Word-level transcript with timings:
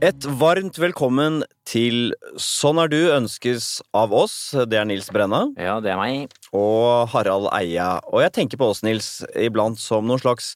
Et 0.00 0.24
varmt 0.40 0.78
velkommen 0.80 1.42
til 1.68 2.14
Sånn 2.40 2.78
er 2.80 2.88
du 2.88 2.96
ønskes 3.12 3.82
av 3.92 4.14
oss. 4.16 4.54
Det 4.56 4.78
er 4.80 4.86
Nils 4.88 5.10
Brenna 5.12 5.42
Ja, 5.60 5.74
det 5.84 5.90
er 5.92 5.98
meg. 6.00 6.32
og 6.56 7.10
Harald 7.12 7.50
Eia. 7.52 7.98
Og 8.08 8.22
jeg 8.24 8.32
tenker 8.32 8.56
på 8.56 8.70
oss, 8.72 8.80
Nils, 8.82 9.20
iblant 9.36 9.76
som 9.76 10.08
noen 10.08 10.22
slags 10.22 10.54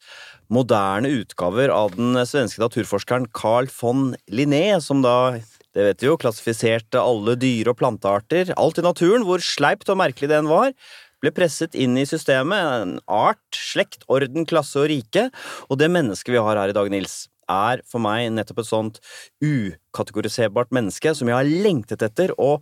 moderne 0.49 1.11
utgaver 1.21 1.69
av 1.69 1.93
den 1.99 2.17
svenske 2.25 2.63
naturforskeren 2.63 3.29
Carl 3.37 3.69
von 3.69 4.15
Linné, 4.33 4.81
som 4.81 5.05
da, 5.05 5.37
det 5.77 5.91
vet 5.91 6.01
vi 6.01 6.09
jo, 6.09 6.17
klassifiserte 6.17 7.05
alle 7.05 7.37
dyre- 7.37 7.75
og 7.75 7.83
plantearter, 7.83 8.55
alt 8.57 8.81
i 8.81 8.87
naturen, 8.87 9.29
hvor 9.29 9.45
sleipt 9.45 9.93
og 9.93 10.01
merkelig 10.01 10.33
det 10.33 10.41
enn 10.41 10.49
var, 10.49 10.73
ble 11.21 11.33
presset 11.37 11.77
inn 11.77 12.01
i 12.01 12.09
systemet, 12.09 12.65
en 12.81 12.97
art, 13.09 13.45
slekt, 13.53 14.09
orden, 14.09 14.49
klasse 14.49 14.81
og 14.81 14.89
rike, 14.89 15.29
og 15.69 15.81
det 15.81 15.93
mennesket 15.93 16.33
vi 16.33 16.41
har 16.41 16.61
her 16.61 16.73
i 16.73 16.77
dag, 16.77 16.89
Nils, 16.93 17.27
er 17.51 17.85
for 17.89 18.03
meg 18.05 18.31
nettopp 18.35 18.63
et 18.63 18.71
sånt 18.71 19.01
ukategoriserbart 19.45 20.75
menneske 20.75 21.15
som 21.15 21.31
jeg 21.31 21.39
har 21.39 21.55
lengtet 21.67 22.05
etter 22.07 22.35
å 22.41 22.57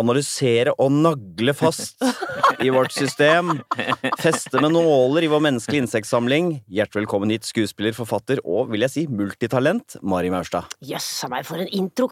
analysere 0.00 0.72
og 0.80 0.92
nagle 0.94 1.54
fast 1.56 2.02
i 2.62 2.70
vårt 2.72 2.94
system. 2.94 3.58
Feste 4.22 4.60
med 4.62 4.74
nåler 4.74 5.26
i 5.26 5.30
vår 5.30 5.44
menneskelige 5.46 5.86
insektsamling. 5.86 6.54
Hjertelig 6.72 7.04
velkommen 7.04 7.32
hit, 7.34 7.46
skuespiller, 7.48 7.94
forfatter 7.96 8.42
og, 8.44 8.72
vil 8.72 8.86
jeg 8.86 8.94
si, 8.94 9.06
multitalent, 9.10 9.98
Mari 10.02 10.32
Maurstad. 10.32 10.72
Jøss 10.86 11.10
a 11.26 11.32
meg, 11.32 11.46
for 11.48 11.62
en 11.62 11.70
intro! 11.70 12.10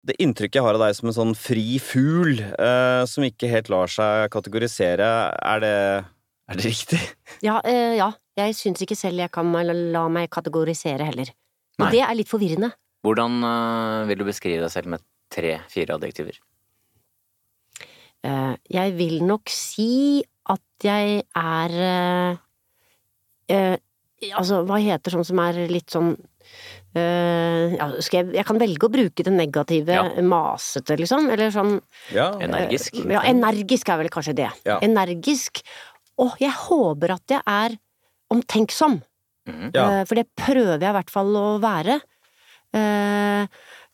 Det 0.00 0.16
inntrykket 0.22 0.56
jeg 0.56 0.64
har 0.64 0.78
av 0.78 0.80
deg 0.86 0.94
som 0.96 1.10
en 1.10 1.16
sånn 1.16 1.34
fri 1.36 1.76
fugl 1.84 2.38
eh, 2.40 3.02
som 3.04 3.26
ikke 3.26 3.50
helt 3.52 3.68
lar 3.68 3.90
seg 3.92 4.30
kategorisere, 4.32 5.10
er 5.36 5.60
det, 5.60 5.74
er 6.48 6.60
det 6.60 6.70
riktig? 6.70 7.00
Ja, 7.44 7.58
eh, 7.68 7.98
ja. 8.00 8.08
Jeg 8.40 8.56
syns 8.58 8.82
ikke 8.84 8.98
selv 8.98 9.22
jeg 9.22 9.32
kan 9.32 9.50
la 9.92 10.04
meg 10.12 10.30
kategorisere 10.32 11.06
heller. 11.10 11.32
Og 11.78 11.86
Nei. 11.86 11.92
det 11.96 12.04
er 12.04 12.16
litt 12.18 12.30
forvirrende. 12.30 12.72
Hvordan 13.04 13.40
uh, 13.44 14.08
vil 14.10 14.20
du 14.20 14.26
beskrive 14.28 14.62
deg 14.64 14.72
selv 14.72 14.92
med 14.92 15.04
tre-fire 15.32 15.96
adjektiver? 15.96 16.40
Uh, 18.20 18.54
jeg 18.68 18.96
vil 18.98 19.22
nok 19.24 19.48
si 19.52 20.20
at 20.50 20.84
jeg 20.84 21.22
er 21.24 21.76
uh, 21.80 22.40
eh, 23.48 23.78
Altså, 24.36 24.58
hva 24.68 24.76
heter 24.76 25.14
sånn 25.14 25.24
som 25.24 25.40
er 25.46 25.62
litt 25.70 25.88
sånn 25.92 26.14
Uh, 26.90 27.76
ja, 27.76 27.84
skal 28.02 28.24
jeg, 28.24 28.32
jeg 28.40 28.46
kan 28.48 28.58
velge 28.58 28.88
å 28.88 28.90
bruke 28.90 29.22
det 29.22 29.30
negative, 29.30 29.94
Ja. 29.94 30.02
masete, 30.26 30.96
liksom. 30.98 31.28
Eller 31.30 31.52
sånn 31.54 31.76
Ja. 32.10 32.32
Energisk? 32.42 32.96
Uh, 32.98 33.12
Ja, 33.12 33.20
energisk 33.22 33.88
er 33.88 34.00
vel 34.00 34.10
kanskje 34.10 34.34
det. 34.34 34.48
Ja. 34.66 34.80
Energisk. 34.82 35.62
Og 36.18 36.34
jeg 36.42 36.50
håper 36.50 37.14
at 37.14 37.22
jeg 37.30 37.42
er 37.46 37.78
omtenksom. 38.30 39.00
Mm. 39.48 39.70
Ja. 39.74 39.84
Eh, 40.00 40.04
For 40.08 40.18
det 40.20 40.28
prøver 40.38 40.78
jeg 40.78 40.90
i 40.90 40.96
hvert 40.98 41.12
fall 41.12 41.34
å 41.38 41.46
være. 41.62 42.00
Eh, 42.76 43.42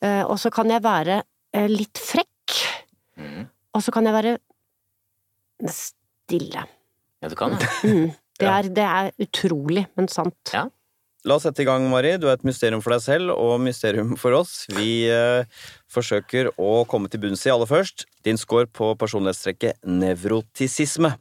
eh, 0.03 0.23
Og 0.27 0.37
så 0.43 0.53
kan 0.53 0.70
jeg 0.70 0.84
være 0.84 1.23
litt 1.73 1.97
frekk. 1.97 2.56
Mm. 3.17 3.47
Og 3.77 3.83
så 3.84 3.93
kan 3.95 4.05
jeg 4.05 4.12
være 4.17 4.37
stille. 5.73 6.67
Ja, 7.23 7.28
du 7.33 7.37
kan 7.39 7.56
det. 7.56 7.69
Mm. 7.84 8.15
Det, 8.37 8.45
er, 8.45 8.67
det 8.69 8.84
er 8.84 9.06
utrolig, 9.25 9.87
men 9.97 10.11
sant. 10.12 10.37
Ja. 10.53 10.67
La 11.25 11.39
oss 11.39 11.47
sette 11.47 11.62
i 11.65 11.65
gang, 11.65 11.87
Mari. 11.89 12.11
Du 12.21 12.27
er 12.28 12.34
et 12.37 12.45
mysterium 12.45 12.83
for 12.84 12.93
deg 12.93 13.00
selv 13.00 13.33
og 13.33 13.55
mysterium 13.65 14.11
for 14.21 14.37
oss. 14.37 14.67
Vi 14.77 15.06
eh, 15.09 15.48
forsøker 15.89 16.50
å 16.61 16.83
komme 16.84 17.09
til 17.09 17.23
bunns 17.23 17.47
i 17.48 17.53
aller 17.55 17.71
først. 17.71 18.05
Din 18.28 18.37
score 18.37 18.69
på 18.69 18.91
personlighetstrekket 19.00 19.81
nevrotisisme. 19.89 21.15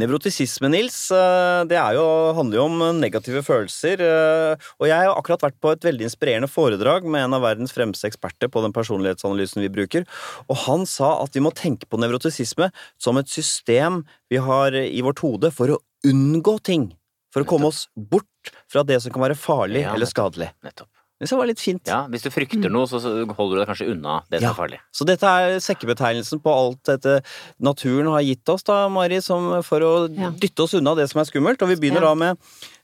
Nevrotisisme, 0.00 0.70
Nils, 0.72 0.96
eh, 1.12 1.64
det 1.68 1.76
er 1.76 1.98
jo, 1.98 2.04
handler 2.32 2.56
jo 2.56 2.64
om 2.64 3.00
negative 3.00 3.42
følelser. 3.44 4.00
eh, 4.00 4.56
Og 4.80 4.88
jeg 4.88 4.96
har 4.96 5.12
akkurat 5.12 5.44
vært 5.44 5.60
på 5.60 5.72
et 5.72 5.84
veldig 5.84 6.06
inspirerende 6.08 6.48
foredrag 6.48 7.04
med 7.04 7.26
en 7.26 7.34
av 7.34 7.42
verdens 7.44 7.74
fremste 7.76 8.08
eksperter 8.08 8.48
på 8.48 8.62
den 8.64 8.72
personlighetsanalysen 8.72 9.60
vi 9.60 9.68
bruker, 9.68 10.06
og 10.48 10.56
han 10.64 10.86
sa 10.86 11.22
at 11.22 11.36
vi 11.36 11.44
må 11.44 11.52
tenke 11.52 11.84
på 11.84 12.00
nevrotisisme 12.00 12.70
som 12.98 13.18
et 13.18 13.28
system 13.28 14.04
vi 14.30 14.40
har 14.40 14.72
i 14.72 15.02
vårt 15.04 15.20
hode 15.20 15.52
for 15.52 15.68
å 15.68 15.80
unngå 16.08 16.62
ting. 16.62 16.96
For 17.32 17.44
å 17.44 17.48
komme 17.48 17.68
oss 17.68 17.88
bort 17.96 18.52
fra 18.68 18.82
det 18.82 19.00
som 19.02 19.12
kan 19.12 19.22
være 19.22 19.36
farlig 19.36 19.84
eller 19.88 20.08
skadelig. 20.08 20.52
Nettopp. 20.64 20.88
Det 21.22 21.36
var 21.38 21.46
litt 21.46 21.60
fint. 21.62 21.86
Ja, 21.86 22.00
hvis 22.10 22.24
du 22.26 22.30
frykter 22.34 22.68
noe, 22.72 22.88
så 22.90 22.98
holder 22.98 23.54
du 23.54 23.60
deg 23.62 23.68
kanskje 23.70 23.90
unna 23.92 24.16
det 24.28 24.40
som 24.40 24.48
Ja. 24.48 24.50
er 24.50 24.58
farlig. 24.58 24.78
Så 24.92 25.06
dette 25.06 25.22
er 25.22 25.60
sekkebetegnelsen 25.62 26.42
på 26.42 26.50
alt 26.50 26.82
dette 26.84 27.22
naturen 27.62 28.10
har 28.10 28.22
gitt 28.26 28.48
oss, 28.50 28.64
da, 28.66 28.88
Mari, 28.88 29.20
som 29.22 29.62
for 29.62 29.80
å 29.86 29.92
Ja. 30.10 30.30
dytte 30.30 30.64
oss 30.64 30.74
unna 30.74 30.96
det 30.96 31.08
som 31.10 31.20
er 31.20 31.24
skummelt. 31.30 31.62
Og 31.62 31.68
vi 31.68 31.76
begynner 31.76 32.02
Ja. 32.02 32.08
da 32.10 32.14
med 32.14 32.38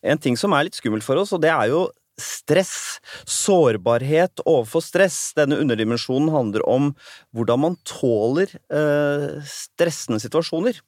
en 0.05 0.19
ting 0.19 0.37
som 0.39 0.53
er 0.53 0.65
litt 0.65 0.75
skummelt 0.79 1.03
for 1.03 1.17
oss, 1.17 1.33
og 1.33 1.41
det 1.43 1.51
er 1.51 1.67
jo 1.69 1.89
stress. 2.19 3.01
Sårbarhet 3.27 4.41
overfor 4.47 4.83
stress. 4.83 5.33
Denne 5.35 5.59
underdimensjonen 5.59 6.31
handler 6.31 6.63
om 6.69 6.95
hvordan 7.35 7.59
man 7.61 7.77
tåler 7.85 8.49
eh, 8.71 9.41
stressende 9.47 10.21
situasjoner. 10.23 10.81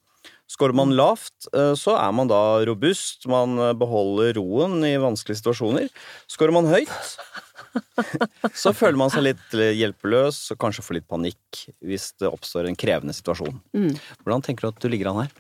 Skårer 0.51 0.75
man 0.75 0.91
lavt, 0.99 1.47
eh, 1.55 1.75
så 1.79 1.95
er 1.95 2.11
man 2.17 2.31
da 2.31 2.41
robust, 2.67 3.29
man 3.31 3.55
eh, 3.61 3.75
beholder 3.79 4.35
roen 4.41 4.81
i 4.87 4.97
vanskelige 4.99 5.39
situasjoner. 5.39 5.87
Skårer 6.31 6.57
man 6.57 6.67
høyt, 6.67 6.91
så 8.63 8.73
føler 8.75 8.99
man 8.99 9.13
seg 9.15 9.29
litt 9.29 9.55
eh, 9.55 9.77
hjelpeløs 9.79 10.41
og 10.51 10.59
kanskje 10.65 10.83
får 10.87 10.99
litt 10.99 11.11
panikk 11.11 11.61
hvis 11.87 12.11
det 12.19 12.33
oppstår 12.33 12.67
en 12.67 12.79
krevende 12.79 13.15
situasjon. 13.15 13.61
Mm. 13.77 13.93
Hvordan 14.25 14.47
tenker 14.47 14.67
du 14.67 14.73
at 14.73 14.83
du 14.83 14.91
ligger 14.91 15.13
an 15.13 15.23
her? 15.23 15.37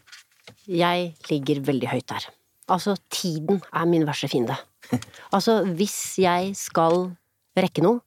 Jeg 0.70 1.10
ligger 1.26 1.64
veldig 1.66 1.90
høyt 1.90 2.06
der. 2.12 2.30
Altså, 2.70 2.94
tiden 3.10 3.58
er 3.74 3.90
min 3.90 4.06
verste 4.06 4.30
fiende. 4.30 4.58
Altså, 5.34 5.60
hvis 5.78 6.18
jeg 6.18 6.54
skal 6.58 7.10
rekke 7.58 7.82
noe, 7.82 8.00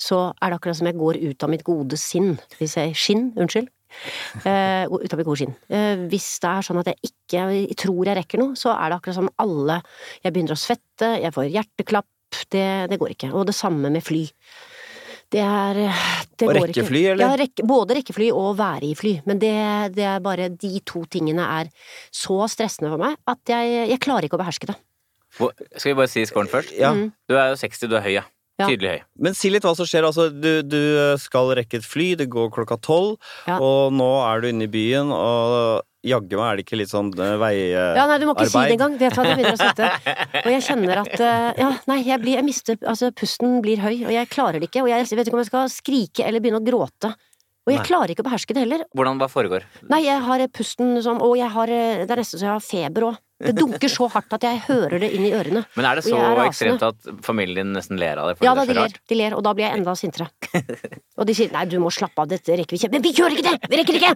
så 0.00 0.30
er 0.40 0.52
det 0.52 0.58
akkurat 0.58 0.76
som 0.76 0.88
jeg 0.88 0.98
går 1.00 1.18
ut 1.20 1.44
av 1.44 1.52
mitt 1.52 1.64
gode 1.64 1.96
sinn. 2.00 2.34
Hvis 2.58 2.76
jeg 2.76 2.96
Skinn, 2.96 3.30
unnskyld. 3.36 3.70
Eh, 4.44 4.84
ut 4.86 5.12
av 5.12 5.18
mitt 5.20 5.26
gode. 5.28 5.48
Eh, 5.68 6.04
hvis 6.10 6.28
det 6.42 6.50
er 6.52 6.66
sånn 6.66 6.80
at 6.82 6.90
jeg 6.92 7.10
ikke 7.10 7.76
tror 7.82 8.06
jeg 8.10 8.16
rekker 8.20 8.42
noe, 8.42 8.56
så 8.58 8.72
er 8.76 8.90
det 8.92 8.98
akkurat 9.00 9.18
som 9.18 9.30
alle 9.42 9.80
Jeg 10.24 10.32
begynner 10.32 10.54
å 10.56 10.60
svette, 10.60 11.12
jeg 11.22 11.32
får 11.34 11.50
hjerteklapp. 11.54 12.06
Det, 12.52 12.66
det 12.90 12.98
går 13.00 13.14
ikke. 13.14 13.30
Og 13.34 13.46
det 13.48 13.54
samme 13.56 13.88
med 13.90 14.02
fly. 14.04 14.24
Det 15.32 15.40
er 15.42 15.78
det 16.38 16.46
Å 16.46 16.50
går 16.52 16.58
rekke 16.60 16.70
ikke. 16.74 16.84
fly, 16.86 17.00
eller? 17.12 17.24
Ja, 17.24 17.36
rekke, 17.40 17.64
både 17.66 17.96
rekke 17.98 18.14
fly 18.14 18.28
og 18.34 18.52
være 18.60 18.86
i 18.90 18.94
fly. 18.98 19.14
Men 19.26 19.40
det, 19.42 19.54
det 19.96 20.04
er 20.06 20.20
bare 20.22 20.50
de 20.52 20.70
to 20.86 21.02
tingene 21.10 21.42
er 21.60 21.70
så 22.14 22.36
stressende 22.52 22.92
for 22.92 23.02
meg 23.02 23.16
at 23.26 23.40
jeg, 23.50 23.88
jeg 23.90 24.02
klarer 24.04 24.28
ikke 24.28 24.38
å 24.38 24.42
beherske 24.44 24.68
det. 24.70 24.76
Hvor, 25.36 25.50
skal 25.76 25.90
vi 25.92 25.96
bare 25.98 26.08
si 26.12 26.22
scoren 26.28 26.48
først? 26.52 26.70
Ja, 26.78 26.92
Mm. 26.94 27.10
Du 27.28 27.34
er 27.36 27.50
jo 27.50 27.58
60, 27.58 27.88
du 27.90 27.96
er 27.98 28.04
høy, 28.06 28.12
ja. 28.20 28.22
Ja. 28.56 28.70
Tydelig 28.70 28.88
høy. 28.94 29.00
Men 29.20 29.34
si 29.36 29.50
litt 29.52 29.66
hva 29.66 29.74
som 29.76 29.84
skjer. 29.88 30.06
Altså, 30.08 30.30
du, 30.32 30.62
du 30.64 30.78
skal 31.20 31.50
rekke 31.58 31.76
et 31.76 31.84
fly, 31.84 32.14
det 32.16 32.30
går 32.32 32.48
klokka 32.54 32.78
tolv, 32.80 33.18
Ja. 33.44 33.58
og 33.60 33.92
nå 33.92 34.06
er 34.24 34.40
du 34.40 34.48
inne 34.48 34.64
i 34.64 34.70
byen, 34.72 35.10
og 35.12 35.82
jaggu 36.06 36.38
meg 36.38 36.46
er 36.46 36.56
det 36.56 36.64
ikke 36.64 36.78
litt 36.80 36.88
sånn 36.92 37.10
eh, 37.18 37.34
veiarbeid? 37.42 37.98
Ja, 38.00 38.06
nei, 38.08 38.16
du 38.22 38.24
må 38.28 38.32
ikke 38.36 38.46
si 38.48 38.62
det 38.64 38.76
engang. 38.78 38.96
Det 38.96 39.10
tar 39.12 39.28
det 39.28 39.34
begynner 39.36 39.58
å 39.58 39.60
svette. 39.60 39.90
Og 40.46 40.50
jeg 40.54 40.64
kjenner 40.70 41.02
at 41.02 41.14
eh, 41.18 41.48
Ja, 41.60 41.70
nei, 41.90 41.96
jeg 42.06 42.22
blir 42.22 42.38
Jeg 42.38 42.46
mister 42.46 42.76
Altså, 42.86 43.10
pusten 43.16 43.58
blir 43.64 43.80
høy, 43.82 44.04
og 44.06 44.12
jeg 44.14 44.30
klarer 44.32 44.62
det 44.62 44.70
ikke. 44.70 44.84
Og 44.86 44.90
jeg 44.92 45.04
vet 45.10 45.26
ikke 45.26 45.36
om 45.36 45.42
jeg 45.42 45.50
skal 45.50 45.72
skrike 45.72 46.24
eller 46.28 46.44
begynne 46.44 46.62
å 46.62 46.66
gråte. 46.66 47.10
Og 47.66 47.74
jeg 47.74 47.80
Nei. 47.82 47.86
klarer 47.88 48.14
ikke 48.14 48.22
å 48.22 48.28
beherske 48.28 48.54
det 48.54 48.62
heller. 48.62 48.84
Hvordan 48.94 49.18
hva 49.18 49.26
foregår? 49.32 49.66
Nei, 49.90 50.04
jeg 50.06 50.22
har 50.22 50.46
pusten 50.54 50.94
sånn 51.02 51.18
Og 51.26 51.34
jeg 51.40 51.50
har 51.50 51.66
Det 51.72 52.06
er 52.14 52.20
nesten 52.22 52.38
så 52.38 52.46
jeg 52.46 52.54
har 52.54 52.62
feber 52.70 53.08
òg. 53.10 53.16
Det 53.36 53.52
dunker 53.52 53.90
så 53.92 54.06
hardt 54.08 54.32
at 54.32 54.44
jeg 54.46 54.60
hører 54.64 55.00
det 55.02 55.10
inn 55.12 55.26
i 55.28 55.32
ørene. 55.36 55.60
Men 55.76 55.88
er 55.90 55.98
det 55.98 56.06
så 56.06 56.16
er 56.16 56.38
ekstremt 56.46 56.84
at 56.86 57.08
familien 57.24 57.68
din 57.68 57.76
nesten 57.76 58.00
ler 58.00 58.16
av 58.22 58.30
det? 58.30 58.38
Ja 58.44 58.54
da, 58.56 58.64
det 58.64 58.72
de 58.72 58.80
ler, 58.80 58.94
de 59.12 59.18
ler, 59.18 59.36
og 59.36 59.44
da 59.44 59.52
blir 59.56 59.66
jeg 59.68 59.80
enda 59.82 59.92
sintere. 59.98 60.30
Og 61.20 61.28
de 61.28 61.34
sier 61.36 61.52
'nei, 61.52 61.66
du 61.68 61.76
må 61.80 61.92
slappe 61.92 62.22
av, 62.22 62.30
dette 62.32 62.56
rekker 62.56 62.76
vi 62.76 62.80
ikke'. 62.80 62.92
Men 62.92 63.04
vi 63.04 63.12
gjør 63.12 63.36
ikke 63.36 63.50
det! 63.50 63.68
Vi 63.68 63.80
rekker 63.82 64.00
ikke! 64.00 64.12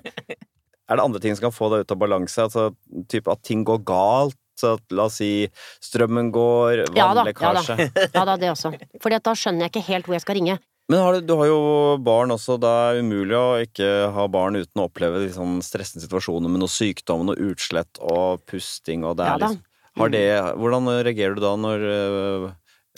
Er 0.90 0.98
det 0.98 1.04
andre 1.04 1.20
ting 1.20 1.36
som 1.36 1.46
kan 1.46 1.54
få 1.54 1.68
deg 1.70 1.84
ut 1.84 1.92
av 1.94 2.00
balanse? 2.00 2.46
Altså 2.48 2.70
typ 3.12 3.28
at 3.28 3.42
ting 3.46 3.64
går 3.64 3.84
galt? 3.84 4.36
Så 4.60 4.74
at, 4.76 4.82
la 4.92 5.06
oss 5.08 5.20
si 5.20 5.48
strømmen 5.80 6.28
går, 6.34 6.82
Ja 6.92 6.98
ja 6.98 7.06
vannlekkasje 7.14 7.76
Ja 8.12 8.24
da, 8.28 8.36
det 8.36 8.50
også. 8.52 8.74
Fordi 9.00 9.20
da 9.24 9.32
skjønner 9.32 9.66
jeg 9.66 9.72
ikke 9.72 9.86
helt 9.86 10.08
hvor 10.08 10.16
jeg 10.18 10.24
skal 10.24 10.36
ringe. 10.36 10.58
Men 10.90 11.04
har 11.04 11.14
du, 11.14 11.20
du 11.22 11.34
har 11.38 11.46
jo 11.46 11.58
barn 12.02 12.34
også. 12.34 12.56
Det 12.58 12.70
er 12.84 13.00
umulig 13.04 13.36
å 13.38 13.60
ikke 13.62 13.88
ha 14.10 14.24
barn 14.32 14.58
uten 14.58 14.82
å 14.82 14.88
oppleve 14.88 15.22
liksom, 15.22 15.60
stressende 15.62 16.02
situasjoner 16.02 16.50
med 16.50 16.64
noe 16.64 16.72
sykdom, 16.72 17.28
noe 17.28 17.50
utslett 17.50 18.00
og 18.02 18.42
pusting 18.50 19.06
og 19.06 19.20
det 19.20 19.28
er 19.28 19.36
Ja 19.36 19.42
liksom 19.44 19.66
har 19.98 20.12
det, 20.12 20.26
Hvordan 20.60 20.88
reagerer 21.04 21.36
du 21.36 21.42
da 21.42 21.54
når 21.58 21.84
uh, 21.84 22.50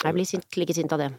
Jeg 0.03 0.17
blir 0.17 0.27
sint, 0.27 0.59
like 0.59 0.75
sint 0.75 0.93
av 0.93 1.01
det. 1.01 1.09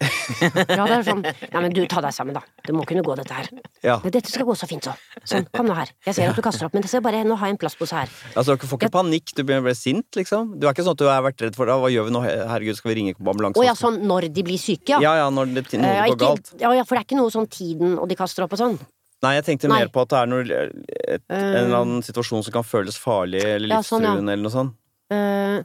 Ja, 0.40 0.84
det 0.86 0.94
er 0.94 1.02
sånn 1.04 1.20
Nei, 1.24 1.60
men 1.60 1.72
du, 1.76 1.82
ta 1.90 2.00
deg 2.04 2.14
sammen, 2.16 2.36
da. 2.36 2.40
Det 2.64 2.72
må 2.76 2.86
kunne 2.88 3.02
gå, 3.04 3.14
dette 3.18 3.36
her. 3.36 3.48
Ja. 3.84 3.98
Men 4.04 4.14
Dette 4.14 4.32
skal 4.32 4.46
gå 4.48 4.54
så 4.56 4.68
fint, 4.70 4.86
så. 4.86 4.94
Sånn, 5.28 5.46
kom 5.52 5.68
nå 5.68 5.76
her. 5.76 5.90
Jeg 6.06 6.16
ser 6.16 6.30
at 6.32 6.38
du 6.38 6.44
kaster 6.44 6.68
opp, 6.68 6.76
men 6.76 6.84
det 6.84 6.90
skal 6.92 7.02
bare 7.04 7.22
Nå 7.26 7.36
har 7.40 7.50
jeg 7.50 7.56
en 7.56 7.60
plastpose 7.60 7.96
her. 7.96 8.12
Altså, 8.32 8.56
du 8.56 8.66
får 8.70 8.80
ikke 8.80 8.92
panikk, 8.96 9.34
du 9.36 9.42
blir, 9.44 9.66
sint, 9.76 10.08
liksom? 10.16 10.54
Du 10.60 10.66
er 10.66 10.72
ikke 10.72 10.86
sånn 10.86 10.96
at 10.96 11.02
du 11.02 11.08
har 11.10 11.24
vært 11.26 11.44
redd 11.44 11.58
for 11.58 11.68
det? 11.68 11.76
Hva 11.82 11.90
gjør 11.92 12.08
vi 12.08 12.14
nå? 12.16 12.22
Herregud, 12.24 12.78
skal 12.78 12.92
vi 12.92 12.96
ringe 13.00 13.16
på 13.18 13.26
ambulanse? 13.34 13.60
Å 13.60 13.66
ja, 13.66 13.74
sånn 13.78 14.00
når 14.08 14.30
de 14.32 14.46
blir 14.46 14.60
syke, 14.60 14.96
ja. 14.96 15.02
ja, 15.04 15.16
ja, 15.24 15.28
når 15.34 15.52
det, 15.58 15.66
Eh, 15.70 15.82
noe 15.82 15.92
ja, 15.98 16.06
går 16.10 16.18
galt. 16.20 16.54
ja, 16.60 16.70
ja, 16.74 16.86
for 16.86 16.96
det 16.96 17.02
er 17.02 17.06
ikke 17.08 17.18
noe 17.20 17.32
sånn 17.34 17.46
tiden 17.50 17.98
og 18.00 18.08
de 18.10 18.16
kaster 18.18 18.46
opp 18.46 18.56
og 18.56 18.60
sånn. 18.60 18.78
Nei, 19.20 19.34
jeg 19.36 19.44
tenkte 19.50 19.68
Nei. 19.68 19.82
mer 19.82 19.90
på 19.92 20.00
at 20.06 20.12
det 20.14 20.18
er 20.22 20.30
noe, 20.32 20.60
et, 21.04 21.24
en 21.28 21.56
eller 21.60 21.76
annen 21.82 22.04
situasjon 22.06 22.46
som 22.46 22.54
kan 22.54 22.64
føles 22.64 22.96
farlig 22.96 23.42
eller 23.44 23.74
Ja, 23.76 23.82
sånn, 23.84 24.06
ja. 24.08 24.14
eller 24.16 24.40
noe 24.40 24.54
sånt. 24.54 24.72
Uh... 25.12 25.18
Eh, 25.18 25.58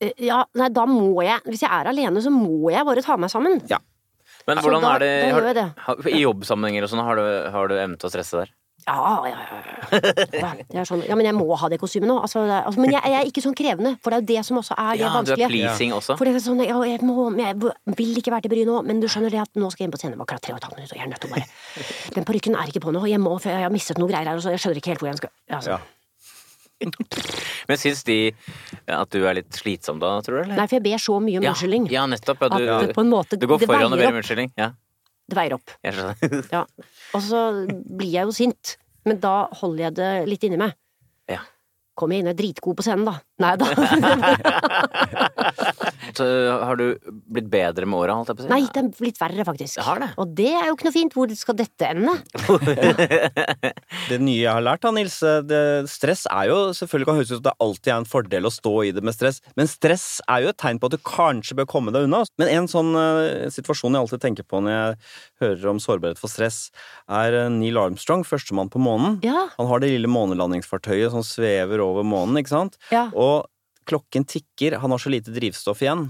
Ja, 0.00 0.44
nei, 0.56 0.70
da 0.72 0.86
må 0.88 1.20
jeg 1.26 1.42
Hvis 1.44 1.60
jeg 1.66 1.68
er 1.70 1.90
alene, 1.90 2.22
så 2.24 2.32
må 2.32 2.70
jeg 2.72 2.86
bare 2.88 3.02
ta 3.04 3.18
meg 3.20 3.32
sammen. 3.32 3.60
Ja. 3.68 3.78
Men 4.46 4.56
Så 4.58 4.64
hvordan 4.64 4.82
da- 4.82 4.94
er 4.96 4.98
det, 5.04 5.32
har, 5.32 5.52
det. 5.54 5.66
har, 5.84 6.08
I 6.08 6.22
jobbsammenhenger 6.22 6.86
og 6.86 6.90
sånn, 6.92 7.04
har 7.04 7.20
du, 7.20 7.26
har 7.52 7.68
du 7.68 7.76
evne 7.76 8.00
til 8.00 8.08
å 8.08 8.12
stresse 8.14 8.40
der? 8.40 8.54
Ja, 8.88 9.26
ja, 9.28 9.36
ja. 9.92 10.52
ja. 10.72 10.84
sånn, 10.88 11.02
ja, 11.04 11.14
men 11.18 11.26
jeg 11.28 11.36
må 11.36 11.44
ha 11.60 11.68
det 11.68 11.76
kostymet 11.82 12.08
nå. 12.08 12.16
Altså, 12.24 12.46
det 12.48 12.62
altså, 12.64 12.80
men 12.80 12.94
jeg, 12.94 13.02
jeg 13.12 13.18
er 13.18 13.28
ikke 13.28 13.42
sånn 13.44 13.56
krevende, 13.58 13.92
for 14.00 14.10
det 14.10 14.16
er 14.16 14.22
jo 14.24 14.28
det 14.30 14.44
som 14.48 14.60
også 14.62 14.76
er 14.80 14.96
det 14.96 15.04
Ja, 15.04 15.20
du 15.20 15.32
er 15.36 15.52
pleasing 15.52 15.92
også. 15.92 16.16
For 16.16 16.24
det 16.24 16.32
er 16.38 16.44
sånn, 16.44 16.62
jeg, 16.64 16.72
jeg, 16.88 17.04
må, 17.04 17.28
jeg 17.36 17.58
vil 18.00 18.22
ikke 18.22 18.32
være 18.32 18.46
til 18.48 18.54
bry 18.54 18.64
nå, 18.64 18.80
men 18.88 19.04
du 19.04 19.06
skjønner 19.12 19.36
det 19.36 19.42
at 19.44 19.60
nå 19.60 19.68
skal 19.70 19.84
jeg 19.84 19.90
inn 19.90 19.94
på 19.94 20.00
scenen 20.00 20.16
om 20.16 20.24
akkurat 20.24 20.42
tre 20.46 20.56
og 20.56 20.62
et 20.62 20.68
halvt 20.70 20.80
minutt, 20.80 20.94
og 20.94 20.98
jeg 20.98 21.04
er 21.06 21.12
nødt 21.12 21.20
til 21.20 21.30
å 21.30 21.36
bare 21.36 21.46
Den 22.16 22.28
parykken 22.32 22.56
er 22.56 22.72
ikke 22.72 22.82
på 22.86 22.96
nå, 22.96 23.04
jeg 23.12 23.20
må, 23.22 23.36
for 23.36 23.52
jeg 23.52 23.68
har 23.68 23.74
mistet 23.76 24.00
noen 24.00 24.10
greier 24.14 24.32
her, 24.32 24.40
og 24.40 24.46
så 24.46 24.56
jeg 24.56 24.64
skjønner 24.64 24.80
ikke 24.80 24.94
helt 24.94 25.04
hvor 25.04 25.12
jeg 25.12 25.20
skal 25.20 25.34
altså. 25.60 25.76
Ja. 25.76 25.80
Men 27.68 27.76
syns 27.80 28.02
de 28.08 28.18
at 28.88 29.10
du 29.12 29.18
er 29.28 29.34
litt 29.40 29.52
slitsom 29.60 29.98
da, 30.02 30.08
tror 30.24 30.34
du? 30.40 30.44
Eller? 30.46 30.56
Nei, 30.58 30.66
for 30.66 30.76
jeg 30.78 30.84
ber 30.86 30.98
så 31.02 31.14
mye 31.22 31.38
om 31.40 31.44
ja, 31.46 31.50
unnskyldning. 31.54 31.84
ja, 31.92 32.02
nettopp. 32.10 32.38
Ja, 32.40 32.46
At 32.50 32.54
du, 32.58 32.60
det 32.88 32.94
på 32.96 33.04
en 33.04 33.12
måte 33.12 33.32
du 33.40 33.46
går 33.50 33.58
foran 33.66 33.92
og 33.92 33.98
ber 34.00 34.12
om 34.14 34.18
unnskyldning. 34.22 34.50
Ja, 34.60 34.68
Det 35.30 35.36
veier 35.38 35.52
opp. 35.60 35.68
jeg 35.86 35.92
skjønner. 35.94 36.16
Ja. 36.52 36.62
Og 37.14 37.20
så 37.26 37.38
blir 37.68 38.12
jeg 38.16 38.24
jo 38.30 38.34
sint, 38.34 38.64
men 39.06 39.16
da 39.22 39.34
holder 39.60 39.82
jeg 39.88 39.92
det 40.00 40.12
litt 40.32 40.42
inni 40.48 40.58
meg. 40.60 40.72
Ja. 41.30 41.40
Kommer 41.98 42.12
jeg 42.16 42.20
inn 42.24 42.30
og 42.30 42.34
er 42.34 42.40
dritgod 42.40 42.74
på 42.80 42.84
scenen, 42.86 43.06
da? 43.06 43.14
Nei 43.44 43.54
da. 43.60 43.66
Så 46.18 46.26
har 46.64 46.80
du 46.80 46.86
blitt 47.30 47.50
bedre 47.52 47.86
med 47.88 48.00
åra, 48.00 48.16
holdt 48.18 48.32
jeg 48.32 48.40
på 48.40 48.44
å 48.44 48.48
si? 48.48 48.52
Nei, 48.52 48.62
det 48.66 48.82
er 48.82 48.90
blitt 48.98 49.20
verre, 49.20 49.46
faktisk. 49.46 49.78
Det 49.78 49.86
har 49.86 50.02
det. 50.02 50.10
Og 50.20 50.34
det 50.40 50.50
er 50.50 50.68
jo 50.68 50.76
ikke 50.76 50.88
noe 50.88 50.96
fint. 50.96 51.16
Hvor 51.16 51.34
skal 51.38 51.58
dette 51.58 51.90
ende? 51.90 52.16
Det 54.10 54.18
nye 54.22 54.40
jeg 54.40 54.50
har 54.50 54.62
lært, 54.64 54.82
da, 54.82 54.90
Nils 54.94 55.18
eh, 55.26 55.40
det, 55.46 55.60
Stress 55.90 56.24
er 56.30 56.48
jo 56.50 56.58
selvfølgelig 56.76 57.08
kan 57.08 57.18
høres 57.18 57.30
ut 57.30 57.36
som 57.38 57.44
det 57.46 57.54
alltid 57.66 57.92
er 57.92 57.98
en 58.00 58.08
fordel 58.08 58.48
å 58.48 58.52
stå 58.52 58.72
i 58.86 58.92
det 58.94 59.02
med 59.06 59.14
stress, 59.14 59.40
men 59.58 59.70
stress 59.70 60.06
er 60.30 60.44
jo 60.44 60.52
et 60.52 60.58
tegn 60.60 60.80
på 60.80 60.90
at 60.90 60.96
du 60.96 61.00
kanskje 61.06 61.56
bør 61.58 61.68
komme 61.70 61.94
deg 61.94 62.06
unna. 62.06 62.22
Men 62.40 62.50
en 62.52 62.68
sånn 62.70 62.90
uh, 62.96 63.46
situasjon 63.52 63.96
jeg 63.96 64.04
alltid 64.04 64.24
tenker 64.24 64.46
på 64.46 64.62
når 64.62 64.74
jeg 64.74 64.98
hører 65.44 65.70
om 65.72 65.82
sårbarhet 65.82 66.20
for 66.20 66.32
stress, 66.32 66.68
er 67.10 67.36
eh, 67.44 67.48
Neil 67.52 67.78
Armstrong, 67.80 68.24
førstemann 68.26 68.72
på 68.72 68.82
månen. 68.82 69.18
Ja. 69.26 69.48
Han 69.56 69.70
har 69.70 69.82
det 69.82 69.92
lille 69.94 70.10
månelandingsfartøyet 70.10 71.14
som 71.14 71.24
svever 71.26 71.82
over 71.84 72.06
månen, 72.06 72.40
ikke 72.40 72.54
sant? 72.54 72.78
Ja. 72.94 73.08
Og 73.14 73.48
klokken 73.90 74.24
tikker, 74.30 74.78
han 74.82 74.94
har 74.94 75.02
så 75.02 75.10
lite 75.12 75.34
drivstoff 75.34 75.82
igjen. 75.84 76.06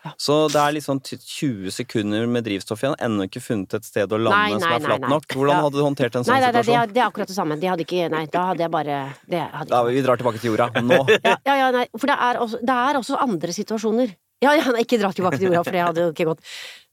Ja. 0.00 0.14
Så 0.16 0.34
det 0.48 0.56
er 0.56 0.72
liksom 0.72 0.96
20 1.04 1.68
sekunder 1.76 2.22
med 2.30 2.46
drivstoff 2.46 2.80
igjen, 2.86 2.94
ennå 3.04 3.26
ikke 3.28 3.42
funnet 3.44 3.74
et 3.76 3.84
sted 3.84 4.08
å 4.08 4.16
lande 4.16 4.38
Nei, 4.38 4.54
som 4.56 4.70
er 4.72 4.80
flatt 4.80 5.02
nei, 5.02 5.04
nei. 5.04 5.10
nok. 5.12 5.26
Hvordan 5.34 5.52
Ja. 5.58 5.64
hadde 5.66 5.76
du 5.76 5.82
håndtert 5.84 6.14
en 6.16 6.22
Nei, 6.22 6.24
sånn 6.24 6.32
nei, 6.32 6.40
nei 6.40 6.62
det, 6.62 6.76
er, 6.78 6.94
det 6.94 7.02
er 7.02 7.08
akkurat 7.10 7.28
det 7.28 7.36
samme. 7.36 7.58
De 7.60 7.68
hadde 7.68 7.84
ikke 7.84 8.06
Nei, 8.14 8.22
da 8.32 8.46
hadde 8.48 8.64
jeg 8.64 8.72
bare 8.72 8.96
det 9.28 9.42
hadde 9.52 9.68
Da, 9.74 9.82
vi 9.84 10.00
drar 10.06 10.16
tilbake 10.22 10.40
til 10.40 10.54
jorda. 10.54 10.70
Nå. 10.80 11.02
Ja, 11.50 11.54
ja, 11.66 11.68
nei, 11.76 11.84
for 11.98 12.08
det 12.08 12.16
er, 12.16 12.40
også, 12.46 12.62
det 12.64 12.78
er 12.88 13.00
også 13.02 13.20
andre 13.20 13.52
situasjoner. 13.60 14.16
Ja, 14.40 14.54
ja, 14.56 14.64
nei, 14.72 14.86
ikke 14.86 14.96
dra 15.02 15.12
tilbake 15.12 15.36
til 15.36 15.50
jorda, 15.50 15.66
for 15.68 15.76
det 15.76 15.84
hadde 15.84 16.06
jo 16.06 16.14
ikke 16.14 16.30
gått. 16.32 16.40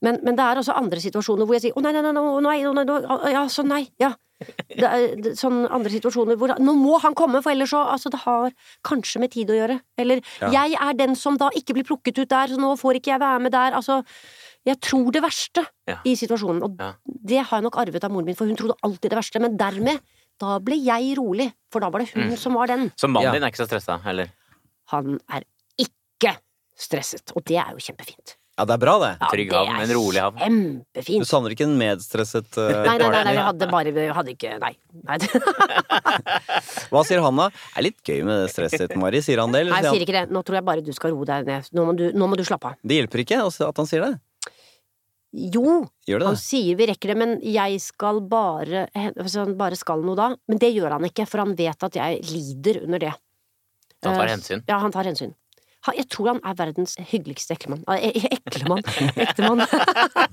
Men, 0.04 0.20
men 0.28 0.36
det 0.36 0.44
er 0.44 0.60
også 0.60 0.76
andre 0.76 1.00
situasjoner 1.00 1.48
hvor 1.48 1.56
jeg 1.56 1.70
sier 1.70 1.80
å 1.80 1.86
nei, 1.88 1.96
nei, 1.96 2.04
nei, 2.04 2.12
nei, 2.12 2.28
nei, 2.44 2.60
nei, 2.60 2.84
nei, 2.84 3.00
nei 3.08 3.32
ja, 3.38 3.48
så 3.48 3.64
nei, 3.64 3.86
ja. 4.04 4.12
Det 4.40 4.86
er 4.86 5.16
det, 5.18 5.32
sånn 5.40 5.64
andre 5.74 5.90
situasjoner 5.90 6.38
hvor 6.38 6.52
nå 6.62 6.74
må 6.78 7.00
han 7.02 7.16
komme, 7.18 7.42
for 7.42 7.52
ellers 7.52 7.72
så 7.74 7.80
Altså, 7.88 8.12
det 8.14 8.20
har 8.22 8.52
kanskje 8.86 9.20
med 9.24 9.32
tid 9.34 9.50
å 9.50 9.56
gjøre. 9.58 9.80
Eller 9.98 10.22
Ja. 10.42 10.52
jeg 10.52 10.78
er 10.80 10.94
den 10.94 11.16
som 11.16 11.38
da 11.38 11.50
ikke 11.58 11.74
blir 11.74 11.84
plukket 11.88 12.20
ut 12.22 12.30
der, 12.30 12.48
så 12.48 12.58
nå 12.62 12.76
får 12.78 13.00
ikke 13.00 13.12
jeg 13.16 13.20
være 13.20 13.42
med 13.42 13.52
der. 13.52 13.72
Altså, 13.74 14.04
jeg 14.66 14.80
tror 14.80 15.12
det 15.12 15.24
verste 15.24 15.66
Ja. 15.88 15.98
i 16.06 16.14
situasjonen, 16.16 16.62
og 16.64 16.76
Ja. 16.80 16.94
det 17.26 17.42
har 17.48 17.58
jeg 17.58 17.64
nok 17.64 17.78
arvet 17.78 18.04
av 18.04 18.12
moren 18.12 18.26
min, 18.26 18.36
for 18.36 18.46
hun 18.46 18.56
trodde 18.56 18.76
alltid 18.84 19.10
det 19.10 19.18
verste. 19.18 19.40
Men 19.42 19.58
dermed, 19.58 20.00
da 20.40 20.60
ble 20.60 20.76
jeg 20.76 21.18
rolig, 21.18 21.52
for 21.72 21.80
da 21.80 21.90
var 21.90 22.00
det 22.00 22.10
hun 22.14 22.38
som 22.38 22.54
var 22.54 22.68
den. 22.68 22.92
Så 22.96 23.08
mannen 23.10 23.24
Ja. 23.24 23.32
din 23.34 23.44
er 23.44 23.50
ikke 23.52 23.66
så 23.66 23.70
stressa, 23.70 24.02
eller? 24.06 24.30
Han 24.92 25.20
er 25.34 25.44
ikke 25.80 26.38
stresset, 26.78 27.32
og 27.36 27.44
det 27.46 27.58
er 27.58 27.72
jo 27.74 27.78
kjempefint. 27.78 28.36
Ja, 28.58 28.66
det 28.66 28.74
er 28.74 28.82
bra, 28.82 28.94
det. 29.04 29.10
Ja, 29.22 29.28
Trygg 29.30 29.52
havn, 29.54 29.76
en 29.84 29.92
rolig 29.94 30.22
havn. 30.24 30.38
Du 30.42 30.98
Kjempefint. 30.98 31.28
savner 31.30 31.54
ikke 31.54 31.68
en 31.68 31.76
medstresset 31.78 32.58
uh, 32.58 32.72
Nei, 32.88 32.96
nei, 32.98 33.10
nei, 33.14 33.20
nei, 33.28 33.34
vi 33.38 33.44
hadde 33.46 33.68
bare 33.70 33.92
Vi 33.94 34.06
hadde 34.18 34.34
ikke 34.34 34.56
Nei. 34.64 34.72
nei. 35.06 35.18
Hva 36.92 37.04
sier 37.06 37.22
han 37.22 37.38
da? 37.38 37.46
Det 37.54 37.78
er 37.78 37.86
litt 37.86 38.02
gøy 38.02 38.24
med 38.26 38.42
det 38.42 38.48
stresset 38.56 38.96
Mari. 38.98 39.22
Sier 39.22 39.44
han 39.44 39.54
det? 39.54 39.62
Eller 39.66 39.76
Nei, 39.76 39.84
jeg 39.86 39.94
sier 39.94 40.06
ikke 40.08 40.16
det. 40.18 40.24
Nå 40.34 40.42
tror 40.48 40.58
jeg 40.60 40.66
bare 40.72 40.86
du 40.86 40.90
skal 40.98 41.14
roe 41.14 41.28
deg 41.30 41.46
ned. 41.50 41.70
Nå 41.78 41.86
må 41.90 41.94
du, 42.00 42.08
nå 42.18 42.30
må 42.32 42.40
du 42.40 42.44
slappe 42.48 42.72
av. 42.74 42.80
Det 42.82 42.98
hjelper 43.02 43.24
ikke 43.28 43.40
altså, 43.46 43.70
at 43.70 43.78
han 43.84 43.90
sier 43.90 44.08
det? 44.08 44.16
Jo, 45.54 45.84
Gjør 46.08 46.24
det 46.24 46.28
han 46.32 46.38
sier 46.40 46.78
vi 46.80 46.86
rekker 46.90 47.12
det, 47.12 47.18
men 47.20 47.34
jeg 47.44 47.82
skal 47.84 48.22
bare 48.32 48.86
Hvis 49.20 49.36
han 49.38 49.52
bare 49.60 49.78
skal 49.78 50.02
noe 50.08 50.18
da. 50.18 50.30
Men 50.50 50.62
det 50.64 50.72
gjør 50.74 50.96
han 50.98 51.06
ikke, 51.10 51.28
for 51.30 51.44
han 51.44 51.54
vet 51.60 51.84
at 51.90 51.98
jeg 52.00 52.24
lider 52.32 52.80
under 52.88 53.04
det. 53.06 53.14
Han 54.06 54.14
tar 54.16 54.26
Eh, 54.30 54.34
hensyn. 54.34 54.64
Ja, 54.70 54.78
han 54.82 54.94
tar 54.94 55.06
hensyn. 55.10 55.36
Jeg 55.96 56.10
tror 56.12 56.34
han 56.34 56.42
er 56.44 56.58
verdens 56.58 56.98
hyggeligste 56.98 57.56
eklemann. 57.56 57.84
Eh, 57.94 58.10
eh, 58.10 58.38
Eklemann. 58.42 58.84
Ektemann. 59.28 59.64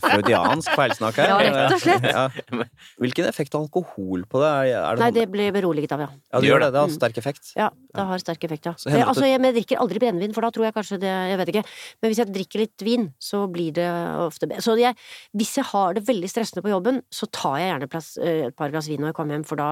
Freudiansk 0.03 0.73
feilsnakk 0.75 1.21
her. 1.21 1.35
Ja, 1.35 1.39
rett 1.45 1.77
og 1.77 1.85
slett. 1.85 2.09
Ja. 2.09 2.65
Hvilken 3.05 3.29
effekt 3.29 3.55
har 3.55 3.65
alkohol 3.65 4.25
på 4.31 4.41
det? 4.43 4.53
Det 4.73 4.99
Nei, 5.03 5.13
det 5.15 5.29
blir 5.33 5.53
beroliget 5.55 5.93
av, 5.95 6.07
ja. 6.07 6.11
Ja, 6.33 6.41
det 6.41 6.51
Gjør 6.51 6.65
det. 6.67 6.73
det. 6.75 6.85
Har 6.85 6.97
sterk 6.97 7.21
effekt. 7.21 7.53
Ja, 7.59 7.71
det 7.95 8.09
har 8.11 8.25
sterk 8.25 8.49
effekt, 8.49 8.71
ja. 8.71 8.77
Så 8.81 8.95
Eh, 8.95 9.03
altså, 9.07 9.25
jeg, 9.27 9.41
men 9.41 9.51
jeg 9.51 9.63
drikker 9.63 9.83
aldri 9.83 10.01
brennevin, 10.03 10.35
for 10.35 10.47
da 10.47 10.51
tror 10.55 10.69
jeg 10.69 10.77
kanskje 10.77 11.01
det 11.03 11.13
Jeg 11.13 11.39
vet 11.41 11.53
ikke. 11.53 11.65
Men 12.03 12.13
hvis 12.13 12.21
jeg 12.21 12.35
drikker 12.35 12.63
litt 12.65 12.85
vin, 12.87 13.07
så 13.23 13.45
blir 13.51 13.75
det 13.77 13.89
ofte 14.25 14.49
bedre. 14.51 14.65
Så 14.65 14.77
jeg, 14.81 14.97
hvis 15.37 15.55
jeg 15.59 15.67
har 15.71 15.97
det 15.97 16.05
veldig 16.09 16.31
stressende 16.31 16.65
på 16.65 16.73
jobben, 16.73 17.01
så 17.13 17.29
tar 17.35 17.59
jeg 17.61 17.71
gjerne 17.73 17.91
plass, 17.91 18.11
eh, 18.19 18.47
et 18.51 18.57
par 18.57 18.73
glass 18.75 18.89
vin 18.91 19.03
når 19.03 19.13
jeg 19.13 19.19
kommer 19.19 19.37
hjem, 19.37 19.47
for 19.49 19.61
da 19.61 19.71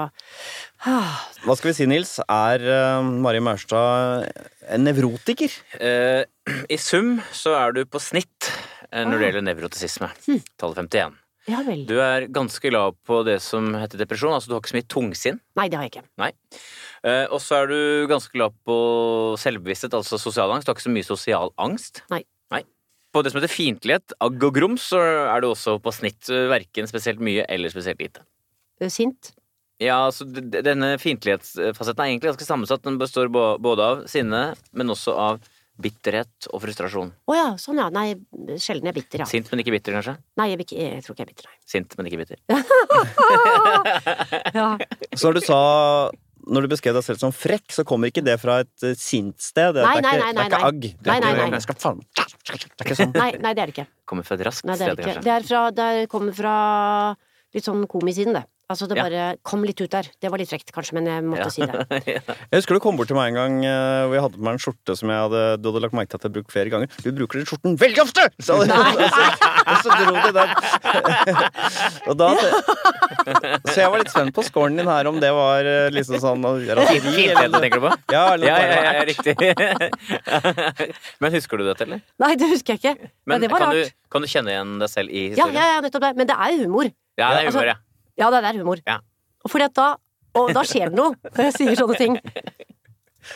ah, 0.88 1.20
Hva 1.46 1.56
skal 1.58 1.73
vi 1.73 1.76
si, 1.81 1.88
Nils? 1.90 2.17
Er 2.26 2.67
uh, 2.67 3.12
Mari 3.25 3.43
Maurstad 3.44 4.28
en 4.73 4.87
nevrotiker? 4.87 5.52
Eh, 5.81 6.25
I 6.69 6.79
sum 6.81 7.17
så 7.33 7.55
er 7.57 7.77
du 7.77 7.83
på 7.89 8.01
snitt 8.03 8.49
eh, 8.91 9.05
når 9.07 9.19
det 9.19 9.29
gjelder 9.29 9.47
nevrotisisme. 9.47 10.11
Tallet 10.61 10.83
51. 10.85 11.19
Ja 11.51 11.63
vel. 11.67 11.83
Du 11.89 11.97
er 11.99 12.29
ganske 12.31 12.71
glad 12.71 12.99
på 13.09 13.23
det 13.27 13.41
som 13.43 13.73
heter 13.75 13.99
depresjon, 13.99 14.35
altså 14.37 14.51
du 14.51 14.55
har 14.55 14.63
ikke 14.63 14.75
så 14.75 14.79
mye 14.79 14.91
tungsinn. 14.95 15.41
Nei, 15.59 15.67
det 15.73 15.79
har 15.79 15.89
jeg 15.89 15.95
ikke. 15.97 16.05
Nei. 16.23 16.31
Eh, 17.03 17.25
og 17.35 17.41
så 17.43 17.63
er 17.63 17.73
du 17.73 17.79
ganske 18.11 18.37
glad 18.37 18.55
på 18.69 18.77
selvbevissthet, 19.43 19.97
altså 19.99 20.21
sosial 20.23 20.55
angst. 20.55 20.69
Du 20.69 20.71
har 20.73 20.79
ikke 20.79 20.87
så 20.87 20.95
mye 20.95 21.09
sosial 21.09 21.55
angst. 21.63 22.05
Nei. 22.15 22.23
Nei. 22.55 22.63
På 23.13 23.25
det 23.25 23.33
som 23.33 23.41
heter 23.41 23.51
fiendtlighet, 23.51 24.15
agg 24.23 24.47
og 24.47 24.55
grums, 24.55 24.87
så 24.93 25.03
er 25.03 25.43
du 25.43 25.51
også 25.51 25.81
på 25.83 25.95
snitt 25.95 26.31
verken 26.52 26.87
spesielt 26.88 27.21
mye 27.25 27.45
eller 27.50 27.73
spesielt 27.75 28.00
lite. 28.00 28.23
Sint? 28.91 29.35
Ja, 29.83 30.05
altså 30.09 30.25
Denne 30.26 30.95
fiendtlighetsfasetten 31.00 32.02
er 32.02 32.11
egentlig 32.12 32.33
ganske 32.33 32.47
sammensatt. 32.47 32.85
Den 32.87 33.00
består 33.00 33.31
både 33.33 33.83
av 33.83 34.05
sinne, 34.11 34.52
men 34.73 34.95
også 34.95 35.14
av 35.19 35.43
bitterhet 35.81 36.49
og 36.52 36.61
frustrasjon. 36.62 37.12
Å 37.29 37.33
ja, 37.37 37.47
sånn 37.61 37.79
ja. 37.81 37.87
Nei, 37.93 38.14
sjelden 38.61 38.87
jeg 38.88 38.93
er 38.93 38.97
bitter, 38.99 39.19
ja. 39.25 39.29
Sint, 39.31 39.47
men 39.52 39.61
ikke 39.62 39.75
bitter, 39.75 39.93
kanskje? 39.97 40.14
Nei, 40.41 40.47
jeg, 40.52 40.59
ikke, 40.67 40.76
jeg 40.79 41.02
tror 41.07 41.14
ikke 41.17 41.23
jeg 41.25 41.29
er 41.29 41.33
bitter, 41.33 41.47
nei. 41.49 41.57
Sint, 41.73 41.91
men 41.99 42.05
ikke 42.11 42.21
bitter. 42.25 42.38
Ja. 44.52 44.69
Så 45.17 45.29
når 45.31 45.35
du 45.38 45.43
sa 45.47 45.59
når 46.43 46.61
du 46.67 46.73
beskrev 46.73 46.97
deg 46.97 47.05
selv 47.07 47.21
som 47.23 47.33
frekk, 47.35 47.69
så 47.71 47.85
kommer 47.87 48.11
ikke 48.11 48.25
det 48.25 48.35
fra 48.43 48.57
et 48.64 48.85
uh, 48.87 48.95
sint 48.99 49.38
sted. 49.43 49.75
Det, 49.76 49.83
Nei, 49.87 50.00
nei, 50.02 50.14
er 50.17 50.21
nei, 50.23 50.33
det 50.35 50.41
er 50.43 50.47
ikke 50.50 50.67
agg. 50.69 50.81
Det 50.83 50.88
er 50.99 51.02
Nei, 51.12 51.19
nei, 51.23 51.31
ikke- 51.33 51.50
nei. 51.52 51.61
Faen 51.85 51.99
Det 52.02 52.09
er 52.83 52.87
ikke 52.87 52.99
sånn. 52.99 53.12
Nei, 53.14 53.31
nei, 53.38 53.52
det 53.55 53.61
er 53.62 53.67
det 53.71 53.75
ikke. 53.76 53.87
Kommer 54.11 54.25
fra 54.26 54.35
et 54.38 54.43
raskt 54.49 54.64
Nei, 54.67 54.76
sted, 54.81 54.88
kanskje. 54.99 55.23
Det, 55.23 55.33
er 55.37 55.43
fra, 55.47 55.61
det 55.79 55.88
kommer 56.11 56.33
fra 56.37 56.55
litt 57.55 57.64
sånn 57.69 57.83
komisiden, 57.91 58.33
det. 58.35 58.43
Altså, 58.73 58.88
det 58.88 58.97
Ja. 58.99 59.05
bare 59.05 59.25
kom 59.47 59.62
litt 59.69 59.81
ut 59.85 59.91
der. 59.93 60.09
Det 60.21 60.31
var 60.33 60.41
litt 60.41 60.49
frekt, 60.50 60.73
kanskje, 60.73 60.95
men 60.97 61.07
jeg 61.11 61.25
måtte 61.29 61.50
si 61.52 61.61
det. 61.62 61.85
Jeg 62.52 62.57
husker 62.57 62.75
du 62.79 62.81
kom 62.85 62.97
bort 62.97 63.09
til 63.12 63.17
meg 63.19 63.31
en 63.33 63.38
gang 63.38 63.55
uh, 63.64 64.07
hvor 64.09 64.14
jeg 64.17 64.23
hadde 64.25 64.38
på 64.41 64.45
meg 64.47 64.57
en 64.57 64.62
skjorte 64.64 64.97
som 64.99 65.11
jeg 65.12 65.21
hadde, 65.26 65.43
du 65.62 65.69
hadde 65.71 65.83
lagt 65.85 65.95
merke 65.97 66.11
til 66.12 66.19
at 66.21 66.25
jeg 66.26 66.33
brukte 66.35 66.52
flere 66.55 66.73
ganger. 66.73 66.88
Du 67.05 67.11
bruker 67.17 67.38
den 67.43 67.47
skjorten 67.49 67.76
veldig 67.81 68.02
ofte! 68.02 68.25
sa 68.43 68.57
du. 68.59 68.73
Og 68.73 69.09
så, 69.12 69.25
og 69.62 69.76
så 69.85 69.88
dro 70.00 70.14
du 70.19 70.31
den. 70.37 70.49
og 72.11 72.17
da 72.19 72.29
Så 73.71 73.76
jeg 73.81 73.91
var 73.93 74.02
litt 74.02 74.11
spent 74.12 74.35
på 74.37 74.45
scoren 74.47 74.76
din 74.81 74.88
her, 74.91 75.09
om 75.11 75.21
det 75.23 75.31
var 75.37 75.64
uh, 75.69 75.88
liksom 75.95 76.19
sånn 76.23 76.43
raseri, 76.45 77.00
Fiendtligheten, 77.02 77.59
tenker 77.62 77.81
du 77.83 77.87
på? 77.88 77.93
Ja, 78.12 78.25
eller 78.35 78.50
Ja, 78.50 78.57
ja, 78.59 78.93
ja, 78.99 79.05
riktig. 79.09 79.37
Men 81.23 81.33
husker 81.37 81.61
du 81.61 81.67
dette, 81.69 81.87
eller? 81.87 82.02
Nei, 82.23 82.33
det 82.41 82.49
husker 82.52 82.76
jeg 82.76 82.83
ikke. 82.83 83.11
Men 83.26 83.37
men 83.37 83.45
det 83.47 83.50
var 83.52 83.62
kan, 83.62 83.73
rart. 83.73 83.93
du, 83.95 84.09
kan 84.12 84.25
du 84.25 84.29
kjenne 84.31 84.52
igjen 84.52 84.75
deg 84.83 84.91
selv 84.93 85.09
i 85.12 85.23
Ja, 85.23 85.47
historien? 85.47 85.57
ja, 85.57 85.69
ja, 85.76 85.81
nettopp 85.87 86.05
det. 86.05 86.12
Men 86.19 86.29
det 86.31 86.37
er 86.37 86.59
humor. 86.64 86.91
Ja, 87.19 87.31
det 87.33 87.38
er 87.43 87.47
Altså, 87.49 87.59
humor, 87.62 87.71
ja. 87.73 87.76
Ja, 88.21 88.31
det 88.31 88.42
er 88.45 88.59
humor. 88.61 88.83
Ja. 88.87 88.99
Og 89.45 89.50
fordi 89.50 89.64
at 89.71 89.75
da 89.78 89.97
Og 90.35 90.52
da 90.57 90.62
skjer 90.64 90.88
det 90.88 90.97
noe 90.97 91.12
når 91.28 91.45
jeg 91.50 91.54
sier 91.59 91.76
sånne 91.76 91.97
ting. 92.00 92.14
Ja, 92.16 92.33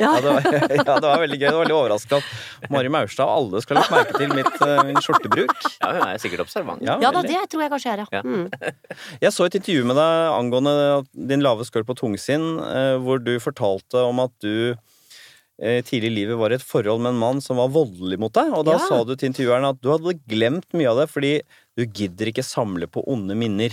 Ja 0.00 0.08
det, 0.18 0.30
var, 0.34 0.42
ja, 0.80 0.94
det 0.98 1.06
var 1.06 1.20
veldig 1.22 1.36
gøy. 1.38 1.44
Det 1.46 1.54
var 1.54 1.60
veldig 1.62 1.76
overraskende 1.76 2.18
at 2.18 2.70
Mari 2.74 2.88
Maurstad 2.90 3.28
og 3.28 3.36
alle 3.36 3.60
skal 3.62 3.76
ha 3.78 3.82
lagt 3.84 3.92
merke 3.94 4.18
til 4.18 4.32
mitt, 4.34 4.56
uh, 4.64 4.80
min 4.88 4.98
skjortebruk. 5.04 5.52
ja. 5.78 5.90
Hun 5.94 6.02
er 6.08 6.18
sikkert 6.18 6.42
observant. 6.42 6.82
Ja, 6.82 6.96
ja 7.04 7.12
da, 7.14 7.22
det 7.22 7.44
tror 7.52 7.62
jeg 7.62 7.70
kanskje 7.74 7.92
er, 7.92 8.02
ja. 8.02 8.08
Ja. 8.16 8.22
Mm. 8.24 8.48
Jeg 9.26 9.32
så 9.36 9.46
et 9.46 9.58
intervju 9.60 9.84
med 9.86 10.00
deg 10.00 10.32
angående 10.40 10.74
din 11.30 11.44
lave 11.44 11.68
score 11.68 11.86
på 11.86 11.94
tungsinn, 12.00 12.48
eh, 12.66 12.96
hvor 13.04 13.22
du 13.22 13.36
fortalte 13.44 14.02
om 14.08 14.24
at 14.24 14.34
du 14.42 14.74
eh, 14.74 15.80
tidlig 15.86 16.10
i 16.10 16.16
livet 16.18 16.40
var 16.40 16.50
i 16.50 16.58
et 16.58 16.66
forhold 16.66 17.04
med 17.04 17.14
en 17.14 17.22
mann 17.22 17.40
som 17.44 17.60
var 17.62 17.70
voldelig 17.76 18.18
mot 18.24 18.34
deg. 18.34 18.50
Og 18.58 18.66
da 18.66 18.80
Ja. 18.80 18.84
sa 18.88 19.04
du 19.06 19.14
til 19.14 19.30
intervjueren 19.30 19.68
at 19.70 19.78
du 19.80 19.92
hadde 19.94 20.18
glemt 20.26 20.66
mye 20.74 20.90
av 20.90 21.04
det 21.04 21.10
fordi 21.14 21.34
du 21.78 21.86
gidder 21.86 22.32
ikke 22.32 22.44
samle 22.44 22.90
på 22.90 23.04
onde 23.06 23.36
minner. 23.38 23.70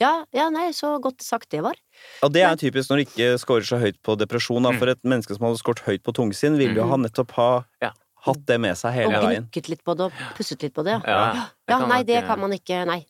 Ja, 0.00 0.24
ja, 0.32 0.46
nei, 0.48 0.70
så 0.72 0.94
godt 1.02 1.20
sagt 1.22 1.50
det 1.52 1.60
var. 1.62 1.76
Og 2.24 2.32
det 2.32 2.42
er 2.46 2.56
typisk 2.56 2.88
når 2.90 3.02
du 3.02 3.04
ikke 3.04 3.26
scorer 3.42 3.66
så 3.68 3.76
høyt 3.82 3.98
på 4.02 4.16
depresjon. 4.16 4.62
Da. 4.64 4.72
For 4.80 4.88
et 4.88 5.02
menneske 5.04 5.36
som 5.36 5.44
hadde 5.46 5.60
scoret 5.60 5.82
høyt 5.84 6.02
på 6.06 6.14
tungsinn, 6.16 6.56
ville 6.56 6.74
jo 6.78 6.86
ha 6.88 6.96
nettopp 6.96 7.34
ha, 7.36 7.48
Ja. 7.82 7.90
hatt 8.24 8.46
det 8.46 8.58
med 8.60 8.76
seg 8.80 8.94
hele 8.96 9.16
Og 9.18 9.24
veien. 9.28 9.44
gnukket 9.50 9.68
litt 9.68 9.84
på 9.84 9.94
det 9.96 10.06
og 10.08 10.12
pusset 10.36 10.62
litt 10.62 10.72
på 10.74 10.84
det, 10.84 10.96
ja. 11.04 11.18
Ja, 11.34 11.48
Ja, 11.68 11.78
det 11.78 11.88
nei, 11.88 12.02
det 12.02 12.24
kan 12.26 12.40
man 12.40 12.50
ikke 12.56 12.86
Nei. 12.86 13.04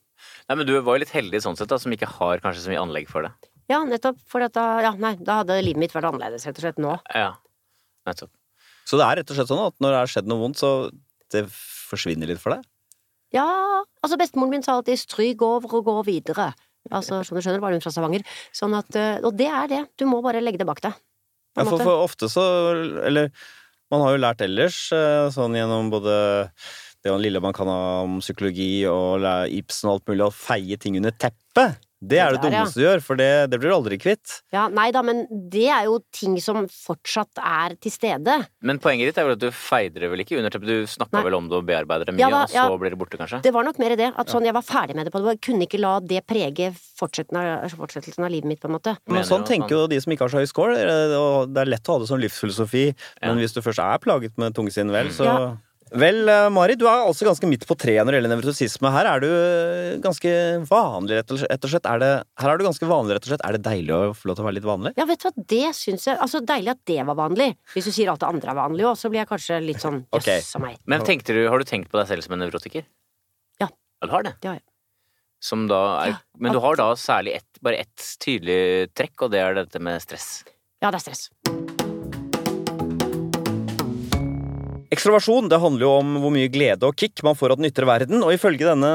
Nei, 0.49 0.55
men 0.55 0.67
du 0.67 0.73
var 0.81 0.97
jo 0.97 1.05
litt 1.05 1.09
heldig 1.15 1.41
sånn 1.41 1.55
sett, 1.57 1.67
da, 1.71 1.77
som 1.77 1.91
ikke 1.91 2.07
har 2.07 2.39
kanskje 2.43 2.61
så 2.67 2.69
mye 2.69 2.81
anlegg 2.83 3.07
for 3.09 3.23
det. 3.23 3.31
Ja, 3.69 3.79
nettopp. 3.85 4.19
For 4.27 4.41
at 4.43 4.53
da, 4.53 4.81
ja, 4.81 4.91
nei, 4.91 5.15
da 5.15 5.39
hadde 5.41 5.63
livet 5.63 5.77
mitt 5.79 5.93
vært 5.93 6.11
annerledes, 6.11 6.45
rett 6.45 6.57
og 6.59 6.61
slett, 6.61 6.77
nå. 6.77 6.99
Ja, 7.15 7.31
nettopp. 8.05 8.29
Så 8.85 8.97
det 8.99 9.05
er 9.07 9.15
rett 9.21 9.31
og 9.31 9.37
slett 9.37 9.47
sånn 9.47 9.65
at 9.65 9.73
når 9.79 9.89
det 9.95 9.99
har 10.01 10.11
skjedd 10.11 10.27
noe 10.27 10.39
vondt, 10.43 10.57
så 10.59 10.91
det 11.31 11.45
forsvinner 11.47 12.27
litt 12.27 12.39
for 12.43 12.51
deg? 12.53 12.65
Ja, 13.31 13.47
altså 14.03 14.17
bestemoren 14.19 14.49
min 14.51 14.63
sa 14.63 14.73
alltid 14.75 14.99
'stryk 14.99 15.41
over 15.41 15.73
og 15.79 15.85
gå 15.85 15.95
videre'. 16.05 16.53
Altså, 16.89 17.21
som 17.27 17.37
du 17.37 17.43
skjønner, 17.43 17.61
var 17.61 17.75
hun 17.75 17.83
fra 17.83 17.93
Stavanger. 17.93 18.25
Sånn 18.55 18.73
at, 18.77 18.89
eh, 18.97 19.19
og 19.21 19.35
det 19.37 19.49
er 19.51 19.71
det. 19.71 19.81
Du 20.01 20.07
må 20.09 20.21
bare 20.25 20.41
legge 20.41 20.61
det 20.61 20.67
bak 20.69 20.81
deg. 20.83 20.97
Ja, 21.57 21.65
for, 21.67 21.83
for 21.83 22.05
ofte 22.05 22.29
så 22.31 22.43
Eller 23.03 23.27
man 23.91 24.05
har 24.05 24.13
jo 24.15 24.21
lært 24.23 24.43
ellers, 24.45 24.85
eh, 24.95 25.27
sånn 25.35 25.57
gjennom 25.57 25.89
både 25.91 26.15
det 27.03 27.13
lille 27.19 27.41
man 27.43 27.53
kan 27.53 27.67
ha 27.67 27.79
om 28.05 28.19
psykologi 28.21 28.85
og 28.87 29.25
Ibsen 29.51 29.89
og 29.89 29.97
alt 29.97 30.11
mulig, 30.11 30.25
å 30.27 30.35
feie 30.35 30.77
ting 30.79 30.95
under 30.99 31.11
teppet. 31.11 31.81
Det 32.01 32.17
er 32.17 32.33
det 32.33 32.41
Det 32.41 32.49
ja. 32.49 32.61
dummeste 32.63 32.81
du 32.81 32.83
gjør, 32.83 33.01
for 33.05 33.19
det, 33.19 33.29
det 33.51 33.59
blir 33.61 33.69
du 33.69 33.75
aldri 33.75 33.97
kvitt. 34.01 34.39
Ja, 34.53 34.65
nei 34.73 34.87
da, 34.93 35.03
men 35.05 35.23
det 35.29 35.67
er 35.69 35.85
jo 35.85 35.99
ting 36.15 36.33
som 36.41 36.65
fortsatt 36.65 37.37
er 37.37 37.75
til 37.81 37.93
stede. 37.93 38.39
Men 38.65 38.81
poenget 38.81 39.11
ditt 39.11 39.19
er 39.21 39.27
vel 39.27 39.37
at 39.37 39.43
du 39.43 39.51
feider 39.53 40.07
det 40.07 40.09
vel 40.09 40.23
ikke 40.25 40.39
under 40.39 40.53
teppet? 40.53 40.71
Du 40.71 40.89
snakka 40.89 41.21
vel 41.27 41.37
om 41.37 41.49
det 41.51 41.59
og 41.59 41.67
bearbeider 41.69 42.09
det 42.09 42.17
mye, 42.17 42.23
Ja 42.23 42.31
da, 42.33 42.41
og 42.47 42.53
så 42.55 42.57
ja. 42.57 42.79
blir 42.81 42.95
det 42.95 42.99
borte, 43.03 43.21
kanskje? 43.21 43.43
Det 43.45 43.53
var 43.53 43.67
nok 43.67 43.77
mer 43.83 43.95
det. 43.99 44.11
At 44.17 44.33
sånn, 44.33 44.49
jeg 44.49 44.57
var 44.57 44.65
ferdig 44.65 44.97
med 44.97 45.05
det 45.07 45.13
på 45.13 45.21
det. 45.21 45.37
Jeg 45.37 45.43
kunne 45.45 45.69
ikke 45.69 45.81
la 45.81 45.95
det 46.01 46.25
prege 46.25 46.71
fortsettelsen 46.97 48.25
av, 48.25 48.31
livet 48.33 48.49
mitt, 48.49 48.61
på 48.61 48.69
en 48.71 48.77
måte. 48.79 48.97
Men 49.05 49.27
sånn 49.27 49.45
tenker 49.45 49.77
jo 49.77 49.87
de 49.91 50.01
som 50.01 50.13
ikke 50.13 50.25
har 50.25 50.33
så 50.33 50.41
høy 50.41 50.49
score. 50.49 50.77
Og 51.21 51.53
det 51.53 51.65
er 51.65 51.75
lett 51.75 51.89
å 51.89 51.97
ha 51.97 52.01
det 52.01 52.09
som 52.09 52.21
livsfilosofi, 52.21 52.87
men 53.21 53.41
hvis 53.43 53.53
du 53.53 53.61
først 53.61 53.83
er 53.83 54.01
plaget 54.01 54.41
med 54.41 54.57
tungsinn, 54.57 54.93
vel, 54.93 55.13
så 55.13 55.29
Ja. 55.29 55.43
Vel, 55.91 56.21
eh, 56.31 56.47
Mari, 56.53 56.77
du 56.79 56.85
er 56.87 57.01
altså 57.03 57.25
ganske 57.27 57.47
midt 57.51 57.65
på 57.67 57.75
treet 57.75 58.05
når 58.05 58.13
det 58.13 58.19
gjelder 58.21 58.31
nevrotosisme. 58.31 58.91
Her 58.95 59.09
er 59.09 59.23
du 59.23 59.27
eh, 59.27 59.97
ganske 60.03 60.31
vanlig, 60.69 61.17
rett 61.19 61.33
og 61.35 61.41
slett. 61.41 61.89
Er 61.89 61.99
det, 61.99 62.11
her 62.39 62.51
er 62.51 62.61
du 62.61 62.63
ganske 62.63 62.87
vanlig, 62.87 63.17
rett 63.17 63.27
og 63.27 63.33
slett. 63.33 63.43
Er 63.43 63.57
det 63.57 63.63
deilig 63.65 63.95
å 63.97 63.99
få 64.15 64.29
lov 64.29 64.37
til 64.37 64.45
å 64.45 64.47
være 64.47 64.57
litt 64.61 64.69
vanlig? 64.69 64.93
Ja, 64.95 65.07
vet 65.09 65.19
du 65.19 65.27
hva, 65.27 65.33
det 65.51 65.65
syns 65.75 66.07
jeg 66.07 66.15
Altså, 66.15 66.39
deilig 66.47 66.71
at 66.77 66.81
det 66.87 66.99
var 67.09 67.19
vanlig. 67.19 67.49
Hvis 67.75 67.89
du 67.89 67.91
sier 67.91 68.11
alt 68.13 68.23
det 68.23 68.29
andre 68.31 68.53
er 68.53 68.59
vanlig 68.61 68.87
òg, 68.87 68.95
så 69.01 69.11
blir 69.11 69.23
jeg 69.23 69.31
kanskje 69.33 69.59
litt 69.65 69.83
sånn 69.83 70.03
jøss 70.15 70.55
a 70.55 70.63
meg. 70.63 70.79
Men 70.87 71.03
du, 71.03 71.41
har 71.51 71.59
du 71.59 71.67
tenkt 71.67 71.91
på 71.91 71.99
deg 71.99 72.07
selv 72.13 72.23
som 72.23 72.37
en 72.37 72.43
nevrotiker? 72.45 72.87
Ja. 73.59 73.67
Ja, 73.67 74.07
du 74.07 74.15
har 74.15 74.27
det? 74.29 74.37
Det 74.39 74.53
har 74.53 74.61
jeg. 74.61 74.67
Som 75.43 75.65
da 75.67 75.81
er, 76.05 76.13
Ja, 76.13 76.21
men 76.39 76.55
du 76.55 76.61
har 76.63 76.79
da 76.79 76.91
særlig 76.95 77.35
ett, 77.41 77.59
bare 77.65 77.83
ett 77.83 78.11
tydelig 78.21 78.93
trekk, 78.95 79.25
og 79.25 79.35
det 79.35 79.43
er 79.43 79.59
dette 79.59 79.83
med 79.83 79.99
stress. 80.05 80.45
Ja, 80.79 80.87
det 80.93 81.01
er 81.01 81.09
stress. 81.09 81.27
Ekstroversjon 84.91 85.47
det 85.47 85.59
handler 85.63 85.85
jo 85.85 85.91
om 86.01 86.15
hvor 86.19 86.33
mye 86.35 86.49
glede 86.51 86.83
og 86.83 86.97
kick 86.99 87.21
man 87.23 87.37
får 87.39 87.53
av 87.53 87.61
den 87.61 87.69
ytre 87.69 87.87
verden. 87.87 88.19
Og 88.27 88.33
ifølge 88.35 88.67
denne 88.67 88.89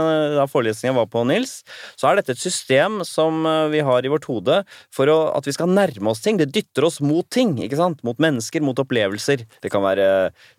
forelesningen 0.53 0.93
jeg 0.93 0.99
var 0.99 1.09
på, 1.09 1.23
Nils, 1.29 1.55
så 1.97 2.11
er 2.11 2.19
dette 2.21 2.35
et 2.37 2.43
system 2.43 3.01
som 3.09 3.47
eh, 3.49 3.63
vi 3.73 3.81
har 3.87 4.05
i 4.05 4.11
vårt 4.13 4.29
hode 4.29 4.59
for 4.93 5.09
å, 5.09 5.17
at 5.39 5.49
vi 5.49 5.55
skal 5.57 5.73
nærme 5.73 6.13
oss 6.13 6.21
ting. 6.25 6.37
Det 6.37 6.51
dytter 6.53 6.85
oss 6.91 7.01
mot 7.01 7.25
ting. 7.33 7.55
ikke 7.65 7.81
sant? 7.81 8.03
Mot 8.05 8.21
mennesker, 8.21 8.61
mot 8.61 8.77
opplevelser. 8.85 9.47
Det 9.65 9.73
kan 9.73 9.85
være 9.87 10.11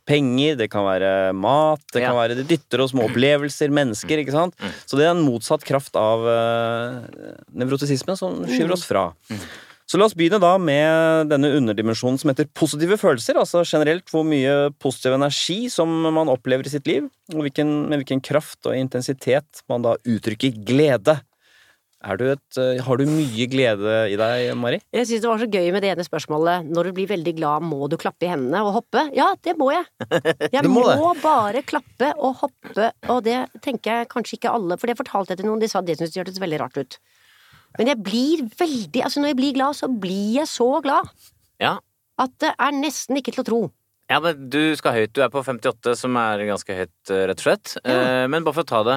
penger, 0.10 0.58
det 0.58 0.72
kan 0.74 0.88
være 0.88 1.14
mat, 1.38 1.84
det 1.94 2.02
Ja. 2.02 2.10
kan 2.10 2.18
være 2.18 2.40
Det 2.42 2.48
dytter 2.50 2.82
oss 2.82 2.96
mot 2.98 3.06
opplevelser, 3.10 3.70
mennesker, 3.70 4.24
ikke 4.24 4.34
sant. 4.34 4.58
Så 4.90 4.98
det 4.98 5.06
er 5.06 5.14
en 5.14 5.22
motsatt 5.26 5.64
kraft 5.68 5.96
av 6.00 6.26
uh, 6.26 7.02
nevrotisisme 7.54 8.18
som 8.18 8.42
skyver 8.48 8.74
oss 8.74 8.86
fra. 8.88 9.12
Så 9.88 9.96
la 9.96 10.04
oss 10.10 10.16
begynne 10.20 10.42
da 10.44 10.58
med 10.60 11.30
denne 11.32 11.54
underdimensjonen 11.56 12.20
som 12.20 12.34
heter 12.34 12.50
positive 12.60 12.98
følelser. 13.00 13.40
Altså 13.40 13.64
generelt 13.64 14.12
hvor 14.12 14.26
mye 14.28 14.74
positiv 14.84 15.16
energi 15.16 15.70
som 15.72 15.94
man 16.12 16.28
opplever 16.32 16.68
i 16.68 16.74
sitt 16.74 16.90
liv, 16.92 17.08
og 17.32 17.46
hvilken, 17.46 17.72
med 17.88 18.02
hvilken 18.02 18.24
kraft 18.24 18.68
og 18.68 18.76
intensitet 18.76 19.64
man 19.72 19.88
da 19.88 19.96
uttrykker 20.04 20.60
glede. 20.68 21.22
Er 22.08 22.20
du 22.20 22.28
et, 22.30 22.58
eh, 22.62 22.84
har 22.84 23.00
du 23.00 23.08
mye 23.10 23.48
glede 23.50 23.94
i 24.12 24.18
deg, 24.20 24.52
Mari? 24.60 24.78
Jeg 24.94 25.08
syns 25.08 25.24
det 25.24 25.30
var 25.32 25.40
så 25.42 25.48
gøy 25.50 25.72
med 25.74 25.82
det 25.82 25.90
ene 25.96 26.06
spørsmålet. 26.06 26.68
Når 26.70 26.90
du 26.90 26.92
blir 27.00 27.10
veldig 27.10 27.34
glad, 27.40 27.66
må 27.66 27.88
du 27.90 27.98
klappe 27.98 28.28
i 28.28 28.30
hendene 28.30 28.62
og 28.68 28.76
hoppe? 28.82 29.08
Ja, 29.18 29.32
det 29.42 29.56
må 29.58 29.72
jeg. 29.74 29.88
Jeg 30.54 30.68
må 30.68 30.84
må, 30.84 31.16
bare 31.24 31.64
klappe 31.66 32.12
og 32.20 32.44
hoppe, 32.44 32.92
og 33.10 33.24
det 33.26 33.40
tenker 33.64 34.04
jeg 34.04 34.10
kanskje 34.12 34.38
ikke 34.38 34.52
alle 34.54 34.78
For 34.80 34.90
det 34.90 34.96
fortalte 35.00 35.34
jeg 35.34 35.42
til 35.42 35.48
noen, 35.50 35.60
de 35.64 35.70
sa 35.72 35.82
det 35.82 35.98
syntes 35.98 36.14
de 36.14 36.22
hørtes 36.22 36.40
veldig 36.44 36.60
rart 36.62 36.78
ut. 36.78 37.00
Men 37.78 37.92
jeg 37.92 38.02
blir 38.04 38.46
veldig 38.58 39.04
Altså, 39.06 39.22
når 39.22 39.32
jeg 39.34 39.40
blir 39.42 39.54
glad, 39.58 39.78
så 39.78 39.90
blir 39.92 40.40
jeg 40.42 40.50
så 40.50 40.70
glad 40.86 41.10
Ja. 41.62 41.78
at 42.18 42.32
det 42.42 42.54
er 42.58 42.72
nesten 42.78 43.18
ikke 43.20 43.34
til 43.36 43.44
å 43.44 43.48
tro. 43.48 43.62
Ja, 44.10 44.20
men 44.24 44.50
du 44.50 44.74
skal 44.80 44.94
høyt. 44.96 45.12
Du 45.14 45.22
er 45.22 45.30
på 45.30 45.42
58, 45.44 45.96
som 46.00 46.16
er 46.16 46.46
ganske 46.48 46.74
høyt, 46.78 46.94
eh, 47.12 47.26
rett 47.28 47.42
og 47.42 47.44
slett. 47.44 47.74
Ja. 47.84 48.28
Men 48.32 48.46
bare 48.46 48.56
for 48.56 48.64
å 48.64 48.70
ta 48.70 48.80
det 48.88 48.96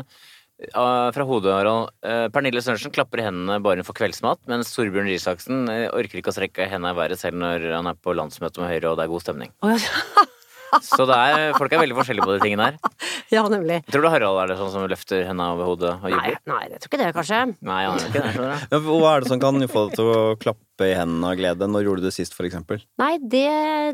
eh, 0.70 1.10
fra 1.16 1.24
hodet, 1.26 1.50
Harald. 1.50 1.90
Eh, 2.06 2.28
Pernille 2.30 2.62
Sørensen 2.62 2.92
klapper 2.94 3.24
hendene 3.26 3.58
bare 3.64 3.82
får 3.82 3.98
kveldsmat, 3.98 4.38
mens 4.46 4.70
Torbjørn 4.76 5.08
Røe 5.10 5.18
Isaksen 5.18 5.64
eh, 5.68 5.88
orker 5.90 6.20
ikke 6.22 6.30
å 6.30 6.36
strekke 6.36 6.68
hendene 6.70 6.94
i 6.94 7.00
været 7.00 7.18
selv 7.18 7.40
når 7.42 7.66
han 7.74 7.90
er 7.90 7.98
på 7.98 8.14
landsmøte 8.14 8.62
med 8.62 8.70
Høyre 8.70 8.92
og 8.92 9.00
det 9.00 9.08
er 9.08 9.12
god 9.16 9.24
stemning. 9.26 9.50
Oh, 9.66 9.74
ja. 9.74 10.26
Så 10.86 11.06
det 11.08 11.16
er, 11.18 11.44
folk 11.58 11.72
er 11.74 11.82
veldig 11.82 11.96
forskjellige 11.98 12.26
på 12.28 12.34
de 12.36 12.40
tingene 12.44 12.68
her. 12.68 12.78
ja, 13.34 13.42
nemlig. 13.50 13.80
Tror 13.90 14.04
du 14.06 14.10
Harald 14.12 14.40
er 14.44 14.52
det 14.52 14.58
sånn 14.60 14.72
som 14.74 14.86
løfter 14.90 15.24
henda 15.26 15.50
over 15.56 15.70
hodet 15.72 15.92
og 15.98 16.06
Nei, 16.06 16.12
jubler? 16.14 16.40
nei, 16.52 16.62
jeg 16.70 16.82
tror 16.82 16.92
ikke 16.92 17.00
det, 17.02 17.10
kanskje. 17.18 17.40
Nei, 17.66 17.80
han 17.88 17.98
er 17.98 18.10
ikke 18.10 18.24
det. 18.70 18.82
Hva 18.86 19.14
er 19.16 19.24
det 19.26 19.32
som 19.32 19.42
kan 19.42 19.66
få 19.70 19.86
deg 19.88 19.98
til 19.98 20.10
å 20.14 20.18
klappe 20.40 20.64
i 20.88 20.94
hendene 20.96 21.32
av 21.32 21.36
glede? 21.38 21.68
Når 21.70 21.84
gjorde 21.86 22.02
du 22.02 22.06
det 22.08 22.14
sist, 22.16 22.34
for 22.36 22.48
eksempel? 22.48 22.80
Nei, 23.00 23.12
det, 23.20 23.46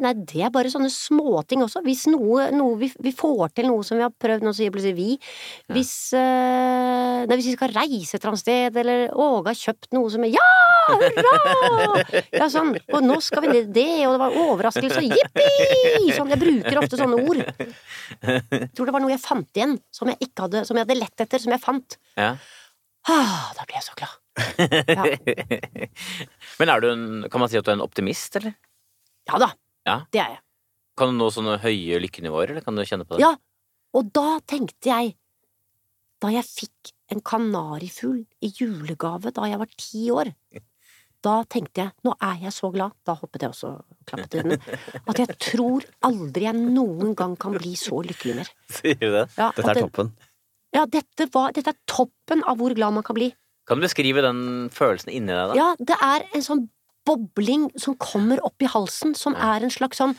nei, 0.04 0.12
det 0.28 0.44
er 0.46 0.52
bare 0.54 0.70
sånne 0.72 0.90
småting 0.92 1.64
også. 1.64 1.82
Hvis 1.86 2.06
noe, 2.12 2.50
noe 2.54 2.76
vi, 2.80 2.90
vi 3.02 3.12
får 3.16 3.54
til 3.56 3.68
noe 3.70 3.84
som 3.86 3.98
vi 3.98 4.04
har 4.06 4.14
prøvd, 4.14 4.46
nå 4.46 4.52
sier 4.56 4.74
plutselig 4.74 4.96
vi 4.96 5.08
Hvis, 5.74 5.94
eh, 6.16 7.24
nei, 7.26 7.38
hvis 7.38 7.50
vi 7.50 7.56
skal 7.56 7.74
reise 7.74 8.16
et 8.16 8.20
eller 8.20 8.34
annet 8.34 8.44
sted, 8.44 8.80
eller 8.82 9.16
Åge 9.26 9.52
har 9.52 9.60
kjøpt 9.62 9.90
noe 9.96 10.12
som 10.14 10.26
er 10.28 10.34
Ja! 10.36 10.50
Hurra! 10.86 12.02
Ja, 12.30 12.46
sånn. 12.52 12.74
Og 12.94 13.00
nå 13.02 13.16
skal 13.24 13.42
vi 13.46 13.54
ned 13.56 13.72
det, 13.74 13.88
og 14.06 14.14
det 14.14 14.20
var 14.22 14.36
overraskelse, 14.44 15.02
og 15.02 15.16
jippi! 15.16 16.12
Sånn. 16.16 16.30
Jeg 16.30 16.42
bruker 16.42 16.78
ofte 16.82 17.00
sånne 17.00 17.18
ord. 17.24 17.42
Jeg 18.22 18.70
tror 18.76 18.88
det 18.88 18.94
var 18.94 19.02
noe 19.02 19.14
jeg 19.14 19.22
fant 19.24 19.58
igjen, 19.58 19.74
som 19.94 20.12
jeg 20.12 20.28
ikke 20.28 20.46
hadde, 20.46 20.62
som 20.68 20.78
jeg 20.78 20.86
hadde 20.86 21.00
lett 21.00 21.26
etter, 21.26 21.42
som 21.42 21.54
jeg 21.56 21.62
fant. 21.64 21.98
Ja. 22.18 22.36
Ah, 23.10 23.50
da 23.58 23.66
ble 23.66 23.78
jeg 23.78 23.86
så 23.86 23.98
glad. 23.98 24.14
Ja, 24.36 25.04
Men 26.60 26.72
er 26.72 26.80
du 26.82 26.88
en, 26.90 27.04
kan 27.32 27.40
man 27.42 27.50
si 27.52 27.58
at 27.58 27.66
du 27.66 27.70
er 27.72 27.78
en 27.78 27.84
optimist, 27.84 28.36
eller? 28.40 28.54
ja 29.26 29.38
da. 29.42 29.48
Ja. 29.86 29.96
Det 30.14 30.20
er 30.22 30.34
jeg. 30.36 30.40
Kan 30.98 31.12
du 31.12 31.18
nå 31.20 31.28
sånne 31.34 31.58
høye 31.62 31.98
lykkenivåer, 32.02 32.52
eller 32.54 32.64
kan 32.64 32.76
du 32.78 32.82
kjenne 32.88 33.04
på 33.06 33.16
det? 33.16 33.24
Ja, 33.24 33.34
og 33.96 34.10
da 34.16 34.38
tenkte 34.48 34.90
jeg 34.90 35.14
Da 36.22 36.30
jeg 36.32 36.44
fikk 36.48 36.92
en 37.12 37.20
kanarifugl 37.20 38.22
i 38.44 38.48
julegave 38.56 39.30
da 39.36 39.44
jeg 39.50 39.60
var 39.60 39.68
ti 39.78 40.06
år 40.10 40.30
Da 41.26 41.34
tenkte 41.52 41.84
jeg 41.84 41.92
nå 42.06 42.14
er 42.24 42.38
jeg 42.46 42.54
så 42.56 42.70
glad, 42.74 42.94
da 43.06 43.14
hoppet 43.20 43.44
jeg 43.44 43.52
også 43.52 43.70
og 43.74 44.08
klappet 44.08 44.38
i 44.38 44.42
den, 44.46 44.56
at 45.10 45.20
jeg 45.22 45.36
tror 45.42 45.84
aldri 46.06 46.46
jeg 46.48 46.56
noen 46.60 47.14
gang 47.18 47.34
kan 47.40 47.56
bli 47.56 47.72
så 47.78 47.98
lykkelig 48.06 48.36
mer. 48.40 48.50
Sier 48.78 48.98
du 49.00 49.08
det? 49.10 49.24
Ja, 49.36 49.48
Dette 49.56 49.70
er 49.72 49.74
det- 49.80 49.84
toppen. 49.88 50.12
Ja, 50.76 50.82
dette, 50.92 51.26
var, 51.32 51.52
dette 51.56 51.72
er 51.72 51.78
toppen 51.88 52.42
av 52.46 52.58
hvor 52.60 52.74
glad 52.76 52.92
man 52.94 53.04
kan 53.06 53.16
bli. 53.16 53.30
Kan 53.66 53.80
du 53.80 53.86
beskrive 53.86 54.22
den 54.22 54.40
følelsen 54.74 55.10
inni 55.12 55.32
deg, 55.34 55.52
da? 55.52 55.54
Ja, 55.58 55.68
det 55.78 55.96
er 56.02 56.24
en 56.34 56.44
sånn 56.46 56.64
bobling 57.06 57.68
som 57.78 57.94
kommer 58.02 58.40
opp 58.46 58.62
i 58.62 58.68
halsen, 58.70 59.14
som 59.18 59.34
er 59.34 59.62
en 59.66 59.70
slags 59.74 59.98
sånn 60.02 60.16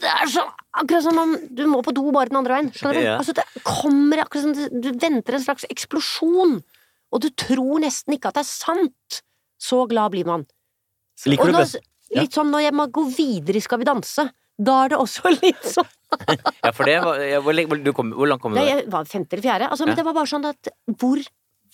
det 0.00 0.08
er 0.08 0.30
så, 0.32 0.46
akkurat 0.80 1.04
som 1.04 1.18
om 1.20 1.34
du 1.52 1.66
må 1.68 1.82
på 1.84 1.92
do 1.92 2.06
bare 2.08 2.30
den 2.30 2.38
andre 2.40 2.54
veien. 2.56 2.70
Skjønner 2.72 2.96
du? 2.96 3.04
Ja. 3.04 3.16
Altså, 3.20 3.34
det 3.36 3.44
kommer 3.68 4.22
akkurat 4.22 4.46
som 4.46 4.80
du- 4.80 4.94
venter 4.96 5.34
en 5.36 5.42
slags 5.44 5.66
eksplosjon, 5.68 6.62
og 7.12 7.20
du 7.20 7.28
tror 7.36 7.82
nesten 7.84 8.14
ikke 8.16 8.30
at 8.30 8.38
det 8.38 8.46
er 8.46 8.48
sant. 8.48 9.18
Så 9.60 9.82
glad 9.90 10.12
blir 10.14 10.24
man. 10.24 10.46
Liker 11.26 11.52
Og 11.52 11.76
Ja. 12.10 12.22
litt 12.22 12.32
sånn 12.32 12.48
når 12.50 12.62
jeg 12.62 12.72
må 12.72 12.86
gå 12.90 13.04
videre 13.14 13.56
i 13.56 13.60
Skal 13.60 13.78
vi 13.78 13.84
danse, 13.84 14.30
da 14.58 14.84
er 14.84 14.88
det 14.88 14.98
også 14.98 15.30
litt 15.42 15.60
sånn 15.62 15.86
Ja, 16.64 16.72
for 16.72 16.84
det 16.88 16.96
var, 17.04 17.20
ja, 17.20 17.40
hvor, 17.40 17.84
du 17.84 17.92
kom, 17.92 18.10
hvor 18.16 18.26
langt 18.26 18.40
kom 18.40 18.54
du? 18.54 18.58
Nei, 18.58 18.66
jeg 18.72 18.88
var 18.90 19.04
femte 19.04 19.34
eller 19.36 19.42
fjerde. 19.44 19.68
Altså, 19.68 19.84
Ja. 19.84 19.86
men 19.92 19.96
det 19.96 20.04
var 20.06 20.14
bare 20.14 20.26
sånn 20.32 20.48
at 20.48 20.68
hvor, 20.96 21.20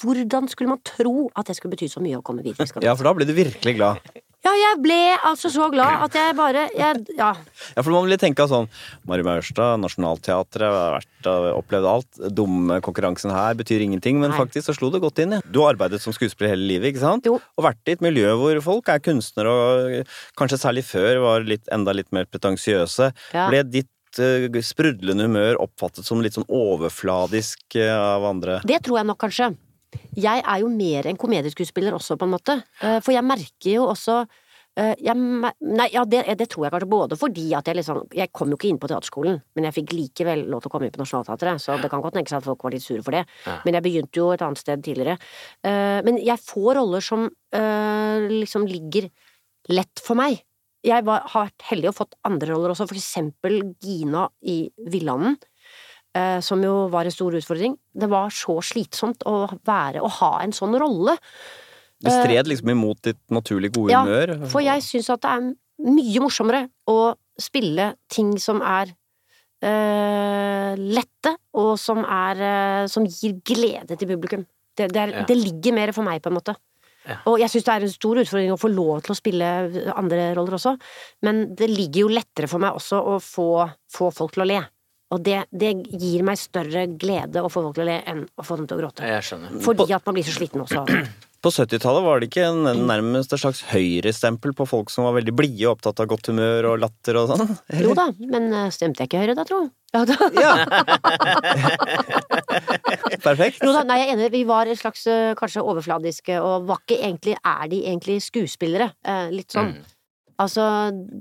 Hvordan 0.02 0.48
skulle 0.52 0.74
man 0.74 0.82
tro 0.84 1.30
at 1.34 1.48
det 1.48 1.56
skulle 1.56 1.76
bety 1.76 1.88
så 1.88 2.02
mye 2.04 2.20
å 2.20 2.24
komme 2.24 2.44
videre 2.44 2.68
Ja, 2.84 2.94
for 2.94 3.08
da 3.08 3.14
blir 3.16 3.28
du 3.28 3.36
virkelig 3.36 3.76
glad. 3.78 4.00
Ja, 4.46 4.52
jeg 4.54 4.78
ble 4.84 4.96
altså 5.26 5.50
så 5.50 5.66
glad 5.72 6.04
at 6.04 6.14
jeg 6.14 6.34
bare 6.38 6.68
jeg, 6.70 7.00
Ja. 7.16 7.32
Ja, 7.74 7.82
for 7.82 7.90
man 7.90 8.04
ville 8.06 8.18
tenke 8.20 8.44
sånn 8.46 8.68
Mari 9.08 9.24
Maurstad, 9.26 9.80
Nationaltheatret, 9.82 10.66
har 10.70 10.94
vært 11.00 11.30
og 11.30 11.46
opplevd 11.64 11.88
alt. 11.90 12.20
Dumme 12.36 12.78
konkurransen 12.84 13.32
her 13.34 13.56
betyr 13.58 13.82
ingenting, 13.82 14.20
men 14.22 14.30
Nei. 14.30 14.38
faktisk 14.38 14.68
så 14.68 14.76
slo 14.76 14.92
det 14.94 15.02
godt 15.02 15.18
inn. 15.24 15.34
Ja. 15.38 15.42
Du 15.50 15.60
har 15.64 15.74
arbeidet 15.74 16.00
som 16.04 16.14
skuespiller 16.14 16.54
hele 16.54 16.68
livet, 16.68 16.92
ikke 16.92 17.02
sant? 17.02 17.26
Jo. 17.26 17.40
Og 17.40 17.66
vært 17.66 17.90
i 17.90 17.96
et 17.96 18.04
miljø 18.04 18.36
hvor 18.38 18.62
folk 18.68 18.92
er 18.92 19.02
kunstnere, 19.02 19.50
og 19.50 20.14
kanskje 20.38 20.62
særlig 20.62 20.86
før 20.86 21.24
var 21.26 21.48
litt, 21.48 21.66
enda 21.74 21.96
litt 21.96 22.12
mer 22.14 22.30
pretensiøse. 22.30 23.10
Ja. 23.34 23.50
Ble 23.50 23.64
ditt 23.66 24.22
eh, 24.22 24.62
sprudlende 24.62 25.26
humør 25.26 25.58
oppfattet 25.66 26.06
som 26.06 26.22
litt 26.22 26.38
sånn 26.38 26.46
overfladisk 26.46 27.80
eh, 27.80 27.90
av 27.90 28.30
andre? 28.30 28.60
Det 28.68 28.84
tror 28.86 29.02
jeg 29.02 29.10
nok 29.10 29.24
kanskje. 29.26 29.56
Jeg 30.16 30.43
er 30.43 30.62
jo 30.62 30.73
mer 30.73 31.07
en 31.07 31.21
komedieskuespiller 31.21 31.95
også, 31.97 32.16
på 32.19 32.26
en 32.26 32.35
måte. 32.35 32.59
Eh, 32.83 32.99
For 33.05 33.14
jeg 33.14 33.25
merker 33.25 33.76
jo 33.78 33.87
også 33.93 34.25
Eh, 34.76 34.93
jeg, 35.00 35.16
nei, 35.16 35.87
ja, 35.95 36.02
det, 36.05 36.21
det 36.37 36.47
tror 36.52 36.66
jeg 36.66 36.73
kanskje 36.75 36.88
både 36.90 37.16
fordi 37.16 37.47
at 37.57 37.69
jeg 37.71 37.78
liksom 37.78 38.02
Jeg 38.12 38.28
kom 38.37 38.50
jo 38.52 38.59
ikke 38.59 38.69
inn 38.69 38.81
på 38.81 38.90
teaterskolen, 38.90 39.38
men 39.57 39.69
jeg 39.69 39.76
fikk 39.78 39.95
likevel 39.97 40.43
lov 40.52 40.61
til 40.61 40.69
å 40.69 40.75
komme 40.75 40.88
inn 40.88 40.93
på 40.93 41.00
Nationaltheatret, 41.00 41.62
så 41.64 41.78
det 41.81 41.88
kan 41.93 42.02
godt 42.05 42.19
tenkes 42.19 42.37
at 42.37 42.45
folk 42.45 42.66
var 42.66 42.76
litt 42.76 42.85
sure 42.85 43.05
for 43.05 43.16
det. 43.16 43.23
Ja. 43.47 43.57
Men 43.64 43.78
jeg 43.78 43.87
begynte 43.87 44.21
jo 44.21 44.28
et 44.35 44.45
annet 44.45 44.61
sted 44.61 44.85
tidligere. 44.85 45.16
Eh, 45.64 46.02
men 46.05 46.21
jeg 46.21 46.45
får 46.45 46.76
roller 46.81 47.05
som 47.05 47.31
liksom 47.57 48.66
ligger 48.69 49.09
lett 49.73 50.02
for 50.05 50.19
meg. 50.19 50.43
Jeg 50.85 51.07
var, 51.07 51.23
har 51.33 51.47
vært 51.47 51.64
heldig 51.71 51.88
og 51.88 51.97
fått 51.97 52.19
andre 52.28 52.52
roller 52.52 52.75
også, 52.75 52.85
for 52.90 53.00
eksempel 53.00 53.62
Gina 53.83 54.26
i 54.45 54.59
Villanden. 54.93 55.38
Eh, 56.16 56.40
Som 56.44 56.64
jo 56.64 56.75
var 56.92 57.06
en 57.08 57.14
stor 57.14 57.37
utfordring. 57.38 57.76
Det 57.94 58.08
var 58.11 58.32
så 58.35 58.58
slitsomt 58.64 59.23
å 59.28 59.44
være 59.68 60.02
å 60.04 60.11
ha 60.20 60.32
en 60.42 60.54
sånn 60.56 60.76
rolle. 60.80 61.16
Du 62.00 62.11
stred 62.12 62.49
liksom 62.50 62.68
imot 62.75 62.99
ditt 63.06 63.20
naturlig 63.32 63.70
gode 63.76 63.94
Ja, 63.94 64.02
humør. 64.04 64.35
For 64.52 64.64
jeg 64.64 64.85
syns 64.85 65.08
at 65.14 65.23
det 65.25 65.30
er 65.32 65.46
mye 65.87 66.20
morsommere 66.25 66.66
å 66.92 67.14
spille 67.40 67.94
ting 68.12 68.35
som 68.40 68.61
er 68.64 68.92
eh, 69.64 70.76
lette, 70.76 71.32
og 71.56 71.75
som 71.80 72.02
er 72.04 72.42
eh, 72.44 72.85
som 72.92 73.06
gir 73.08 73.38
glede 73.46 73.96
til 73.96 74.11
publikum. 74.12 74.46
Det, 74.76 74.90
det, 74.92 75.02
er, 75.06 75.12
Ja. 75.14 75.25
det 75.28 75.37
ligger 75.40 75.73
mer 75.76 75.92
for 75.96 76.04
meg, 76.04 76.20
på 76.23 76.28
en 76.32 76.37
måte. 76.37 76.56
Ja. 77.06 77.20
Og 77.30 77.38
jeg 77.38 77.49
syns 77.52 77.64
det 77.64 77.75
er 77.75 77.85
en 77.87 77.92
stor 77.92 78.18
utfordring 78.20 78.52
å 78.52 78.58
få 78.61 78.68
lov 78.73 79.04
til 79.06 79.14
å 79.14 79.16
spille 79.16 79.50
andre 79.94 80.32
roller 80.37 80.56
også, 80.58 80.75
men 81.23 81.54
det 81.56 81.68
ligger 81.70 82.02
jo 82.02 82.08
lettere 82.12 82.49
for 82.50 82.58
meg 82.62 82.75
også 82.76 82.99
å 82.99 83.16
få, 83.23 83.46
få 83.94 84.11
folk 84.12 84.35
til 84.35 84.42
å 84.42 84.49
le. 84.50 84.61
Og 85.14 85.22
det, 85.22 85.44
det 85.54 85.70
gir 85.86 86.25
meg 86.26 86.38
større 86.40 86.88
glede 86.98 87.44
å 87.44 87.50
få 87.52 87.62
folk 87.62 87.76
til 87.76 87.84
å 87.84 87.88
le 87.92 88.00
enn 88.10 88.25
å 88.26 88.46
få 88.46 88.58
dem 88.58 88.66
til 88.66 88.78
å 88.78 88.82
gråte. 88.82 89.06
Jeg 89.06 89.22
skjønner. 89.28 89.54
Fordi 89.62 89.86
at 89.94 90.08
man 90.08 90.16
blir 90.18 90.26
så 90.26 90.34
sliten 90.34 90.64
også. 90.64 90.82
På 91.46 91.52
70-tallet 91.52 92.02
var 92.02 92.18
det 92.18 92.26
ikke 92.26 92.46
en, 92.48 92.64
nærmest 92.88 93.30
et 93.30 93.38
slags 93.38 93.60
høyrestempel 93.68 94.50
på 94.56 94.64
folk 94.66 94.88
som 94.90 95.04
var 95.06 95.14
veldig 95.18 95.34
blide 95.36 95.68
og 95.68 95.76
opptatt 95.76 96.00
av 96.02 96.08
godt 96.10 96.30
humør 96.32 96.72
og 96.72 96.80
latter 96.82 97.18
og 97.20 97.28
sånn? 97.30 97.52
Jo 97.84 97.92
da, 97.94 98.08
men 98.18 98.48
eh, 98.50 98.72
stemte 98.75 99.04
jeg 99.04 99.12
ikke 99.12 99.20
Høyre 99.20 99.36
da, 99.38 99.44
tro? 99.46 99.60
Ja, 99.94 100.02
da. 100.08 100.16
Ja! 100.42 100.54
Perfekt. 103.28 103.62
Jo 103.62 103.76
da, 103.76 103.84
nei, 103.86 104.00
jeg 104.00 104.08
er 104.08 104.14
enig, 104.16 104.32
vi 104.34 104.42
var 104.48 104.66
en 104.66 104.80
slags 104.80 105.06
eh, 105.12 105.36
kanskje 105.38 105.62
overfladiske, 105.62 106.40
og 106.42 106.66
var 106.66 106.82
ikke 106.82 106.98
egentlig, 106.98 107.36
er 107.38 107.70
de 107.70 107.82
egentlig 107.92 108.18
skuespillere? 108.26 108.90
Eh, 109.06 109.28
litt 109.36 109.54
sånn. 109.54 109.76
Mm. 109.76 109.94
Altså, 110.42 110.66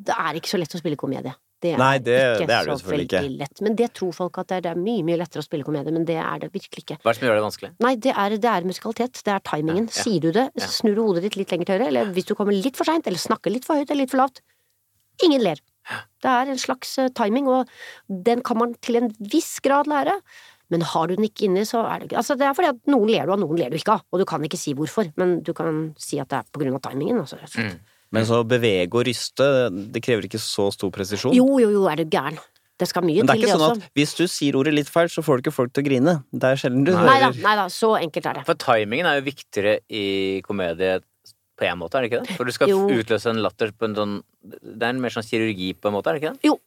det 0.10 0.16
er 0.16 0.40
ikke 0.40 0.56
så 0.56 0.64
lett 0.64 0.74
å 0.74 0.82
spille 0.82 0.98
komedie. 1.00 1.36
Det 1.66 1.74
er 1.74 1.82
Nei, 1.82 1.98
det- 1.98 2.16
ikke 2.40 2.48
det 2.50 2.56
er 2.60 2.70
det 2.70 2.78
så 2.82 2.90
veldig 2.92 3.08
ikke. 3.10 3.22
lett. 3.42 3.62
Men 3.66 3.76
det 3.82 3.90
tror 3.98 4.14
folk 4.14 4.38
at 4.44 4.48
det 4.54 4.58
er, 4.58 4.62
det 4.68 4.72
er 4.76 4.82
mye, 4.86 5.04
mye 5.10 5.18
lettere 5.22 5.42
å 5.44 5.48
spille 5.48 5.66
komedie, 5.68 5.92
men 5.96 6.06
det 6.06 6.18
er 6.22 6.40
det 6.46 6.52
virkelig 6.54 6.84
ikke. 6.86 6.98
Hva 7.02 7.10
er 7.10 7.14
det 7.14 7.20
som 7.20 7.28
gjør 7.28 7.38
det 7.40 7.46
vanskelig? 7.48 7.72
Nei, 7.86 7.94
det 8.06 8.14
er, 8.16 8.38
det 8.38 8.52
er 8.54 8.68
musikalitet, 8.70 9.22
det 9.26 9.34
er 9.36 9.44
timingen. 9.52 9.88
Ja, 9.90 9.94
ja. 9.96 10.04
Sier 10.06 10.22
du 10.22 10.32
det, 10.32 10.46
Ja. 10.56 10.68
snur 10.68 10.96
du 10.96 11.02
hodet 11.04 11.24
ditt 11.26 11.36
litt 11.42 11.50
lenger 11.52 11.66
til 11.72 11.80
høyre, 11.80 11.88
eller 11.88 12.06
hvis 12.14 12.26
du 12.30 12.36
kommer 12.36 12.54
litt 12.54 12.78
for 12.78 12.84
seint, 12.86 13.08
eller 13.08 13.18
snakker 13.18 13.52
litt 13.52 13.66
for 13.66 13.76
høyt 13.76 13.90
eller 13.90 14.04
litt 14.06 14.12
for 14.12 14.22
lavt, 14.24 14.42
ingen 15.24 15.42
ler. 15.42 15.58
Det 16.22 16.30
er 16.32 16.50
en 16.50 16.58
slags 16.58 16.98
eh, 16.98 17.10
timing, 17.10 17.48
og 17.48 17.68
den 18.10 18.42
kan 18.42 18.58
man 18.58 18.74
til 18.82 18.96
en 18.98 19.10
viss 19.20 19.60
grad 19.62 19.86
lære. 19.88 20.20
Men 20.74 20.82
har 20.82 21.06
du 21.08 21.16
den 21.16 21.26
ikke 21.28 21.46
inni, 21.46 21.62
så 21.62 21.84
er 21.86 22.00
det 22.00 22.10
ikke 22.10 22.18
Altså, 22.18 22.36
det 22.36 22.42
er 22.48 22.54
fordi 22.58 22.70
at 22.72 22.80
noen 22.90 23.08
ler 23.08 23.28
du 23.28 23.34
av, 23.34 23.40
noen 23.40 23.56
ler 23.60 23.70
du 23.70 23.78
ikke 23.78 23.94
av. 23.94 24.02
Og 24.12 24.18
du 24.20 24.26
kan 24.26 24.42
ikke 24.42 24.58
si 24.58 24.74
hvorfor, 24.74 25.12
men 25.16 25.42
du 25.46 25.54
kan 25.54 25.94
si 25.96 26.18
at 26.20 26.28
det 26.30 26.40
er 26.40 26.44
på 26.52 26.60
grunn 26.64 26.74
av 26.74 26.82
timingen. 26.82 27.20
Altså, 27.22 27.38
rett 27.38 27.46
og 27.46 27.54
slett. 27.54 27.74
Mm. 27.76 27.80
Men 28.14 28.26
så 28.28 28.42
bevege 28.48 28.92
og 28.94 29.06
ryste, 29.08 29.48
det 29.94 30.02
krever 30.06 30.28
ikke 30.28 30.42
så 30.42 30.70
stor 30.74 30.92
presisjon. 30.94 31.34
Jo, 31.36 31.48
jo, 31.60 31.72
jo, 31.74 31.88
er 31.90 32.04
du 32.04 32.06
gæren. 32.06 32.38
Det 32.76 32.90
skal 32.90 33.06
mye 33.08 33.24
til, 33.24 33.26
det 33.26 33.32
også. 33.32 33.32
Men 33.32 33.40
det 33.40 33.48
er 33.48 33.54
ikke 33.56 33.64
sånn 33.64 33.82
at 33.88 33.96
hvis 33.96 34.14
du 34.20 34.24
sier 34.28 34.56
ordet 34.60 34.74
litt 34.76 34.90
feil, 34.92 35.08
så 35.12 35.24
får 35.24 35.40
du 35.40 35.46
ikke 35.46 35.56
folk 35.56 35.72
til 35.74 35.84
å 35.84 35.88
grine. 35.88 36.14
Det 36.36 36.50
er 36.52 36.60
sjelden 36.60 36.84
du 36.84 36.92
Nei 36.92 37.00
hører 37.02 37.38
nei 37.40 37.56
da, 37.56 37.66
så 37.72 37.94
enkelt 38.02 38.26
er 38.28 38.40
det. 38.40 38.44
For 38.50 38.60
timingen 38.60 39.08
er 39.08 39.22
jo 39.22 39.26
viktigere 39.30 39.78
i 39.88 40.42
komedie 40.44 40.98
på 41.56 41.64
en 41.70 41.80
måte, 41.80 41.96
er 41.96 42.04
det 42.04 42.12
ikke 42.12 42.24
det? 42.26 42.36
For 42.36 42.44
du 42.44 42.52
skal 42.52 42.68
Jo. 42.74 42.82
utløse 42.92 43.32
en 43.32 43.40
latter 43.40 43.72
på 43.72 43.88
en 43.88 43.96
sånn 43.96 44.16
Det 44.44 44.84
er 44.84 44.90
en 44.92 45.00
mer 45.02 45.10
sånn 45.16 45.24
kirurgi 45.24 45.72
på 45.80 45.88
en 45.88 45.96
måte, 45.96 46.12
er 46.12 46.20
det 46.20 46.22
ikke 46.24 46.34
det? 46.36 46.50
Jo, 46.52 46.58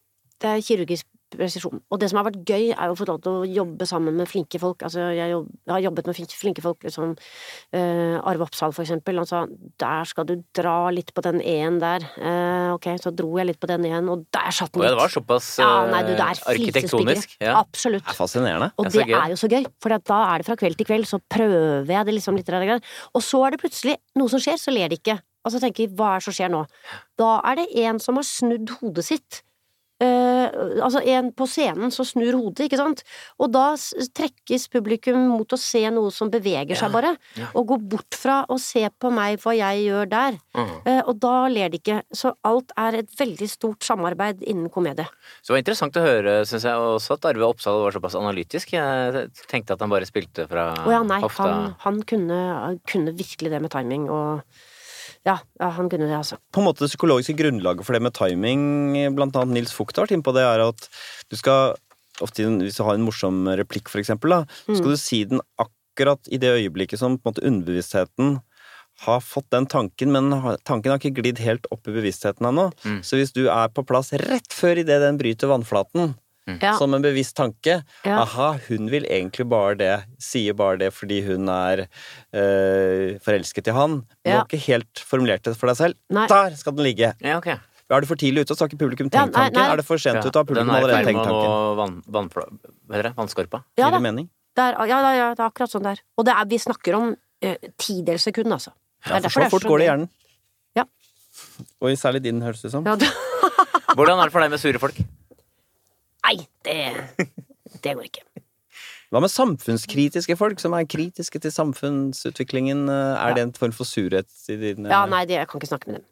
det 0.40 0.48
er 0.48 0.64
kirurgisk 0.64 1.06
presisjon. 1.36 1.80
Og 1.92 2.00
det 2.00 2.08
som 2.10 2.20
har 2.20 2.26
vært 2.28 2.40
gøy, 2.48 2.70
er 2.72 2.90
å 2.90 2.96
få 2.98 3.06
lov 3.08 3.20
til 3.24 3.40
å 3.40 3.48
jobbe 3.48 3.86
sammen 3.88 4.16
med 4.18 4.28
flinke 4.30 4.60
folk. 4.62 4.82
Altså, 4.86 5.08
jeg, 5.16 5.32
jobb, 5.34 5.48
jeg 5.66 5.74
har 5.74 5.84
jobbet 5.84 6.08
med 6.08 6.18
flinke 6.18 6.64
folk, 6.64 6.86
liksom 6.86 7.14
uh, 7.14 8.16
Arve 8.28 8.46
Oppsal, 8.46 8.74
for 8.76 8.84
eksempel. 8.84 9.20
Han 9.20 9.28
sa 9.28 9.44
der 9.82 10.08
skal 10.08 10.28
du 10.28 10.34
dra 10.56 10.76
litt 10.94 11.12
på 11.16 11.24
den 11.26 11.42
E-en 11.42 11.80
der. 11.82 12.06
Uh, 12.16 12.74
ok, 12.76 12.90
så 13.02 13.12
dro 13.14 13.34
jeg 13.40 13.50
litt 13.50 13.60
på 13.60 13.70
den 13.70 13.86
E-en, 13.88 14.10
og 14.12 14.24
der 14.34 14.50
satt 14.54 14.72
den 14.74 14.84
Å 14.84 14.88
ja, 14.88 14.90
litt. 14.90 14.96
det 14.96 15.02
var 15.02 15.14
såpass 15.14 15.50
Ja, 15.62 15.70
nei, 15.90 16.02
du, 16.06 16.12
det 16.14 16.24
eh, 16.24 16.34
er 16.34 16.52
arkitektonisk. 16.54 17.38
Ja. 17.44 17.56
Absolutt. 17.60 18.06
Det 18.06 18.14
er 18.14 18.20
fascinerende. 18.20 18.72
Og 18.76 18.88
Det 18.88 19.04
er 19.04 19.12
det 19.12 19.22
er 19.22 19.34
jo 19.34 19.40
så 19.40 19.50
gøy, 19.52 19.68
for 19.82 19.96
da 20.12 20.20
er 20.32 20.42
det 20.42 20.48
fra 20.48 20.58
kveld 20.60 20.78
til 20.80 20.88
kveld, 20.88 21.08
så 21.08 21.20
prøver 21.20 21.92
jeg 21.92 22.08
det 22.08 22.18
liksom 22.18 22.38
litt. 22.38 22.54
Og 23.14 23.22
så 23.24 23.42
er 23.46 23.54
det 23.54 23.62
plutselig 23.62 23.98
noe 24.18 24.32
som 24.32 24.42
skjer, 24.42 24.56
så 24.60 24.72
ler 24.74 24.90
de 24.92 24.98
ikke. 24.98 25.18
Og 25.46 25.54
så 25.54 25.60
tenker 25.62 25.86
vi 25.86 25.96
hva 25.98 26.14
er 26.14 26.20
det 26.20 26.26
som 26.26 26.36
skjer 26.36 26.50
nå? 26.52 26.64
Da 27.18 27.28
er 27.48 27.60
det 27.60 27.68
en 27.84 28.00
som 28.02 28.18
har 28.18 28.26
snudd 28.26 28.72
hodet 28.80 29.06
sitt. 29.06 29.42
Eh, 29.98 30.44
altså 30.78 31.00
en 31.10 31.32
på 31.34 31.46
scenen 31.50 31.90
så 31.90 32.04
snur 32.06 32.36
hodet, 32.38 32.68
ikke 32.68 32.78
sant? 32.78 33.02
Og 33.42 33.50
da 33.50 33.72
trekkes 34.14 34.68
publikum 34.70 35.18
mot 35.32 35.50
å 35.54 35.58
se 35.58 35.82
noe 35.90 36.12
som 36.14 36.30
beveger 36.30 36.78
seg, 36.78 36.92
bare. 36.94 37.16
ja. 37.38 37.48
Og 37.58 37.72
går 37.72 37.82
bort 37.96 38.18
fra 38.18 38.40
å 38.46 38.60
se 38.62 38.84
på 38.94 39.10
meg 39.14 39.40
hva 39.42 39.56
jeg 39.58 39.88
gjør 39.88 40.10
der. 40.12 40.38
Mm. 40.54 40.72
uh, 40.86 41.02
og 41.10 41.18
da 41.22 41.34
ler 41.50 41.72
de 41.72 41.82
ikke. 41.82 41.98
Så 42.14 42.32
alt 42.46 42.70
er 42.78 43.00
et 43.00 43.10
veldig 43.18 43.50
stort 43.50 43.86
samarbeid 43.86 44.44
innen 44.46 44.70
komedie. 44.70 45.08
Så 45.42 45.50
det 45.50 45.56
var 45.56 45.64
interessant 45.64 45.98
å 45.98 46.06
høre, 46.06 46.38
syns 46.48 46.68
jeg, 46.68 46.88
også 46.94 47.18
at 47.18 47.28
Arve 47.32 47.50
Oppsal 47.50 47.82
var 47.82 47.98
såpass 47.98 48.18
analytisk. 48.18 48.76
Jeg 48.78 49.28
tenkte 49.50 49.74
at 49.74 49.82
han 49.82 49.90
bare 49.90 50.06
spilte 50.08 50.46
fra 50.50 50.70
hofta. 50.76 50.86
Å 50.86 50.94
ja, 50.94 51.04
nei, 51.10 51.20
han, 51.40 51.70
han 51.82 52.02
kunne, 52.06 52.40
kunne 52.86 53.18
virkelig 53.18 53.50
det 53.54 53.62
med 53.66 53.74
timing, 53.74 54.06
og 54.14 54.46
ja, 55.26 55.38
ja, 55.60 55.68
han 55.70 55.88
kunne 55.88 56.06
det, 56.08 56.16
altså. 56.16 56.38
På 56.52 56.60
en 56.60 56.66
måte 56.68 56.84
Det 56.84 56.90
psykologiske 56.92 57.36
grunnlaget 57.36 57.84
for 57.84 57.92
det 57.92 58.02
med 58.02 58.14
timing, 58.14 59.14
blant 59.16 59.34
annet 59.36 59.54
Nils 59.58 59.72
Fugt 59.72 59.96
har 59.96 60.06
vært 60.06 60.14
inne 60.16 60.26
på 60.26 60.34
det, 60.34 60.42
er 60.46 60.60
at 60.68 60.88
du 61.30 61.36
skal 61.36 61.74
ofte 62.20 62.42
hvis 62.42 62.76
du 62.78 62.82
har 62.82 62.94
en 62.98 63.04
morsom 63.06 63.46
replikk, 63.58 63.88
for 63.88 64.00
eksempel, 64.00 64.30
da, 64.30 64.44
så 64.66 64.72
Mm. 64.74 64.76
skal 64.76 64.90
du 64.90 64.96
si 64.96 65.24
den 65.24 65.40
akkurat 65.58 66.20
i 66.30 66.36
det 66.38 66.50
øyeblikket 66.50 66.98
som 66.98 67.18
på 67.18 67.26
en 67.28 67.32
måte 67.34 67.46
underbevisstheten 67.46 68.40
har 69.06 69.20
fått 69.20 69.46
den 69.50 69.66
tanken, 69.66 70.10
men 70.10 70.30
tanken 70.66 70.90
har 70.90 70.98
ikke 70.98 71.14
glidd 71.22 71.38
helt 71.38 71.66
opp 71.70 71.86
i 71.86 71.92
bevisstheten 71.94 72.42
ennå. 72.48 72.72
Mm. 72.82 73.02
Så 73.06 73.14
hvis 73.16 73.32
du 73.32 73.46
er 73.46 73.68
på 73.68 73.84
plass 73.86 74.10
rett 74.12 74.50
før 74.50 74.78
idet 74.82 74.98
den 75.00 75.18
bryter 75.20 75.46
vannflaten, 75.46 76.16
Ja, 76.62 76.72
som 76.78 76.94
en 76.96 77.02
bevisst 77.04 77.36
tanke 77.36 77.82
Ja. 78.04 78.22
Aha, 78.22 78.58
hun 78.68 78.88
vil 78.90 79.04
egentlig 79.04 79.44
bare 79.48 79.74
det, 79.78 79.92
sier 80.22 80.54
bare 80.56 80.78
det 80.80 80.92
fordi 80.96 81.20
hun 81.26 81.48
er 81.52 81.84
øh, 82.34 83.18
forelsket 83.24 83.68
i 83.68 83.74
han. 83.76 83.90
Men 83.90 84.06
du 84.24 84.30
Ja. 84.30 84.36
har 84.38 84.46
ikke 84.48 84.64
helt 84.66 84.98
formulert 85.04 85.42
det 85.44 85.56
for 85.56 85.68
deg 85.68 85.76
selv. 85.76 85.94
Nei. 86.10 86.26
Der 86.30 86.56
skal 86.56 86.72
den 86.76 86.84
ligge! 86.84 87.12
Ja, 87.20 87.36
ok. 87.38 87.46
Er 87.88 88.00
du 88.00 88.06
for 88.06 88.16
tidlig 88.20 88.44
ute, 88.44 88.54
så 88.54 88.64
har 88.64 88.68
ikke 88.68 88.82
publikum 88.84 89.08
tenkt 89.08 89.32
tanken. 89.32 89.52
nei. 89.56 89.68
Er 89.72 89.76
det 89.80 89.84
for 89.86 89.96
sent 89.96 90.20
ute, 90.20 90.32
har 90.36 90.44
publikum 90.44 90.68
er 90.68 90.82
allerede 90.82 91.04
tenkt 91.08 91.24
tanken. 91.24 92.02
den 92.12 92.28
er 92.28 92.50
med 92.88 92.96
heter 92.96 93.08
det? 93.08 93.14
Vannskorpa. 93.16 93.62
ja 93.78 93.90
det 93.90 94.02
mening? 94.02 94.28
Det 94.56 94.64
er, 94.64 94.86
ja, 94.90 94.98
det 95.34 95.38
er 95.38 95.46
akkurat 95.46 95.70
sånn 95.70 95.82
det 95.86 95.92
er. 95.96 96.00
Og 96.18 96.24
det 96.26 96.34
er, 96.34 96.44
vi 96.50 96.58
snakker 96.58 96.96
om 96.98 97.12
uh, 97.14 97.54
tidels 97.78 98.26
sekund, 98.28 98.52
altså. 98.52 98.74
Det 99.06 99.22
Ja, 99.22 99.28
for 99.30 99.40
så 99.46 99.50
fort 99.50 99.62
går 99.64 99.78
det 99.78 99.84
i 99.84 99.88
hjernen. 99.88 100.08
Ja. 100.76 100.84
Og 101.80 101.96
særlig 101.96 102.22
din, 102.22 102.42
høres 102.42 102.60
det 102.60 102.68
ut 102.68 102.72
som. 102.72 102.84
Ja, 102.84 102.96
Hvordan 103.96 104.18
er 104.18 104.28
det 104.28 104.32
for 104.34 104.40
deg 104.44 104.50
med 104.50 104.60
sure 104.60 104.78
folk? 104.82 104.98
Nei, 106.28 106.44
det, 106.66 106.78
det 107.82 107.96
går 107.96 108.08
ikke. 108.10 108.24
Hva 109.08 109.22
med 109.24 109.32
samfunnskritiske 109.32 110.34
folk 110.36 110.60
som 110.60 110.74
er 110.76 110.84
kritiske 110.84 111.40
til 111.40 111.52
samfunnsutviklingen? 111.54 112.82
Er 112.92 113.32
det 113.38 113.46
en 113.46 113.54
form 113.56 113.72
for 113.72 113.88
surhet 113.88 114.28
i 114.52 114.58
dine 114.60 114.90
Ja, 114.92 115.06
nei, 115.08 115.22
det, 115.24 115.38
jeg 115.38 115.48
kan 115.48 115.62
ikke 115.62 115.70
snakke 115.70 115.88
med 115.88 115.96
dem. 115.96 116.04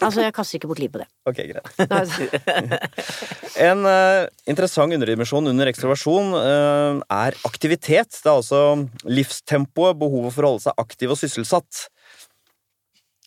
Altså, 0.00 0.24
jeg 0.24 0.34
kaster 0.34 0.58
ikke 0.58 0.72
bort 0.72 0.82
liv 0.82 0.90
på 0.90 1.02
det. 1.04 1.06
Ok, 1.30 1.38
greit. 1.46 1.70
En 3.70 3.86
uh, 3.86 4.26
interessant 4.50 4.90
underdimensjon 4.96 5.46
under 5.52 5.70
ekstroversjon 5.70 6.34
uh, 6.34 6.98
er 7.14 7.38
aktivitet. 7.46 8.18
Det 8.18 8.26
er 8.26 8.34
altså 8.34 8.64
livstempoet, 9.06 9.98
behovet 10.00 10.34
for 10.34 10.42
å 10.46 10.52
holde 10.54 10.66
seg 10.66 10.82
aktiv 10.82 11.14
og 11.14 11.22
sysselsatt. 11.22 11.86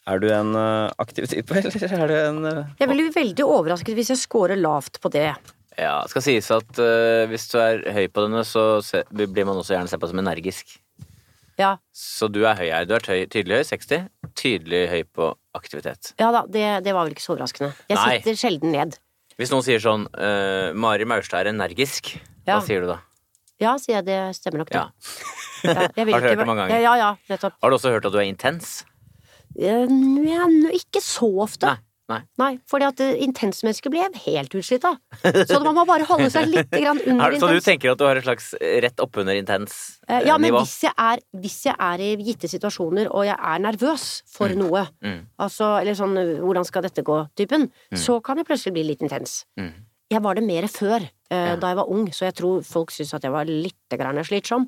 Er 0.04 0.20
du 0.20 0.28
en 0.36 0.52
uh, 0.52 0.92
aktiv 1.00 1.30
type, 1.32 1.56
eller 1.56 1.96
er 1.96 2.10
du 2.12 2.16
en 2.18 2.48
eh, 2.50 2.72
Jeg 2.82 2.90
blir 2.92 3.12
veldig 3.16 3.46
overrasket 3.48 3.96
hvis 3.96 4.12
jeg 4.12 4.20
scorer 4.20 4.60
lavt 4.60 5.00
på 5.00 5.12
det. 5.14 5.30
Ja, 5.80 6.02
det 6.06 6.12
skal 6.14 6.22
sies 6.26 6.50
at 6.54 6.80
eh, 6.82 7.24
hvis 7.32 7.48
du 7.52 7.58
er 7.58 7.80
høy 7.96 8.08
på 8.14 8.24
denne, 8.28 8.44
så 8.46 8.64
se, 8.86 9.04
blir 9.10 9.46
man 9.48 9.58
også 9.58 9.74
gjerne 9.74 9.90
sett 9.90 10.02
på 10.04 10.10
som 10.12 10.20
energisk. 10.22 10.76
Ja, 11.58 11.76
Så 11.94 12.28
du 12.34 12.40
er 12.50 12.56
høy 12.58 12.68
her. 12.74 12.86
Du 12.90 12.96
er 12.98 13.04
tøy, 13.06 13.24
tydelig 13.30 13.60
høy, 13.62 13.66
60. 13.70 14.08
Tydelig 14.38 14.84
høy 14.90 15.02
på 15.14 15.32
aktivitet. 15.58 16.14
ja 16.20 16.32
da, 16.34 16.44
det, 16.50 16.64
det 16.86 16.94
var 16.98 17.06
vel 17.06 17.14
ikke 17.14 17.26
så 17.26 17.36
overraskende. 17.36 17.72
Jeg 17.90 17.98
Nei. 18.00 18.16
sitter 18.22 18.40
sjelden 18.42 18.74
ned. 18.74 18.98
Hvis 19.38 19.52
noen 19.54 19.66
sier 19.66 19.82
sånn 19.82 20.08
eh, 20.14 20.72
Mari 20.78 21.06
Maurstad 21.10 21.46
er 21.46 21.52
energisk, 21.54 22.16
Ja. 22.46 22.58
hva 22.58 22.62
sier 22.66 22.82
du 22.86 22.90
da? 22.90 23.00
Ja, 23.62 23.76
sier 23.82 24.00
jeg, 24.02 24.06
det 24.10 24.18
stemmer 24.38 24.64
nok, 24.64 24.70
det. 24.74 24.82
Ja. 24.82 24.90
Ja, 25.64 25.88
jeg 25.96 26.06
vil 26.10 26.14
Har 26.18 26.20
du 26.20 26.26
ikke 26.26 26.34
hørt 26.34 26.42
det 26.42 26.48
mange 26.50 26.64
ganger? 26.66 26.82
Ja, 26.84 26.94
ja, 27.00 27.10
nettopp. 27.32 27.54
Har 27.64 27.72
du 27.72 27.76
også 27.78 27.94
hørt 27.94 28.06
at 28.10 28.12
du 28.12 28.18
er 28.20 28.26
intens? 28.28 28.72
Eh, 29.56 29.86
ja, 30.28 30.44
n- 30.50 30.74
ikke 30.76 31.00
så 31.06 31.30
ofte. 31.46 31.70
Nei. 31.70 31.78
Nei, 32.12 32.58
fordi 32.70 32.86
at 32.86 33.00
intensmennesket 33.00 33.54
intensmennesker 33.54 33.92
blir 33.94 34.18
helt 34.26 34.56
utslitt 34.58 34.84
av. 34.88 34.98
Så 35.48 35.60
man 35.64 35.76
må 35.78 35.86
bare 35.88 36.06
holde 36.08 36.30
seg 36.34 36.50
litt 36.52 36.72
grann 36.72 37.00
under 37.06 37.32
intens. 37.32 37.44
så 37.44 37.50
du 37.54 37.62
tenker 37.64 37.92
at 37.94 37.98
du 38.02 38.06
har 38.06 38.20
et 38.20 38.26
slags 38.26 38.54
rett 38.60 39.00
oppunder 39.04 39.38
intens 39.40 40.00
Eh, 40.10 40.18
eh, 40.20 40.28
Ja, 40.28 40.38
men 40.38 40.52
nivå? 40.52 40.60
hvis 40.64 40.84
jeg, 40.84 40.94
er, 41.00 41.20
hvis 41.40 41.62
jeg 41.66 41.76
er 41.80 42.02
i 42.04 42.10
gitte 42.20 42.50
situasjoner, 42.52 43.08
og 43.12 43.24
jeg 43.26 43.38
er 43.40 43.60
nervøs 43.64 44.22
for 44.28 44.50
noe, 44.50 44.88
Mm. 45.04 45.26
altså, 45.40 45.80
eller 45.82 45.94
sånn 45.94 46.18
eh, 46.18 46.40
'hvordan 46.42 46.66
skal 46.66 46.82
dette 46.84 47.04
gå'-typen, 47.04 47.70
så 47.96 48.22
kan 48.22 48.38
jeg 48.38 48.46
plutselig 48.46 48.74
bli 48.74 48.84
litt 48.84 49.02
intens. 49.02 49.46
Mm. 49.58 49.72
Jeg 50.12 50.22
var 50.22 50.36
det 50.36 50.44
mer 50.44 50.64
før, 50.68 51.02
eh, 51.32 51.48
Ja. 51.48 51.56
da 51.56 51.68
jeg 51.68 51.78
var 51.78 51.90
ung, 51.90 52.08
så 52.12 52.26
jeg 52.26 52.36
tror 52.36 52.64
folk 52.64 52.92
syntes 52.92 53.14
at 53.14 53.24
jeg 53.24 53.32
var 53.32 53.46
litt 53.46 53.74
slitsom. 53.90 54.68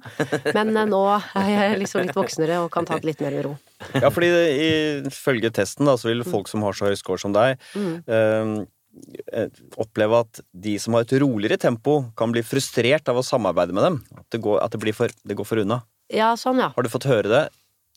Men 0.53 0.75
eh, 0.77 0.85
nå 0.85 1.21
er 1.35 1.49
jeg 1.49 1.79
liksom 1.79 2.05
litt 2.05 2.15
voksnere 2.15 2.63
og 2.63 2.71
kan 2.71 2.85
ta 2.85 2.95
det 2.95 3.05
litt 3.05 3.21
mer 3.21 3.31
med 3.31 3.45
ro. 3.45 3.57
Ja, 3.99 4.09
fordi 4.13 4.29
ifølge 5.09 5.51
testen 5.53 5.89
da, 5.89 5.97
så 5.99 6.09
vil 6.09 6.23
folk 6.27 6.47
som 6.51 6.63
har 6.65 6.77
så 6.77 6.89
høy 6.89 6.95
score 6.99 7.19
som 7.21 7.35
deg, 7.35 7.59
mm. 7.75 7.93
eh, 8.07 9.59
oppleve 9.81 10.21
at 10.23 10.41
de 10.51 10.77
som 10.81 10.95
har 10.95 11.05
et 11.05 11.15
roligere 11.21 11.59
tempo, 11.61 11.97
kan 12.17 12.31
bli 12.33 12.43
frustrert 12.45 13.11
av 13.11 13.19
å 13.19 13.25
samarbeide 13.25 13.75
med 13.75 13.87
dem. 13.87 14.01
At 14.15 14.27
det 14.31 14.41
går, 14.45 14.61
at 14.63 14.75
det 14.75 14.81
blir 14.83 14.95
for, 14.95 15.11
det 15.11 15.37
går 15.37 15.47
for 15.47 15.63
unna. 15.63 15.81
Ja, 16.13 16.33
sånn, 16.39 16.61
ja. 16.61 16.71
Har 16.75 16.85
du 16.85 16.91
fått 16.93 17.07
høre 17.09 17.31
det? 17.31 17.45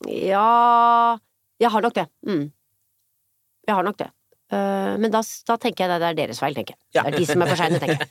Ja 0.06 1.18
Jeg 1.58 1.72
har 1.74 1.82
nok 1.82 1.96
det. 1.96 2.06
Mm. 2.26 2.46
Jeg 3.66 3.74
har 3.76 3.84
nok 3.84 3.98
det. 4.00 4.08
Eh, 4.48 4.94
men 5.02 5.12
da, 5.12 5.20
da 5.20 5.56
tenker 5.60 5.84
jeg 5.84 6.00
det 6.00 6.08
er 6.08 6.18
deres 6.22 6.40
feil, 6.40 6.54
tenker 6.56 6.74
jeg. 6.74 6.80
Ja. 6.96 7.02
Det 7.04 7.10
er 7.12 7.18
de 7.18 7.26
som 7.28 7.42
er 7.42 7.50
for 7.50 7.58
seine, 7.60 7.78
tenker 7.82 7.98
jeg. 8.00 8.08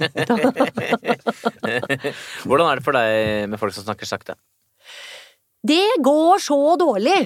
Hvordan 2.48 2.68
er 2.68 2.80
det 2.80 2.86
for 2.86 3.00
deg 3.00 3.50
med 3.50 3.60
folk 3.62 3.74
som 3.76 3.88
snakker 3.88 4.10
sakte? 4.10 4.38
Det 5.68 5.86
går 6.04 6.44
så 6.44 6.60
dårlig! 6.80 7.20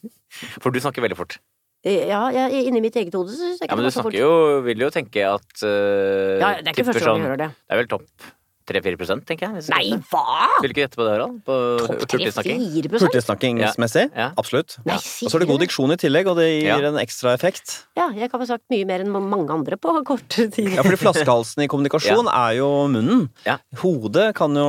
For 0.62 0.72
du 0.72 0.80
snakker 0.80 1.04
veldig 1.04 1.18
fort. 1.18 1.38
Ja, 1.82 2.28
jeg, 2.30 2.68
inni 2.68 2.78
mitt 2.84 2.94
eget 2.96 3.14
hode 3.18 3.32
så 3.34 3.40
syns 3.40 3.58
jeg 3.58 3.66
Ja, 3.66 3.74
men 3.74 3.88
du 3.88 3.90
snakker 3.90 4.14
jo 4.14 4.34
Vil 4.62 4.84
jo 4.84 4.90
tenke 4.94 5.24
at 5.26 5.64
uh, 5.66 6.38
Ja, 6.38 6.52
det 6.62 6.70
er 6.70 6.76
ikke 6.76 6.84
første 6.92 7.02
gang 7.02 7.18
jeg 7.18 7.26
hører 7.26 7.40
det. 7.40 7.48
Det 7.58 7.74
er 7.74 7.80
vel 7.80 7.88
topp 7.90 8.28
3-4 8.68 8.98
prosent, 9.00 9.24
tenker 9.28 9.48
jeg. 9.48 9.64
Nei, 9.72 9.98
hva?! 10.10 10.48
Vil 10.62 10.70
du 10.70 10.74
ikke 10.76 10.84
gjette 10.86 10.98
på 11.00 11.06
det, 11.06 11.12
Harald? 11.16 11.38
På 11.46 11.56
Topp 11.82 12.04
hurtigsnakking? 12.04 12.62
3-4 12.88 13.02
Hurtigsnakkingsmessig? 13.06 14.04
Ja. 14.16 14.28
Absolutt. 14.38 14.76
Nei, 14.86 14.96
Og 14.98 15.30
så 15.30 15.34
er 15.38 15.44
det 15.44 15.48
god 15.50 15.62
diksjon 15.64 15.94
i 15.94 15.98
tillegg, 16.00 16.30
og 16.32 16.38
det 16.40 16.48
gir 16.50 16.68
Ja. 16.68 16.78
en 16.92 17.00
ekstra 17.02 17.34
effekt. 17.34 17.74
Ja, 17.98 18.10
jeg 18.14 18.30
kan 18.30 18.40
ha 18.40 18.46
sagt 18.46 18.64
mye 18.72 18.86
mer 18.86 19.00
enn 19.04 19.10
mange 19.12 19.50
andre 19.50 19.76
på 19.76 19.94
kort 20.06 20.28
tid. 20.28 20.54
Ja, 20.76 20.82
fordi 20.82 21.00
flaskehalsen 21.00 21.64
i 21.64 21.68
kommunikasjon 21.68 22.28
er 22.32 22.56
jo 22.58 22.68
munnen. 22.92 23.28
Ja. 23.46 23.58
Hodet 23.82 24.34
kan 24.38 24.54
jo 24.54 24.68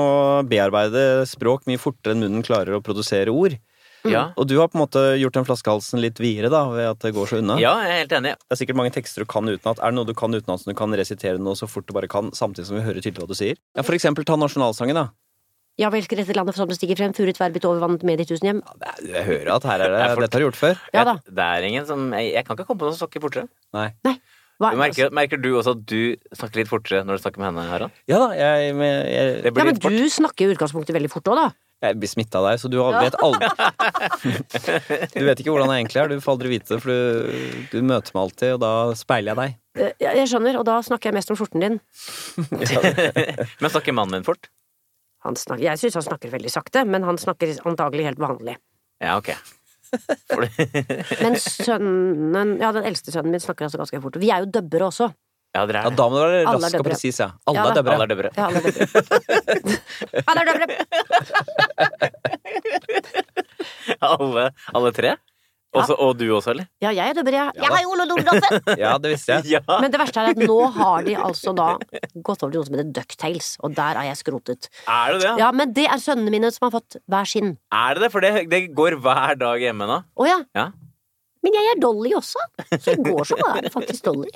bearbeide 0.49 1.25
språk 1.29 1.67
mye 1.69 1.79
fortere 1.82 2.13
enn 2.17 2.23
munnen 2.25 2.43
klarer 2.45 2.77
å 2.79 2.84
produsere 2.84 3.29
ord. 3.34 3.58
Ja. 4.11 4.33
Og 4.37 4.47
du 4.47 4.57
har 4.59 4.67
på 4.67 4.75
en 4.75 4.83
måte 4.83 5.01
gjort 5.21 5.33
den 5.37 5.45
flaskehalsen 5.47 6.01
litt 6.03 6.19
videre, 6.19 6.49
da, 6.51 6.65
ved 6.69 6.89
at 6.89 6.99
det 6.99 7.13
går 7.15 7.27
så 7.29 7.37
unna. 7.39 7.55
ja, 7.61 7.71
jeg 7.85 7.91
er 7.93 7.99
helt 8.03 8.15
enig. 8.19 8.33
Det 8.43 8.51
er 8.57 8.59
sikkert 8.65 8.75
mange 8.75 8.91
tekster 8.91 9.23
du 9.23 9.25
kan 9.25 9.45
utenat. 9.47 9.79
Er 9.79 9.91
det 9.91 9.95
noe 9.95 10.05
du 10.05 10.13
kan 10.13 10.33
utenat 10.33 10.59
som 10.61 10.73
du 10.73 10.75
kan 10.77 10.91
resitere 10.91 11.39
noe 11.39 11.55
så 11.55 11.69
fort 11.69 11.85
du 11.87 11.93
bare 11.93 12.07
kan, 12.11 12.31
samtidig 12.35 12.65
som 12.67 12.75
vi 12.75 12.83
hører 12.83 12.99
tydelig 13.01 13.23
hva 13.23 13.27
du 13.31 13.35
sier? 13.39 13.55
Ja, 13.77 13.81
for 13.83 13.93
eksempel 13.95 14.25
ta 14.27 14.35
nasjonalsangen, 14.35 14.95
da. 14.95 15.07
Ja, 15.79 15.89
vi 15.89 15.97
elsker 16.03 16.19
dette 16.19 16.35
landet 16.37 16.53
som 16.53 16.67
det 16.69 16.75
stiger 16.77 16.99
frem, 16.99 17.13
furet 17.17 17.39
verbit 17.41 17.63
over 17.65 17.79
vannet 17.81 18.03
med 18.05 18.19
ditt 18.21 18.29
tusen 18.29 18.45
hjem. 18.45 18.59
Ja, 18.61 18.73
det 18.77 18.91
er- 18.93 19.13
Jeg 19.15 19.25
hører 19.25 19.55
at 19.55 19.63
her 19.63 19.79
er 19.81 19.89
det 19.89 20.03
Det. 20.03 20.19
Dette 20.21 20.33
har 20.33 20.39
du 20.39 20.45
gjort 20.51 20.59
før. 20.59 20.77
Ja 20.93 21.03
da. 21.03 21.13
Det 21.25 21.39
er 21.47 21.63
ingen 21.65 21.85
som 21.87 22.11
Jeg, 22.13 22.33
jeg 22.33 22.45
kan 22.45 22.55
ikke 22.57 22.67
komme 22.67 22.79
på 22.79 22.85
noe 22.85 22.93
som 22.93 23.07
snakker 23.07 23.21
fortere. 23.21 23.47
Nei. 23.73 23.89
Hva, 24.61 24.69
Du 24.69 24.77
merker, 24.77 25.09
merker 25.09 25.41
du 25.41 25.49
også 25.57 25.71
at 25.73 25.85
du 25.89 26.15
snakker 26.37 26.57
litt 26.61 26.67
fortere 26.69 27.01
når 27.03 27.17
du 27.17 27.21
snakker 27.23 27.39
med 27.41 27.47
henne, 27.49 27.63
Harald? 27.71 27.91
Ja 28.07 28.19
da, 28.21 28.27
jeg, 28.37 28.75
men 28.75 28.85
jeg, 29.09 29.43
ja, 29.43 29.51
men 29.51 29.65
litt 29.73 29.81
fort. 29.81 29.91
du 29.97 30.05
snakker 30.13 30.45
i 30.45 30.53
utgangspunktet 30.53 30.93
veldig 30.93 31.09
fort 31.09 31.23
òg, 31.33 31.35
da. 31.41 31.47
Jeg 31.83 31.97
blir 31.99 32.09
smitta 32.11 32.39
av 32.39 32.45
deg, 32.49 32.59
så 32.63 32.69
du 32.71 32.77
har- 32.79 32.95
vet 33.03 33.17
aldri 33.19 33.49
Du 35.19 35.25
vet 35.27 35.39
ikke 35.43 35.51
hvordan 35.51 35.71
jeg 35.73 35.83
egentlig 35.83 36.01
er, 36.03 36.11
du 36.13 36.23
får 36.23 36.35
aldri 36.37 36.51
vite 36.53 36.73
det, 36.73 36.79
for 36.83 36.89
du, 36.93 37.67
du 37.73 37.77
møter 37.85 38.15
meg 38.15 38.21
alltid, 38.23 38.53
og 38.55 38.61
da 38.63 38.71
speiler 38.97 39.33
jeg 39.33 39.39
deg. 39.41 39.57
Eh, 39.83 39.93
Jeg 40.19 40.29
skjønner, 40.31 40.59
og 40.61 40.65
da 40.69 40.77
snakker 40.85 41.11
jeg 41.11 41.17
mest 41.19 41.33
om 41.33 41.39
skjorten 41.39 41.63
din. 41.65 41.79
Men 43.61 43.73
snakker 43.73 43.95
mannen 43.97 44.19
din 44.19 44.27
fort? 44.27 44.47
Han 45.27 45.35
snakker, 45.39 45.63
jeg 45.63 45.79
syns 45.79 45.95
han 46.01 46.03
snakker 46.09 46.31
veldig 46.33 46.51
sakte, 46.51 46.81
men 46.83 47.05
han 47.07 47.15
snakker 47.15 47.53
antagelig 47.69 48.09
helt 48.09 48.19
vanlig. 48.19 48.57
Ja, 48.99 49.13
ok. 49.21 49.29
Men 51.23 51.37
sønnen, 51.39 52.57
ja, 52.59 52.71
den 52.75 52.83
eldste 52.89 53.13
sønnen 53.13 53.31
min 53.31 53.39
snakker 53.43 53.69
altså 53.69 53.79
ganske 53.79 54.01
fort. 54.03 54.17
Vi 54.19 54.31
er 54.35 54.43
jo 54.43 54.49
dubbere 54.51 54.89
også. 54.89 55.07
Ja, 55.53 55.65
dere 55.69 55.83
er 55.83 55.89
det. 55.91 55.97
da 55.99 56.05
må 56.09 56.17
du 56.17 56.23
være 56.23 56.45
Alle 56.49 56.57
er 56.57 56.63
rask 56.65 56.79
og 56.79 56.85
presis, 56.87 57.19
ja. 57.21 57.27
Alle 57.45 57.59
Ja 57.59 57.65
er 57.69 57.75
døbre. 57.77 57.93
Alle 57.93 58.03
er 58.03 58.11
døbre. 58.13 58.29
Ja, 58.33 58.43
alle 58.47 58.57
er 58.57 58.63
døbre. 58.65 58.87
alle 60.33 60.41
er. 60.49 60.57
Alle, 64.03 64.49
alle 64.73 64.91
tre? 64.95 65.13
Også, 65.73 65.95
Og 65.97 66.11
du 66.19 66.27
også, 66.35 66.51
eller? 66.53 66.67
Ja, 66.83 66.91
jeg 66.93 67.09
er 67.09 67.15
døbre, 67.17 67.33
jeg. 67.33 67.53
Ja 67.57 67.63
Jeg 67.63 67.71
har 67.73 67.81
jo 67.81 67.93
Ole 67.95 68.05
Nordhoffen! 68.05 68.59
Ja, 68.83 68.91
det 69.01 69.13
visste 69.15 69.39
jeg. 69.39 69.55
Ja! 69.55 69.77
Men 69.81 69.93
det 69.93 69.99
verste 70.01 70.21
er 70.21 70.29
at 70.35 70.41
nå 70.41 70.57
har 70.75 71.05
de 71.07 71.15
altså 71.17 71.53
da 71.57 71.69
gått 72.13 72.43
over 72.45 72.53
til 72.53 72.59
noe 72.59 72.67
som 72.67 72.77
heter 72.77 72.91
Ducktales, 72.99 73.47
og 73.63 73.73
der 73.77 73.97
er 74.03 74.09
jeg 74.11 74.19
skrotet. 74.21 74.69
Er 74.85 75.15
det 75.15 75.23
det? 75.23 75.31
Ja, 75.41 75.49
men 75.55 75.73
det 75.73 75.87
er 75.89 76.01
sønnene 76.03 76.33
mine 76.33 76.51
som 76.53 76.67
har 76.67 76.75
fått 76.75 76.99
hver 77.09 77.29
sin. 77.29 77.55
Er 77.73 77.97
det 77.97 78.05
det? 78.05 78.11
For 78.13 78.25
det, 78.25 78.33
det 78.53 78.61
går 78.77 78.99
hver 79.01 79.39
dag 79.41 79.65
hjemme 79.65 79.89
nå. 79.89 79.97
Å 80.13 80.29
ja. 80.29 80.39
Ja. 80.57 80.67
Men 81.43 81.57
jeg 81.57 81.73
er 81.73 81.81
Dolly 81.81 82.13
også, 82.21 82.39
så 82.77 82.93
i 82.93 83.01
går 83.03 83.25
så 83.31 83.39
var 83.41 83.57
det 83.65 83.73
faktisk 83.73 84.05
Dolly. 84.11 84.29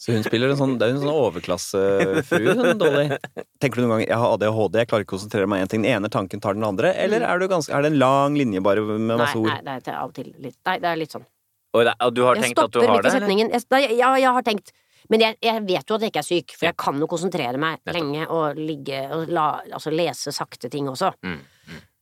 Så 0.00 0.14
hun 0.16 0.22
spiller 0.24 0.48
en 0.48 0.56
sånn, 0.56 0.78
det 0.80 0.86
er 0.86 0.94
en 0.94 1.00
sånn 1.02 1.12
overklassefru, 1.12 2.54
hun 2.56 2.78
Dolly. 2.80 3.02
Tenker 3.60 3.82
du 3.82 3.84
noen 3.84 3.98
gang 3.98 4.04
jeg 4.06 4.16
har 4.22 4.32
ADHD, 4.36 4.78
jeg 4.80 4.88
klarer 4.88 5.04
ikke 5.04 5.12
å 5.12 5.18
konsentrere 5.18 5.48
meg 5.50 5.60
om 5.60 5.66
én 5.66 5.72
ting. 5.74 5.82
Den 5.84 5.92
ene 5.98 6.08
tanken 6.12 6.40
tar 6.40 6.56
den 6.56 6.64
andre, 6.64 6.94
eller 6.96 7.26
er, 7.26 7.42
du 7.42 7.50
ganske, 7.52 7.74
er 7.76 7.84
det 7.84 7.90
en 7.92 7.98
lang 8.00 8.38
linje 8.38 8.62
bare 8.64 8.80
med 8.86 9.04
Nei, 9.10 9.18
masse 9.20 9.36
ord? 9.36 9.50
nei, 9.52 9.76
det 9.84 9.92
er 9.92 9.98
av 10.00 10.08
og 10.08 10.14
til 10.16 10.30
litt 10.40 10.56
Nei, 10.70 10.78
det 10.80 10.88
er 10.88 11.00
litt 11.02 11.16
sånn. 11.18 11.26
Og, 11.76 11.84
det, 11.86 11.92
og 12.02 12.14
du 12.16 12.22
har 12.26 12.40
Jeg 12.40 12.48
tenkt 12.48 12.62
at 12.64 12.72
du 12.72 12.78
stopper 12.80 12.88
har 12.88 12.96
midt 12.96 13.04
i 13.04 13.10
det? 13.10 13.12
setningen. 13.18 13.52
Jeg, 13.54 13.66
nei, 13.76 13.82
ja, 14.00 14.08
jeg 14.18 14.32
har 14.38 14.46
tenkt 14.48 14.72
Men 15.12 15.22
jeg, 15.26 15.36
jeg 15.44 15.62
vet 15.68 15.92
jo 15.92 15.98
at 16.00 16.06
jeg 16.06 16.14
ikke 16.14 16.22
er 16.24 16.28
syk, 16.30 16.56
for 16.56 16.70
jeg 16.70 16.78
kan 16.80 16.98
jo 17.04 17.10
konsentrere 17.10 17.60
meg 17.60 17.78
Nettopp. 17.78 17.94
lenge 18.00 18.26
og 18.32 18.58
ligge 18.58 19.04
og 19.14 19.30
la, 19.36 19.46
altså 19.68 19.92
lese 19.92 20.32
sakte 20.34 20.72
ting 20.72 20.88
også. 20.90 21.12
Mm, 21.26 21.40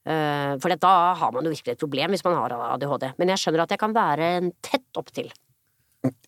Eh, 0.08 0.54
for 0.62 0.72
da 0.80 0.94
har 1.20 1.32
man 1.34 1.44
jo 1.44 1.50
virkelig 1.52 1.74
et 1.74 1.80
problem 1.82 2.14
hvis 2.14 2.22
man 2.24 2.38
har 2.38 2.54
ADHD. 2.56 3.10
Men 3.20 3.28
jeg 3.34 3.42
skjønner 3.42 3.66
at 3.66 3.74
jeg 3.74 3.80
kan 3.82 3.92
være 3.92 4.28
en 4.38 4.46
tett 4.64 4.96
opptil. 4.96 5.28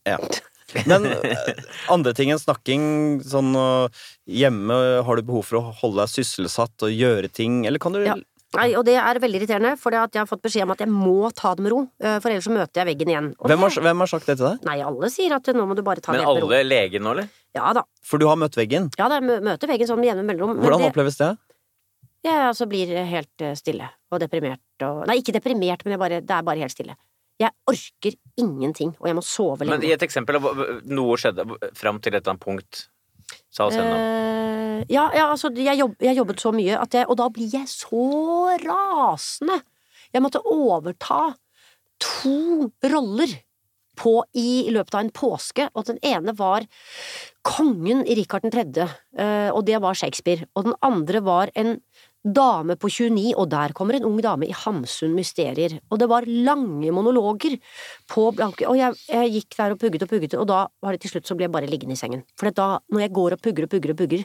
Ja. 0.05 0.19
Men 0.87 1.07
eh, 1.11 1.55
andre 1.93 2.13
ting 2.17 2.31
enn 2.35 2.41
snakking, 2.41 2.85
sånn 3.27 3.53
øh, 3.59 4.03
hjemme, 4.31 4.77
har 5.07 5.17
du 5.21 5.23
behov 5.27 5.47
for 5.49 5.61
å 5.61 5.73
holde 5.83 6.03
deg 6.05 6.13
sysselsatt 6.13 6.87
og 6.87 6.93
gjøre 6.95 7.31
ting, 7.33 7.65
eller 7.67 7.83
kan 7.83 7.97
du 7.97 8.03
Ja. 8.05 8.19
Nei, 8.59 8.73
og 8.75 8.83
det 8.83 8.97
er 8.99 9.19
veldig 9.23 9.39
irriterende, 9.45 9.77
for 9.79 9.95
jeg 9.95 10.11
har 10.19 10.27
fått 10.27 10.41
beskjed 10.43 10.65
om 10.67 10.73
at 10.75 10.81
jeg 10.83 10.91
må 10.91 11.29
ta 11.39 11.53
det 11.55 11.63
med 11.63 11.71
ro. 11.71 11.85
eh, 12.03 12.17
For 12.19 12.33
ellers 12.33 12.49
så 12.49 12.51
møter 12.51 12.81
jeg 12.83 12.89
veggen 12.89 13.13
igjen. 13.13 13.29
Og 13.39 13.47
hvem, 13.47 13.63
har, 13.63 13.77
hvem 13.87 14.03
har 14.03 14.11
sagt 14.11 14.27
det 14.27 14.35
til 14.41 14.49
deg? 14.49 14.65
Nei, 14.67 14.75
alle 14.83 15.11
sier 15.15 15.37
at 15.37 15.47
nå 15.55 15.67
må 15.71 15.77
du 15.79 15.85
bare 15.87 16.03
ta 16.03 16.11
Men 16.11 16.19
det 16.19 16.27
med 16.27 16.43
ro. 16.43 16.49
alle 16.51 16.65
leger 16.67 17.05
nå, 17.05 17.13
eller? 17.15 17.29
Ja 17.55 17.71
da. 17.79 17.85
For 18.03 18.19
du 18.19 18.27
har 18.27 18.35
møtt 18.43 18.59
veggen. 18.59 18.89
Ja, 18.99 19.07
da, 19.07 19.21
jeg 19.23 19.45
møter 19.47 19.71
veggen 19.71 19.87
sånn 19.87 20.03
med 20.03 20.11
jevne 20.11 20.27
mellomrom. 20.27 20.57
Men 20.59 20.67
Hvordan 20.67 20.83
det, 20.83 20.89
oppleves 20.91 21.21
det? 21.23 21.31
jeg 22.27 22.43
altså 22.51 22.67
blir 22.69 22.91
helt 23.13 23.41
eh, 23.47 23.55
stille 23.55 23.87
og 24.11 24.19
deprimert 24.21 24.83
og 24.85 25.07
Nei, 25.07 25.21
ikke 25.23 25.33
deprimert, 25.39 25.85
men 25.87 25.95
jeg 25.95 26.03
bare, 26.03 26.19
det 26.21 26.35
er 26.35 26.43
bare 26.51 26.59
helt 26.67 26.75
stille. 26.75 26.99
Jeg 27.41 27.55
orker 27.71 28.17
ingenting, 28.41 28.95
og 29.01 29.09
jeg 29.09 29.17
må 29.17 29.25
sove 29.25 29.65
Men 29.65 29.81
gi 29.81 29.91
i 29.91 29.97
et 29.97 30.05
eksempel, 30.05 30.39
noe 30.91 31.19
skjedde 31.21 31.47
fram 31.77 32.01
til 32.05 32.15
et 32.15 32.21
eller 32.21 32.35
annet 32.35 32.45
punkt. 32.45 32.87
Sa 33.51 33.67
oss 33.67 33.77
gjennom. 33.79 33.97
Eh, 33.97 34.83
ja, 34.93 35.07
ja, 35.17 35.29
altså, 35.31 35.51
jeg, 35.57 35.79
jobb, 35.81 35.97
jeg 36.05 36.19
jobbet 36.19 36.43
så 36.43 36.53
mye, 36.55 36.75
jeg, 36.77 37.07
og 37.07 37.17
da 37.21 37.29
blir 37.33 37.53
jeg 37.53 37.69
så 37.71 38.57
rasende. 38.65 39.61
Jeg 40.11 40.25
måtte 40.25 40.43
overta 40.45 41.31
to 42.01 42.71
roller 42.93 43.39
på, 44.01 44.15
i 44.37 44.71
løpet 44.73 44.97
av 44.97 45.03
en 45.05 45.13
påske, 45.13 45.67
og 45.77 45.89
den 45.91 45.99
ene 46.07 46.33
var 46.37 46.65
kongen 47.47 48.03
i 48.07 48.17
Rikard 48.19 48.47
3., 48.53 48.65
eh, 49.21 49.51
og 49.53 49.65
det 49.69 49.81
var 49.83 49.99
Shakespeare, 49.99 50.49
og 50.57 50.71
den 50.71 50.79
andre 50.87 51.21
var 51.25 51.53
en 51.59 51.79
dame 52.21 52.77
på 52.77 52.91
29, 52.93 53.33
og 53.35 53.49
der 53.51 53.73
kommer 53.77 53.97
en 53.97 54.05
ung 54.05 54.19
dame 54.21 54.49
i 54.49 54.57
Hamsun 54.57 55.15
Mysterier, 55.17 55.79
og 55.91 56.01
det 56.03 56.09
var 56.11 56.27
lange 56.29 56.93
monologer 56.93 57.57
på 58.11 58.27
blanke, 58.37 58.69
og 58.69 58.77
jeg, 58.77 58.99
jeg 59.09 59.33
gikk 59.39 59.57
der 59.57 59.75
og 59.75 59.81
pugget 59.81 60.05
og 60.05 60.13
pugget, 60.13 60.37
og 60.37 60.47
da 60.51 60.61
var 60.85 60.97
det 60.97 61.03
til 61.05 61.15
slutt 61.15 61.31
så 61.31 61.37
ble 61.39 61.49
jeg 61.49 61.55
bare 61.55 61.71
liggende 61.71 61.97
i 61.97 62.01
sengen. 62.01 62.25
For 62.39 62.53
da, 62.53 62.69
når 62.93 63.07
jeg 63.07 63.15
går 63.17 63.37
og 63.37 63.45
pugger 63.45 63.67
og 63.67 63.73
pugger 63.73 63.95
og 63.95 64.01
pugger, 64.03 64.25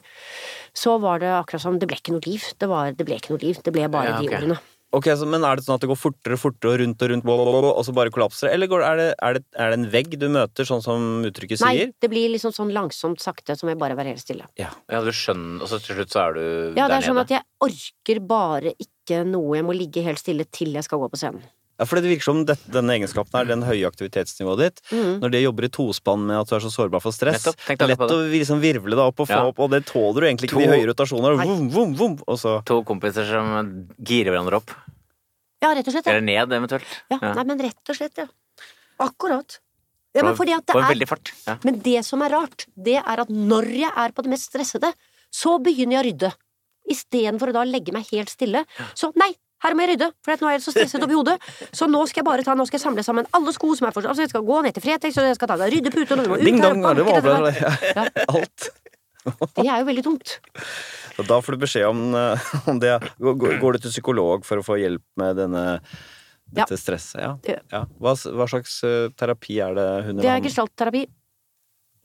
så 0.75 0.97
var 0.99 1.23
det 1.23 1.31
akkurat 1.38 1.63
som 1.63 1.79
det 1.79 1.88
ble 1.89 1.99
ikke 2.01 2.15
noe 2.15 2.25
liv. 2.27 2.43
Det, 2.60 2.69
var, 2.71 2.91
det 2.95 3.08
ble 3.08 3.19
ikke 3.21 3.36
noe 3.36 3.43
liv, 3.43 3.60
det 3.63 3.75
ble 3.75 3.88
bare 3.91 4.15
Ja, 4.15 4.19
de 4.19 4.31
ordene. 4.34 4.60
Ok, 4.95 5.10
så, 5.19 5.27
Men 5.27 5.43
er 5.43 5.60
det 5.60 5.65
sånn 5.65 5.75
at 5.75 5.84
det 5.84 5.89
går 5.91 5.99
fortere 5.99 6.38
og 6.38 6.41
fortere 6.41 6.71
og 6.75 6.79
rundt 6.81 7.01
og 7.03 7.12
rundt, 7.12 7.25
blablabla, 7.27 7.71
og 7.75 7.84
så 7.88 7.95
bare 7.95 8.13
kollapser 8.15 8.47
det? 8.47 8.53
Eller 8.55 8.69
går, 8.71 8.86
er, 8.88 9.01
det, 9.01 9.08
er, 9.19 9.39
det, 9.39 9.43
er 9.60 9.73
det 9.73 9.79
en 9.81 9.88
vegg 9.91 10.15
du 10.21 10.27
møter, 10.31 10.67
sånn 10.69 10.84
som 10.86 11.25
uttrykket 11.27 11.63
Nei, 11.65 11.73
sier? 11.81 11.91
det 12.01 12.12
blir 12.13 12.31
liksom 12.36 12.55
sånn 12.55 12.71
langsomt, 12.75 13.19
sakte, 13.23 13.58
som 13.60 13.71
jeg 13.71 13.79
bare 13.81 13.97
være 13.99 14.13
helt 14.15 14.23
stille. 14.23 14.47
Ja, 14.62 14.71
du 14.89 15.12
skjønner, 15.12 15.62
og 15.65 15.71
så 15.71 15.81
til 15.84 15.99
slutt 15.99 16.15
så 16.15 16.23
er 16.27 16.39
du 16.39 16.45
Ja, 16.79 16.88
det 16.88 17.01
er 17.01 17.10
sånn 17.10 17.21
at 17.21 17.36
jeg 17.36 17.43
orker 17.65 18.23
bare 18.25 18.73
ikke 18.79 19.25
noe, 19.27 19.60
jeg 19.60 19.67
må 19.67 19.75
ligge 19.75 20.05
helt 20.05 20.21
stille 20.21 20.47
til 20.49 20.73
jeg 20.79 20.88
skal 20.88 21.03
gå 21.03 21.12
på 21.12 21.19
scenen. 21.19 21.43
Ja, 21.75 21.84
for 21.84 21.99
det 21.99 22.08
virker 22.08 22.23
som 22.23 22.38
dette, 22.47 22.69
denne 22.71 22.93
egenskapen 22.95 23.36
her, 23.36 23.47
den 23.49 23.63
høye 23.67 23.84
aktivitetsnivået 23.89 24.62
ditt. 24.62 24.77
mm. 24.95 25.17
Når 25.19 25.31
det 25.34 25.41
jobber 25.43 25.65
i 25.67 25.69
tospann 25.75 26.21
med 26.29 26.38
at 26.39 26.47
du 26.47 26.55
er 26.55 26.63
så 26.63 26.71
sårbar 26.71 27.03
for 27.03 27.12
stress, 27.12 27.49
lett 27.67 27.99
å 27.99 28.19
liksom 28.31 28.62
virvle 28.63 28.95
deg 28.95 29.03
opp 29.03 29.19
og 29.19 29.27
få 29.27 29.36
Ja. 29.36 29.43
opp, 29.51 29.60
og 29.60 29.71
det 29.75 29.84
tåler 29.89 30.21
du 30.23 30.27
egentlig 30.29 30.47
ikke, 30.47 30.55
To- 30.55 30.63
de 30.63 30.71
høye 30.71 30.88
rotasjoner. 30.88 31.36
Vum, 31.36 31.91
vum, 31.99 32.15
så 32.39 32.63
To 32.63 32.81
kompiser 32.88 33.27
som 33.27 33.89
girer 33.99 34.31
hverandre 34.31 34.62
opp. 34.63 34.71
Ja, 35.65 35.73
rett 35.73 35.89
og 35.89 35.95
slett. 35.97 36.06
Ja. 36.08 36.13
Eller 36.15 36.25
ned, 36.30 36.56
eventuelt. 36.60 36.97
Ja, 37.10 37.17
Ja. 37.19 37.34
Nei, 37.39 37.45
men 37.51 37.63
rett 37.65 37.91
og 37.93 37.97
slett, 37.97 38.21
ja. 38.21 38.28
Akkurat. 39.01 39.58
Ja, 40.15 40.23
men 40.23 40.36
fordi 40.38 40.54
at 40.56 40.63
det 40.69 40.75
er 40.78 40.86
veldig 40.93 41.08
fart. 41.10 41.34
Ja. 41.43 41.58
Men 41.65 41.80
det 41.84 42.06
som 42.08 42.21
er 42.23 42.32
rart, 42.32 42.67
det 42.80 42.99
er 43.01 43.21
at 43.25 43.32
når 43.34 43.65
jeg 43.82 43.91
er 44.06 44.13
på 44.15 44.23
det 44.23 44.32
mest 44.32 44.47
stressede, 44.54 44.93
så 45.34 45.58
begynner 45.60 45.97
jeg 45.97 46.04
å 46.04 46.06
rydde. 46.08 46.30
Istedenfor 46.95 47.51
å 47.51 47.56
da 47.58 47.63
legge 47.67 47.91
meg 47.91 48.06
helt 48.13 48.32
stille. 48.32 48.62
Så 48.95 49.10
nei, 49.19 49.32
her 49.65 49.73
må 49.75 49.84
jeg 49.84 49.95
rydde, 49.95 50.08
for 50.23 50.38
nå 50.39 50.47
er 50.51 50.56
jeg 50.56 50.63
så 50.67 50.71
stresset 50.75 51.04
oppi 51.04 51.17
hodet. 51.17 51.36
Så 51.75 51.88
nå 51.91 52.04
skal 52.08 52.21
jeg 52.21 52.28
bare 52.30 52.45
ta, 52.47 52.56
nå 52.56 52.63
skal 52.69 52.78
jeg 52.80 52.86
samle 52.86 53.04
sammen 53.04 53.28
alle 53.36 53.51
sko 53.56 53.73
som 53.75 53.89
er 53.89 53.95
fortsatt 53.95 54.13
Altså, 54.13 54.23
jeg 54.28 54.32
skal 54.32 54.45
gå 54.47 54.62
ned 54.63 54.75
til 54.78 54.86
Fretex, 54.86 55.17
og 55.19 55.28
jeg 55.28 55.36
skal 55.39 55.51
ta 55.51 55.58
rydde 55.65 55.91
puter 55.95 56.23
Ding 56.45 56.62
dong, 56.63 56.84
det 56.95 57.08
var 57.10 57.25
dette 57.25 57.73
Ja. 57.97 58.06
alt. 58.30 58.69
Det 59.26 59.66
er 59.66 59.82
jo 59.82 59.88
veldig 59.88 60.04
tungt. 60.06 60.38
Da 61.26 61.40
får 61.42 61.56
du 61.56 61.64
beskjed 61.64 61.88
om, 61.88 62.02
eh, 62.16 62.50
om 62.70 62.80
det. 62.80 62.96
Går 63.22 63.58
går 63.62 63.78
du 63.78 63.86
til 63.86 63.94
psykolog 63.94 64.46
for 64.48 64.62
å 64.62 64.66
få 64.66 64.78
hjelp 64.82 65.04
med 65.22 65.40
denne, 65.40 65.64
dette 66.52 66.78
stresset? 66.80 67.22
Ja. 67.24 67.32
Ja. 67.48 67.60
ja. 67.72 67.84
Hva, 68.02 68.16
hva 68.16 68.50
slags 68.52 68.82
eh, 68.88 69.08
terapi 69.18 69.60
er 69.64 69.78
det 69.78 69.88
hun 70.10 70.22
Det 70.22 70.32
er 70.32 70.44
gestaltterapi. 70.46 71.06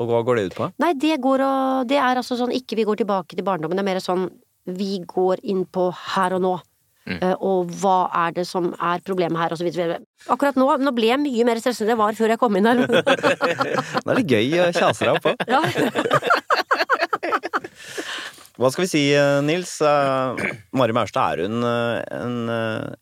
Og 0.00 0.08
hva 0.08 0.22
går 0.24 0.38
det 0.38 0.46
ut 0.48 0.58
på? 0.62 0.70
Nei, 0.80 0.94
det 0.96 1.18
går 1.20 1.42
og 1.44 1.88
Det 1.90 1.98
er 2.00 2.16
altså 2.22 2.38
sånn 2.38 2.54
ikke 2.56 2.78
vi 2.78 2.86
går 2.88 3.02
tilbake 3.02 3.36
til 3.36 3.44
barndommen, 3.44 3.76
det 3.76 3.84
er 3.84 3.90
mer 3.90 4.00
sånn 4.04 4.30
vi 4.70 5.00
går 5.08 5.42
inn 5.50 5.64
på 5.68 5.90
her 6.14 6.36
og 6.38 6.44
nå. 6.46 6.58
Mm. 7.10 7.22
og 7.42 7.70
hva 7.80 8.10
er 8.26 8.34
det 8.36 8.42
som 8.46 8.68
er 8.76 9.00
problemet 9.02 9.40
her, 9.40 9.50
og 9.50 9.58
så 9.58 9.64
videre. 9.66 9.96
Akkurat 10.30 10.54
nå, 10.60 10.66
nå 10.84 10.92
ble 10.94 11.08
jeg 11.08 11.18
mye 11.18 11.46
mer 11.48 11.58
stressende 11.58 11.88
enn 11.88 11.96
jeg 11.96 11.98
var 11.98 12.18
før 12.18 12.34
jeg 12.34 12.40
kom 12.42 12.58
inn 12.60 12.68
her. 12.68 12.82
Det 12.86 14.04
er 14.04 14.20
litt 14.20 14.30
gøy 14.30 14.60
å 14.60 14.68
kjase 14.76 15.08
deg 15.08 15.16
opp 15.16 15.24
på. 15.24 15.32
ja. 15.50 15.64
Hva 18.60 18.68
skal 18.72 18.84
vi 18.84 18.90
si, 18.90 19.02
eh, 19.16 19.40
Nils? 19.46 19.76
Eh, 19.80 20.40
Mari 20.76 20.92
Maurstad, 20.96 21.38
er 21.40 21.46
hun 21.48 21.64
eh, 21.64 22.00
en 22.20 22.36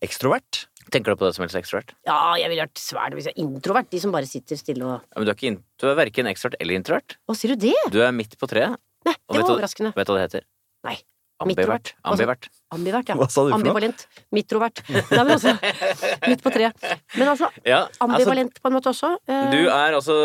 ekstrovert? 0.05 0.65
Tenker 0.89 1.13
du 1.13 1.19
på 1.21 1.27
det 1.27 1.35
som 1.35 1.43
helst 1.45 1.57
ekstrovert? 1.59 1.91
ja, 2.07 2.15
jeg 2.41 2.49
ville 2.49 2.63
vært 2.65 2.79
svært 2.81 3.13
hvis 3.17 3.27
jeg 3.29 3.35
er 3.35 3.43
introvert. 3.43 3.89
De 3.93 3.99
som 4.01 4.13
bare 4.15 4.25
sitter 4.29 4.57
stille 4.57 4.87
og 4.87 4.95
Ja, 5.03 5.19
men 5.19 5.27
du 5.27 5.31
er, 5.33 5.37
ikke 5.37 5.59
du 5.83 5.85
er 5.91 5.99
verken 5.99 6.29
ekstrovert 6.31 6.57
eller 6.63 6.79
introvert. 6.79 7.17
Å, 7.29 7.35
sier 7.37 7.53
du 7.53 7.67
det? 7.67 7.75
Du 7.93 7.99
er 8.01 8.15
midt 8.15 8.33
på 8.41 8.49
treet. 8.49 8.73
Nei, 9.05 9.13
Og 9.29 9.35
det 9.35 9.37
vet 9.37 9.43
var 9.43 9.47
du- 9.51 9.53
overraskende. 9.59 9.91
Vet 9.99 10.07
du 10.09 10.13
hva 10.15 10.17
det 10.19 10.25
heter? 10.29 10.47
Nei. 10.89 10.97
Ambivert. 11.39 11.93
Ambivert. 12.03 12.49
Ambivert, 12.75 13.07
ja. 13.13 13.15
Hva 13.15 13.27
sa 13.31 13.45
du 13.45 13.53
for 13.53 13.61
noe? 13.61 13.69
Ambivalent. 13.71 14.01
Midtrovert. 14.35 14.81
Nei, 14.91 15.21
men 15.23 15.29
altså 15.37 15.53
Midt 16.27 16.41
på 16.43 16.51
treet. 16.51 16.75
Men 17.15 17.29
altså, 17.31 17.47
Ja, 17.63 17.85
altså, 17.85 18.09
ambivalent 18.09 18.59
på 18.59 18.67
en 18.67 18.75
måte 18.75 18.91
også. 18.91 19.13
Du 19.53 19.61
er 19.69 19.95
altså 19.95 20.17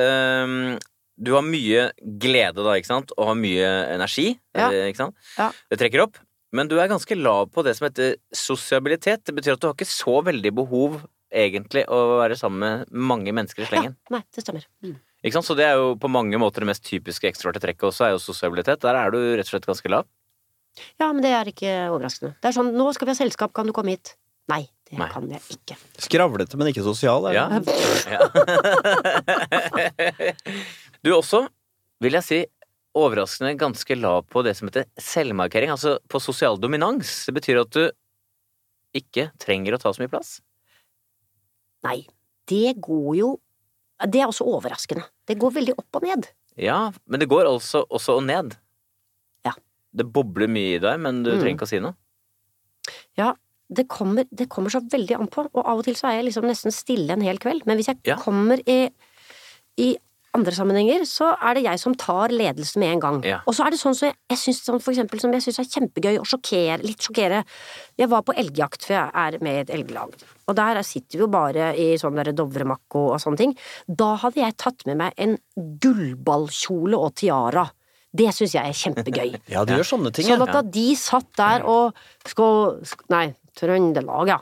ehm, 0.00 0.78
Du 1.22 1.32
har 1.36 1.44
mye 1.46 1.84
glede 2.18 2.64
da, 2.66 2.74
ikke 2.78 2.90
sant? 2.90 3.12
Og 3.16 3.28
har 3.30 3.36
mye 3.38 3.68
energi. 3.94 4.32
Ja. 4.58 4.68
eh, 4.72 4.88
Ikke 4.90 5.04
sant? 5.04 5.14
Ja. 5.38 5.50
Det 5.70 5.78
trekker 5.78 6.02
opp. 6.08 6.18
Men 6.52 6.68
du 6.68 6.74
er 6.82 6.90
ganske 6.90 7.16
lav 7.16 7.46
på 7.54 7.62
det 7.64 7.76
som 7.78 7.86
heter 7.86 8.16
sosialitet. 8.36 9.22
Det 9.24 9.34
betyr 9.38 9.54
at 9.54 9.60
du 9.62 9.68
har 9.70 9.76
ikke 9.78 9.88
så 9.88 10.18
veldig 10.26 10.52
behov 10.58 10.98
egentlig 11.32 11.86
å 11.88 12.18
være 12.20 12.36
sammen 12.36 12.60
med 12.60 12.90
mange 12.92 13.32
mennesker 13.32 13.62
i 13.64 13.68
slengen. 13.70 13.94
ja, 13.96 14.16
nei, 14.18 14.22
det 14.34 14.42
stemmer. 14.44 14.66
Mm. 14.84 14.98
Ikke 15.24 15.38
sant? 15.38 15.46
Så 15.48 15.54
det 15.56 15.64
er 15.64 15.78
jo 15.80 15.94
på 15.96 16.10
mange 16.12 16.36
måter 16.42 16.60
det 16.60 16.68
mest 16.74 16.84
typiske 16.84 17.30
ekstroverte 17.30 17.62
trekket 17.62 17.86
også, 17.88 18.04
er 18.04 18.10
jo 18.16 18.20
sosialitet. 18.20 18.82
Der 18.82 18.98
er 18.98 19.14
du 19.14 19.16
rett 19.38 19.46
og 19.46 19.52
slett 19.54 19.68
ganske 19.70 19.88
lav. 19.94 20.04
Ja, 21.00 21.08
men 21.12 21.22
det 21.24 21.30
er 21.36 21.48
ikke 21.48 21.72
overraskende. 21.92 22.34
Det 22.42 22.48
er 22.50 22.56
sånn 22.58 22.72
'nå 22.74 22.92
skal 22.96 23.06
vi 23.08 23.12
ha 23.14 23.18
selskap, 23.22 23.52
kan 23.54 23.66
du 23.66 23.72
komme 23.72 23.92
hit?' 23.96 24.16
Nei, 24.50 24.66
det 24.90 24.98
Nei. 24.98 25.08
kan 25.08 25.28
jeg 25.30 25.40
ikke. 25.54 25.76
Skravlete, 26.02 26.56
men 26.58 26.66
ikke 26.72 26.82
sosial? 26.82 27.24
Er 27.30 27.32
det? 27.32 27.36
Ja. 27.38 27.46
ja. 28.12 28.20
du 31.04 31.10
også, 31.16 31.46
vil 32.02 32.12
jeg 32.18 32.26
si, 32.26 32.40
overraskende 32.94 33.54
ganske 33.58 33.96
lav 33.96 34.26
på 34.28 34.42
det 34.44 34.52
som 34.58 34.68
heter 34.68 34.84
selvmarkering. 35.00 35.70
Altså 35.72 35.96
på 36.12 36.20
sosial 36.20 36.58
dominans. 36.60 37.24
Det 37.26 37.34
betyr 37.38 37.62
at 37.62 37.70
du 37.72 37.90
ikke 38.94 39.30
trenger 39.40 39.74
å 39.74 39.80
ta 39.80 39.92
så 39.94 40.02
mye 40.02 40.12
plass. 40.12 40.40
Nei, 41.86 42.02
det 42.50 42.76
går 42.84 43.16
jo 43.18 43.30
Det 44.02 44.18
er 44.20 44.26
også 44.26 44.42
overraskende. 44.50 45.04
Det 45.30 45.36
går 45.38 45.52
veldig 45.54 45.74
opp 45.78 45.94
og 46.00 46.02
ned. 46.02 46.26
Ja, 46.58 46.90
men 47.06 47.20
det 47.22 47.28
går 47.30 47.46
altså 47.46 47.84
også 47.86 48.16
og 48.18 48.24
ned. 48.26 48.56
Ja. 49.46 49.52
Det 49.94 50.08
bobler 50.12 50.50
mye 50.50 50.74
i 50.74 50.80
deg, 50.82 50.98
men 51.00 51.22
du 51.22 51.30
Mm. 51.30 51.38
trenger 51.38 51.54
ikke 51.54 51.68
å 51.68 51.70
si 51.70 51.78
noe. 51.78 51.94
Ja, 53.16 53.34
det 53.72 53.86
kommer, 53.88 54.26
det 54.34 54.48
kommer 54.50 54.70
så 54.74 54.80
veldig 54.82 55.20
an 55.20 55.28
på, 55.28 55.46
og 55.54 55.62
av 55.64 55.78
og 55.78 55.84
til 55.84 55.94
så 55.94 56.08
er 56.10 56.16
jeg 56.18 56.32
liksom 56.32 56.42
nesten 56.50 56.72
stille 56.74 57.10
en 57.14 57.20
hel 57.22 57.38
kveld. 57.38 57.62
Men 57.64 57.78
hvis 57.78 57.86
jeg 57.86 58.00
Ja. 58.04 58.16
kommer 58.16 58.58
i, 58.66 58.90
i 59.78 59.96
andre 60.34 60.52
sammenhenger, 60.56 61.02
så 61.04 61.32
er 61.36 61.58
det 61.58 61.64
jeg 61.66 61.80
som 61.82 61.94
tar 62.00 62.32
ledelsen 62.32 62.80
med 62.80 62.94
en 62.94 63.00
gang. 63.04 63.18
Ja. 63.28 63.40
Og 63.46 63.52
så 63.56 63.66
er 63.66 63.74
det 63.74 63.80
sånn 63.82 63.94
som 63.98 64.08
jeg, 64.08 64.16
jeg 64.32 64.54
sånn 64.56 64.80
syns 64.80 65.58
er 65.60 65.68
kjempegøy 65.68 66.16
å 66.20 66.24
sjokkere, 66.24 66.78
litt 66.86 67.04
sjokkere. 67.04 67.42
Jeg 68.00 68.08
var 68.08 68.22
på 68.24 68.32
elgjakt, 68.40 68.86
for 68.88 68.96
jeg 68.96 69.10
er 69.12 69.36
med 69.44 69.58
i 69.58 69.60
et 69.66 69.72
elglag. 69.76 70.14
Og 70.48 70.56
der 70.56 70.80
sitter 70.88 71.18
vi 71.18 71.22
jo 71.26 71.28
bare 71.32 71.72
i 71.76 71.90
sånn 72.00 72.16
derre 72.16 72.32
Dovremakko 72.36 73.10
og 73.12 73.20
sånne 73.20 73.42
ting. 73.42 73.52
Da 73.86 74.14
hadde 74.24 74.40
jeg 74.40 74.56
tatt 74.56 74.86
med 74.88 74.96
meg 75.02 75.12
en 75.20 75.36
gullballkjole 75.56 76.96
og 76.98 77.14
tiara. 77.20 77.66
Det 78.12 78.28
syns 78.36 78.56
jeg 78.56 78.68
er 78.72 78.76
kjempegøy. 78.76 79.30
Ja, 79.54 79.62
du 79.68 79.72
gjør 79.76 79.88
sånne 79.94 80.12
ting, 80.12 80.26
Sånn 80.28 80.42
at 80.44 80.52
da 80.52 80.62
de 80.64 80.88
satt 81.00 81.28
der 81.38 81.64
og 81.68 81.96
skal 82.28 82.80
sk- 82.88 83.06
Nei, 83.12 83.26
Trøndelag, 83.56 84.28
ja. 84.32 84.38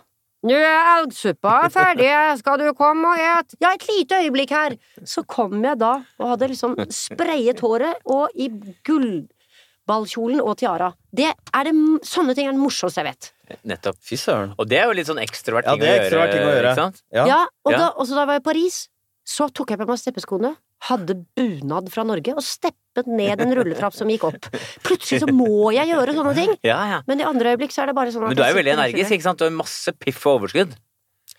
Nå 0.47 0.57
er 0.57 0.87
elgsuppa 0.97 1.57
ferdig, 1.73 2.09
skal 2.41 2.63
du 2.63 2.71
komme 2.77 3.11
og 3.11 3.21
et? 3.21 3.57
Ja, 3.61 3.75
et 3.77 3.85
lite 3.91 4.23
øyeblikk 4.25 4.55
her. 4.57 4.77
Så 5.05 5.21
kom 5.29 5.59
jeg 5.65 5.77
da 5.83 5.99
og 6.19 6.31
hadde 6.33 6.49
liksom 6.55 6.79
sprayet 6.89 7.61
håret 7.61 8.01
og 8.09 8.33
i 8.41 8.49
gullballkjolen 8.89 10.41
og 10.41 10.57
tiara. 10.63 10.93
Det 11.13 11.29
er 11.29 11.69
det, 11.69 11.75
sånne 12.09 12.37
ting 12.39 12.49
er 12.49 12.57
det 12.57 12.63
morsomste 12.63 13.03
jeg 13.03 13.11
vet. 13.11 13.31
Nettopp. 13.69 13.99
Fy 14.07 14.17
søren. 14.21 14.55
Og 14.57 14.69
det 14.71 14.79
er 14.81 14.89
jo 14.89 14.97
litt 14.97 15.11
sånn 15.11 15.21
ekstrovert 15.21 15.67
ting, 15.69 15.85
ja, 15.85 15.93
er 15.99 16.05
ekstrovert 16.07 16.33
ting 16.33 16.47
å 16.47 16.51
gjøre. 16.55 16.73
Ikke 16.73 16.85
sant? 16.87 17.05
Ja. 17.13 17.27
Ja, 17.29 17.41
og, 17.67 17.73
Ja. 17.75 17.79
Da, 17.85 17.93
og 17.97 18.09
så 18.09 18.17
da 18.17 18.27
jeg 18.33 18.41
i 18.41 18.49
Paris, 18.49 18.81
så 19.27 19.51
tok 19.53 19.75
jeg 19.75 19.81
på 19.83 19.89
meg 19.91 20.01
steppeskoene, 20.01 20.55
hadde 20.89 21.15
bunad 21.37 21.91
fra 21.93 22.05
Norge 22.09 22.33
og 22.35 22.45
steppet 22.45 23.07
ned 23.11 23.41
en 23.45 23.53
rulletrapp 23.59 23.95
som 23.97 24.09
gikk 24.11 24.25
opp. 24.31 24.49
Plutselig 24.87 25.21
så 25.25 25.29
må 25.33 25.71
jeg 25.77 25.91
gjøre 25.93 26.15
sånne 26.17 26.35
ting. 26.39 26.55
Ja, 26.67 26.79
ja. 26.95 27.01
Men 27.11 27.21
i 27.21 27.27
andre 27.29 27.53
øyeblikk 27.55 27.75
så 27.75 27.83
er 27.85 27.91
det 27.93 27.97
bare 27.99 28.13
sånn 28.15 28.25
at 28.25 28.33
Men 28.33 28.41
du 28.41 28.45
er 28.47 28.55
jo 28.55 28.61
veldig 28.61 28.77
energisk, 28.79 29.13
ikke 29.19 29.29
sant? 29.29 29.39
Du 29.43 29.45
har 29.49 29.53
masse 29.57 29.93
piff 30.01 30.23
og 30.27 30.41
overskudd. 30.41 30.73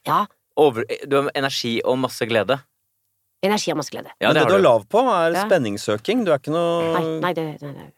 Ja. 0.08 0.26
Over, 0.62 0.86
du 1.08 1.16
har 1.18 1.32
energi 1.36 1.80
og 1.86 1.98
masse 2.04 2.28
glede. 2.30 2.60
Energi 3.42 3.72
og 3.74 3.80
masse 3.82 3.90
glede. 3.90 4.12
Ja, 4.22 4.30
Men 4.30 4.38
det 4.38 4.44
det 4.46 4.52
du 4.54 4.58
er 4.60 4.62
lav 4.68 4.86
på, 4.86 5.02
er 5.10 5.34
Ja. 5.34 5.48
spenningssøking. 5.48 6.26
Du 6.26 6.32
er 6.32 6.38
ikke 6.38 6.54
noe 6.54 6.94
Nei, 6.94 7.20
nei, 7.26 7.34
det, 7.34 7.48
nei, 7.64 7.72
nei. 7.74 7.90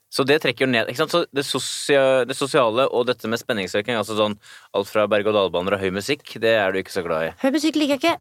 Så 0.10 0.24
det 0.26 0.40
trekker 0.42 0.66
jo 0.66 0.70
ned. 0.70 0.88
Ikke 0.90 0.98
sant? 1.06 1.12
Så 1.14 1.24
det, 1.32 1.44
sosiale, 1.46 2.26
det 2.26 2.36
sosiale 2.36 2.84
og 2.90 3.06
dette 3.06 3.28
med 3.30 3.38
spenningsøking, 3.40 3.94
altså 3.96 4.16
sånn 4.18 4.34
alt 4.74 4.88
fra 4.90 5.06
berg-og-dal-baner 5.06 5.78
og 5.78 5.80
høy 5.80 5.92
musikk, 5.94 6.26
det 6.42 6.52
er 6.58 6.72
du 6.74 6.80
ikke 6.82 6.92
så 6.92 7.04
glad 7.06 7.28
i. 7.28 7.30
Høy 7.40 7.52
musikk 7.54 7.78
liker 7.78 7.96
jeg 7.96 8.02
ikke. 8.02 8.16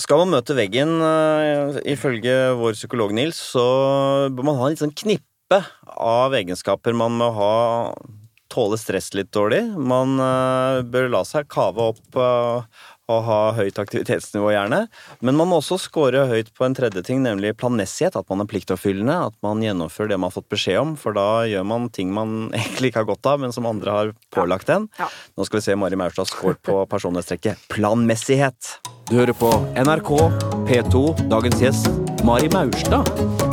Skal 0.00 0.22
man 0.22 0.32
møte 0.32 0.54
veggen, 0.56 0.94
eh, 1.04 1.76
ifølge 1.92 2.54
vår 2.56 2.78
psykolog 2.78 3.12
Nils, 3.12 3.36
så 3.52 3.64
bør 4.32 4.46
man 4.48 4.56
ha 4.56 4.70
en 4.70 4.78
sånn 4.80 4.94
knippe 4.96 5.58
av 5.92 6.32
egenskaper. 6.32 6.96
Man 6.96 7.18
må 7.20 7.28
ha 7.36 7.52
tåle 8.52 8.78
stress 8.80 9.12
litt 9.12 9.30
dårlig. 9.36 9.60
Man 9.76 10.16
eh, 10.16 10.80
bør 10.88 11.10
la 11.12 11.22
seg 11.28 11.50
kave 11.52 11.90
opp 11.92 12.16
og 13.12 13.26
ha 13.26 13.38
høyt 13.56 13.78
aktivitetsnivå, 13.82 14.50
gjerne. 14.54 14.84
Men 15.20 15.38
man 15.38 15.50
må 15.50 15.60
også 15.60 15.78
score 15.80 16.24
høyt 16.30 16.52
på 16.56 16.66
en 16.66 16.76
tredje 16.76 17.04
ting, 17.06 17.22
nemlig 17.24 17.54
planmessighet. 17.60 18.16
At 18.18 18.28
man 18.32 18.44
er 18.44 18.50
pliktoppfyllende, 18.50 19.18
at 19.28 19.38
man 19.44 19.62
gjennomfører 19.64 20.14
det 20.14 20.20
man 20.20 20.30
har 20.30 20.36
fått 20.38 20.50
beskjed 20.52 20.80
om. 20.82 20.96
For 21.00 21.16
da 21.16 21.44
gjør 21.50 21.66
man 21.68 21.90
ting 21.94 22.12
man 22.14 22.50
egentlig 22.58 22.92
ikke 22.92 23.04
har 23.04 23.10
godt 23.12 23.32
av, 23.34 23.42
men 23.44 23.54
som 23.54 23.68
andre 23.68 23.96
har 23.98 24.14
pålagt 24.34 24.72
en. 24.72 24.88
Ja. 25.00 25.10
Nå 25.36 25.48
skal 25.48 25.60
vi 25.60 25.66
se 25.68 25.78
Mari 25.78 26.00
Maurstad 26.00 26.30
score 26.32 26.58
på 26.58 26.82
personlighetstrekket 26.90 27.68
planmessighet. 27.72 28.76
Du 29.10 29.18
hører 29.18 29.36
på 29.36 29.50
NRK 29.76 30.12
P2, 30.70 31.06
dagens 31.32 31.64
gjest 31.64 31.90
Mari 32.24 32.48
Maurstad. 32.54 33.51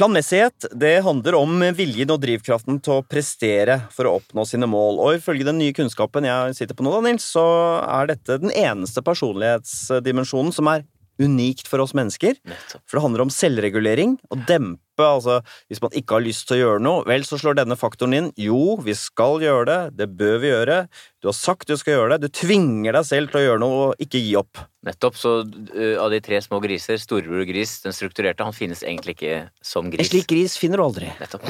Planmessighet 0.00 0.64
det 0.80 1.02
handler 1.04 1.34
om 1.36 1.58
viljen 1.76 2.08
og 2.08 2.22
drivkraften 2.22 2.78
til 2.80 2.94
å 2.94 3.02
prestere 3.04 3.74
for 3.92 4.08
å 4.08 4.14
oppnå 4.16 4.46
sine 4.48 4.64
mål. 4.64 4.96
Og 4.96 5.18
ifølge 5.18 5.44
den 5.44 5.58
nye 5.60 5.74
kunnskapen 5.76 6.24
jeg 6.24 6.54
sitter 6.56 6.78
på 6.78 6.86
nå, 6.86 6.94
Nils, 7.04 7.26
så 7.34 7.44
er 7.84 8.08
dette 8.08 8.38
den 8.40 8.48
eneste 8.48 9.04
personlighetsdimensjonen 9.04 10.56
som 10.56 10.72
er 10.72 10.86
unikt 11.20 11.68
for 11.68 11.82
oss 11.84 11.94
mennesker. 11.96 12.38
For 12.86 12.98
det 12.98 13.04
handler 13.04 13.26
om 13.26 13.32
selvregulering. 13.34 14.16
Å 14.32 14.38
dempe, 14.48 15.04
altså 15.04 15.40
hvis 15.70 15.80
man 15.84 15.94
ikke 15.96 16.18
har 16.18 16.24
lyst 16.24 16.46
til 16.48 16.58
å 16.58 16.60
gjøre 16.60 16.84
noe, 16.84 17.04
vel, 17.08 17.24
så 17.28 17.38
slår 17.40 17.60
denne 17.60 17.78
faktoren 17.78 18.16
inn. 18.16 18.32
Jo, 18.40 18.78
vi 18.84 18.96
skal 18.98 19.40
gjøre 19.44 19.68
det, 19.68 19.78
det 20.00 20.10
bør 20.20 20.40
vi 20.42 20.52
gjøre. 20.52 20.82
Du 21.20 21.30
har 21.30 21.36
sagt 21.36 21.68
du 21.68 21.76
skal 21.80 21.98
gjøre 21.98 22.16
det. 22.16 22.28
Du 22.28 22.40
tvinger 22.40 22.96
deg 22.96 23.08
selv 23.08 23.32
til 23.32 23.42
å 23.42 23.46
gjøre 23.46 23.62
noe 23.62 23.80
og 23.90 24.04
ikke 24.04 24.22
gi 24.22 24.34
opp. 24.40 24.62
Nettopp. 24.86 25.16
Så 25.20 25.32
uh, 25.44 25.96
av 26.00 26.08
de 26.12 26.20
tre 26.24 26.40
små 26.40 26.60
griser, 26.64 26.96
storebror 27.00 27.44
gris, 27.48 27.76
den 27.84 27.96
strukturerte, 27.96 28.46
han 28.46 28.56
finnes 28.56 28.80
egentlig 28.86 29.18
ikke 29.18 29.40
som 29.60 29.88
En 29.88 29.92
gris. 29.92 30.08
slik 30.08 30.28
gris 30.30 30.56
finner 30.60 30.80
du 30.80 30.86
aldri. 30.86 31.10
Nettopp. 31.20 31.44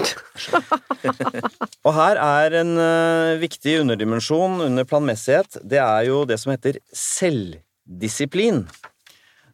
Og 1.87 1.95
her 1.95 2.19
er 2.19 2.59
en 2.65 2.75
uh, 2.75 3.39
viktig 3.41 3.81
underdimensjon 3.85 4.65
under 4.67 4.89
planmessighet. 4.89 5.61
Det 5.63 5.79
er 5.79 6.09
jo 6.11 6.25
det 6.27 6.41
som 6.43 6.55
heter 6.55 6.81
selvdisiplin. 6.91 8.65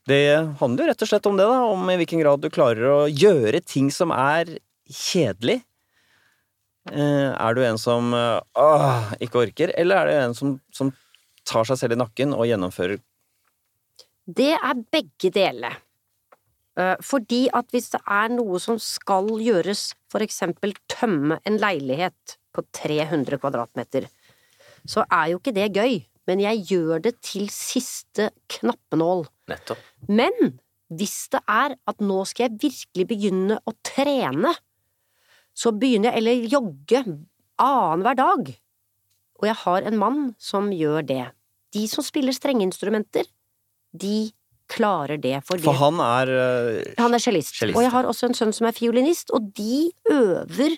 Det 0.07 0.23
handler 0.61 0.85
jo 0.85 0.91
rett 0.93 1.03
og 1.03 1.09
slett 1.11 1.27
om 1.27 1.39
det, 1.39 1.47
da. 1.51 1.63
Om 1.67 1.89
i 1.91 1.97
hvilken 1.99 2.23
grad 2.23 2.43
du 2.45 2.51
klarer 2.53 2.91
å 2.93 2.99
gjøre 3.11 3.61
ting 3.67 3.89
som 3.95 4.13
er 4.15 4.59
kjedelig. 4.87 5.61
Eh, 6.93 7.33
er 7.35 7.57
du 7.57 7.65
en 7.67 7.81
som 7.83 8.15
eh, 8.15 8.39
åh, 8.63 9.11
ikke 9.19 9.43
orker, 9.49 9.73
eller 9.75 9.99
er 9.99 10.07
du 10.07 10.21
en 10.29 10.37
som, 10.39 10.53
som 10.71 10.93
tar 11.47 11.67
seg 11.67 11.81
selv 11.81 11.97
i 11.97 11.99
nakken 11.99 12.35
og 12.37 12.47
gjennomfører 12.47 13.01
Det 14.39 14.53
er 14.55 14.85
begge 14.95 15.33
deler. 15.35 15.81
Eh, 16.79 16.95
Fordi 17.03 17.47
at 17.51 17.75
hvis 17.75 17.91
det 17.97 18.03
er 18.07 18.31
noe 18.37 18.61
som 18.63 18.79
skal 18.79 19.33
gjøres, 19.43 19.89
for 20.13 20.23
eksempel 20.23 20.77
tømme 20.93 21.41
en 21.43 21.59
leilighet 21.59 22.39
på 22.55 22.63
300 22.79 23.41
kvadratmeter, 23.43 24.07
så 24.87 25.03
er 25.11 25.33
jo 25.33 25.41
ikke 25.41 25.57
det 25.57 25.73
gøy, 25.75 26.05
men 26.31 26.43
jeg 26.45 26.63
gjør 26.71 27.03
det 27.03 27.17
til 27.27 27.51
siste 27.51 28.31
knappenål. 28.55 29.27
Nettopp. 29.51 29.83
Men 30.09 30.57
hvis 30.93 31.27
det 31.33 31.43
er 31.51 31.75
at 31.75 32.03
nå 32.05 32.23
skal 32.29 32.47
jeg 32.47 32.61
virkelig 32.69 33.09
begynne 33.11 33.59
å 33.67 33.75
trene, 33.87 34.53
så 35.57 35.73
begynner 35.73 36.13
jeg, 36.13 36.21
eller 36.21 36.49
jogge 36.53 37.03
annenhver 37.63 38.19
dag, 38.19 38.51
og 39.37 39.47
jeg 39.49 39.59
har 39.65 39.87
en 39.89 40.01
mann 40.01 40.21
som 40.41 40.69
gjør 40.73 41.07
det. 41.09 41.25
De 41.75 41.85
som 41.91 42.05
spiller 42.05 42.37
strengeinstrumenter, 42.37 43.27
de 43.97 44.31
klarer 44.71 45.21
det, 45.23 45.39
for, 45.47 45.61
For 45.63 45.79
han 45.79 46.01
er 46.03 46.31
uh, 46.35 46.95
Han 46.99 47.15
er 47.15 47.23
cellist, 47.23 47.55
Cellist, 47.55 47.77
og 47.79 47.85
jeg 47.85 47.93
har 47.95 48.09
også 48.11 48.31
en 48.31 48.37
sønn 48.37 48.55
som 48.57 48.67
er 48.67 48.75
fiolinist, 48.75 49.31
og 49.37 49.53
de 49.57 49.91
øver 50.11 50.77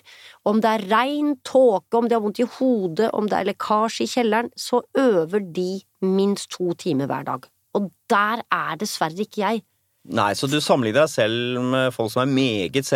om 0.49 0.61
det 0.61 0.73
er 0.77 0.85
regn, 0.91 1.35
tåke, 1.45 1.97
om 1.97 2.09
de 2.09 2.17
har 2.17 2.23
vondt 2.23 2.41
i 2.43 2.49
hodet, 2.59 3.09
om 3.17 3.29
det 3.29 3.39
er 3.39 3.49
lekkasje 3.49 4.05
i 4.05 4.11
kjelleren, 4.11 4.51
så 4.55 4.83
øver 4.97 5.41
de 5.41 5.71
minst 6.05 6.51
to 6.53 6.73
timer 6.79 7.09
hver 7.09 7.25
dag. 7.31 7.49
Og 7.77 7.91
der 8.09 8.41
er 8.49 8.79
dessverre 8.81 9.25
ikke 9.25 9.43
jeg. 9.43 9.63
Nei, 10.09 10.31
så 10.33 10.47
du 10.49 10.57
sammenligner 10.63 11.03
deg 11.03 11.11
selv 11.11 11.65
med 11.69 11.91
folk 11.93 12.09
som 12.13 12.23
er 12.23 12.31
meget 12.31 12.87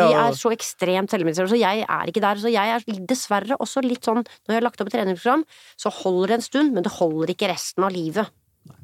Ja, 0.00 0.08
de 0.08 0.22
er 0.32 0.38
så 0.38 0.50
ekstremt 0.54 1.12
selvdisiplinerte, 1.12 1.52
så 1.52 1.60
jeg 1.60 1.84
er 1.84 2.10
ikke 2.10 2.22
der. 2.24 2.40
Så 2.40 2.50
jeg 2.50 2.74
er 2.74 3.04
dessverre 3.06 3.58
også 3.60 3.84
litt 3.84 4.08
sånn, 4.08 4.24
når 4.24 4.54
jeg 4.54 4.58
har 4.58 4.66
lagt 4.66 4.82
opp 4.82 4.90
et 4.90 4.96
treningsprogram, 4.96 5.44
så 5.78 5.92
holder 6.00 6.32
det 6.32 6.38
en 6.40 6.46
stund, 6.48 6.72
men 6.74 6.86
det 6.86 6.94
holder 6.96 7.34
ikke 7.36 7.52
resten 7.52 7.86
av 7.86 7.94
livet. 7.94 8.32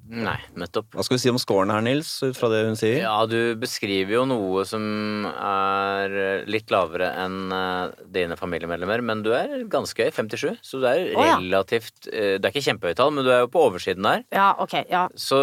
Nei, 0.09 0.37
nettopp. 0.55 0.87
Hva 0.95 1.03
skal 1.05 1.17
vi 1.17 1.23
si 1.25 1.31
om 1.33 1.39
scoren 1.41 1.71
her, 1.75 1.83
Nils, 1.83 2.11
ut 2.23 2.37
fra 2.39 2.49
det 2.53 2.61
hun 2.67 2.77
sier? 2.79 3.01
Ja, 3.03 3.17
du 3.27 3.57
beskriver 3.59 4.13
jo 4.21 4.25
noe 4.31 4.63
som 4.69 4.85
er 5.27 6.45
litt 6.51 6.71
lavere 6.71 7.09
enn 7.25 7.53
eh, 7.53 7.95
dine 8.15 8.37
familiemedlemmer, 8.39 9.03
men 9.03 9.23
du 9.27 9.33
er 9.37 9.65
ganske 9.73 10.07
høy, 10.07 10.13
57, 10.15 10.61
så 10.63 10.81
du 10.83 10.87
er 10.91 11.11
relativt 11.17 12.07
eh, 12.13 12.37
Det 12.39 12.47
er 12.47 12.53
ikke 12.55 12.65
kjempehøyt 12.69 12.99
tall, 13.01 13.13
men 13.17 13.27
du 13.27 13.33
er 13.35 13.43
jo 13.45 13.51
på 13.53 13.65
oversiden 13.67 14.07
der. 14.07 14.23
Ja, 14.35 14.53
ok, 14.63 14.77
ja. 14.93 15.07
Så 15.19 15.39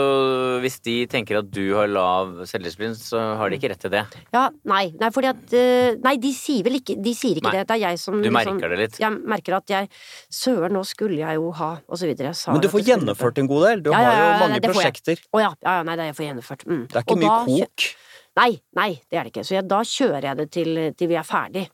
hvis 0.64 0.80
de 0.86 0.96
tenker 1.12 1.42
at 1.42 1.52
du 1.54 1.64
har 1.78 1.92
lav 1.92 2.44
selvdisiplin, 2.50 2.96
så 2.98 3.20
har 3.40 3.52
de 3.52 3.60
ikke 3.60 3.74
rett 3.74 3.84
til 3.84 3.94
det. 3.94 4.06
Ja, 4.36 4.46
nei, 4.70 4.86
nei, 5.02 5.12
fordi 5.14 5.32
at 5.34 5.58
eh, 5.60 6.00
Nei, 6.04 6.16
de 6.22 6.32
sier 6.36 6.64
vel 6.66 6.78
ikke 6.80 6.96
De 7.04 7.12
sier 7.16 7.38
ikke 7.40 7.50
Nei. 7.52 7.60
det. 7.60 7.68
Det 7.70 7.76
er 7.76 7.82
jeg 7.84 8.00
som 8.02 8.16
Du 8.22 8.28
liksom- 8.30 8.56
merker 8.58 8.72
det 8.74 8.80
litt. 8.80 8.98
Jeg 9.02 9.20
merker 9.30 9.56
at 9.60 9.70
jeg 9.72 9.90
Søren, 10.34 10.74
nå 10.76 10.82
skulle 10.88 11.18
jeg 11.20 11.36
jo 11.38 11.52
ha 11.60 11.70
Og 11.88 12.00
så 12.00 12.08
videre. 12.10 12.32
Jeg 12.32 12.40
sa 12.40 12.52
Men 12.56 12.62
du 12.64 12.70
får 12.72 12.84
gjennomført 12.88 13.38
en 13.42 13.48
god 13.52 13.66
del. 13.68 13.82
Du 13.86 13.92
Ja, 13.92 13.98
har 13.98 14.04
ja, 14.04 14.12
ja, 14.14 14.24
jo 14.24 14.32
ja, 14.34 14.40
mange 14.54 14.64
det 14.64 14.72
får 14.72 14.80
prosjekter. 14.80 15.24
Å 15.34 15.44
ja, 15.44 15.52
ja, 15.66 15.76
ja, 15.80 15.84
nei, 15.90 15.96
det 16.00 16.06
er 16.08 16.12
jeg 16.14 16.30
gjennomført. 16.30 16.66
Mm. 16.70 16.84
Det 16.88 17.00
er 17.00 17.06
ikke 17.08 17.16
Og 17.18 17.24
mye 17.24 17.30
da 17.30 17.68
kok. 17.68 17.88
Nei, 18.40 18.52
nei, 18.80 18.90
det 19.12 19.20
er 19.20 19.28
det 19.28 19.34
ikke. 19.34 19.46
Så 19.46 19.58
jeg, 19.60 19.68
da 19.70 19.82
kjører 19.86 20.30
jeg 20.32 20.40
det 20.42 20.48
til, 20.56 20.78
til 20.98 21.12
vi 21.12 21.18
er 21.20 21.28
ferdig. 21.28 21.68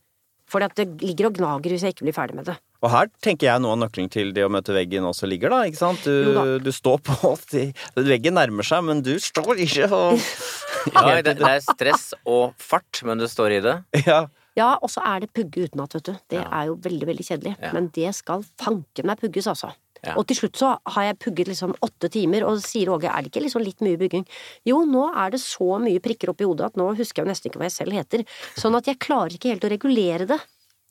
For 0.49 0.65
det 0.65 0.87
ligger 1.03 1.29
og 1.29 1.37
gnager 1.37 1.69
hvis 1.75 1.85
jeg 1.85 1.93
ikke 1.93 2.07
blir 2.07 2.15
ferdig 2.17 2.39
med 2.39 2.49
det. 2.49 2.55
Og 2.79 2.89
her 2.93 3.09
tenker 3.21 3.49
jeg 3.49 3.61
noe 3.61 3.75
av 3.75 3.81
nøkkelen 3.83 4.07
til 4.11 4.31
det 4.33 4.45
å 4.47 4.49
møte 4.51 4.73
veggen 4.73 5.03
også 5.05 5.27
ligger, 5.27 5.51
da. 5.51 5.59
ikke 5.67 5.77
sant? 5.81 6.05
Da. 6.07 6.43
Du, 6.47 6.63
du 6.63 6.71
står 6.73 7.01
på 7.05 7.33
Veggen 8.09 8.37
nærmer 8.39 8.65
seg, 8.65 8.85
men 8.87 9.03
du 9.05 9.13
står 9.21 9.59
ikke 9.67 9.89
og 9.91 10.19
Ja, 10.95 11.19
det, 11.21 11.35
det 11.41 11.43
er 11.43 11.59
stress 11.59 12.13
og 12.23 12.55
fart, 12.57 13.01
men 13.05 13.19
du 13.19 13.27
står 13.29 13.57
i 13.59 13.63
det. 13.67 13.77
Ja. 14.09 14.25
Ja, 14.57 14.73
og 14.83 14.89
så 14.91 14.99
er 15.05 15.21
det 15.23 15.29
pugge 15.35 15.67
utenat, 15.69 15.93
vet 15.95 16.07
du. 16.09 16.15
Det 16.33 16.39
Ja. 16.41 16.47
er 16.57 16.71
jo 16.71 16.73
veldig, 16.83 17.05
veldig 17.07 17.23
kjedelig. 17.23 17.53
Ja. 17.61 17.69
Men 17.75 17.85
det 17.95 18.09
skal 18.17 18.41
fanken 18.59 19.07
meg 19.07 19.21
pugges, 19.21 19.47
altså. 19.47 19.69
Ja. 20.05 20.15
Og 20.15 20.27
til 20.29 20.39
slutt 20.39 20.59
så 20.59 20.75
har 20.95 21.07
jeg 21.09 21.19
pugget 21.19 21.51
liksom 21.51 21.75
åtte 21.85 22.09
timer, 22.13 22.45
og 22.47 22.61
sier 22.63 22.91
Åge, 22.93 23.09
er 23.11 23.25
det 23.25 23.31
ikke 23.33 23.43
liksom 23.43 23.65
litt 23.65 23.83
mye 23.85 23.99
bygging? 23.99 24.23
Jo, 24.67 24.81
nå 24.87 25.09
er 25.11 25.35
det 25.35 25.41
så 25.43 25.79
mye 25.83 26.03
prikker 26.03 26.31
oppi 26.31 26.47
hodet 26.47 26.69
at 26.69 26.79
nå 26.79 26.87
husker 26.99 27.23
jeg 27.23 27.31
nesten 27.31 27.51
ikke 27.51 27.61
hva 27.61 27.67
jeg 27.67 27.75
selv 27.75 27.97
heter. 27.97 28.23
Sånn 28.59 28.77
at 28.79 28.87
jeg 28.87 29.01
klarer 29.01 29.35
ikke 29.35 29.51
helt 29.53 29.67
å 29.67 29.73
regulere 29.73 30.29
det. 30.29 30.39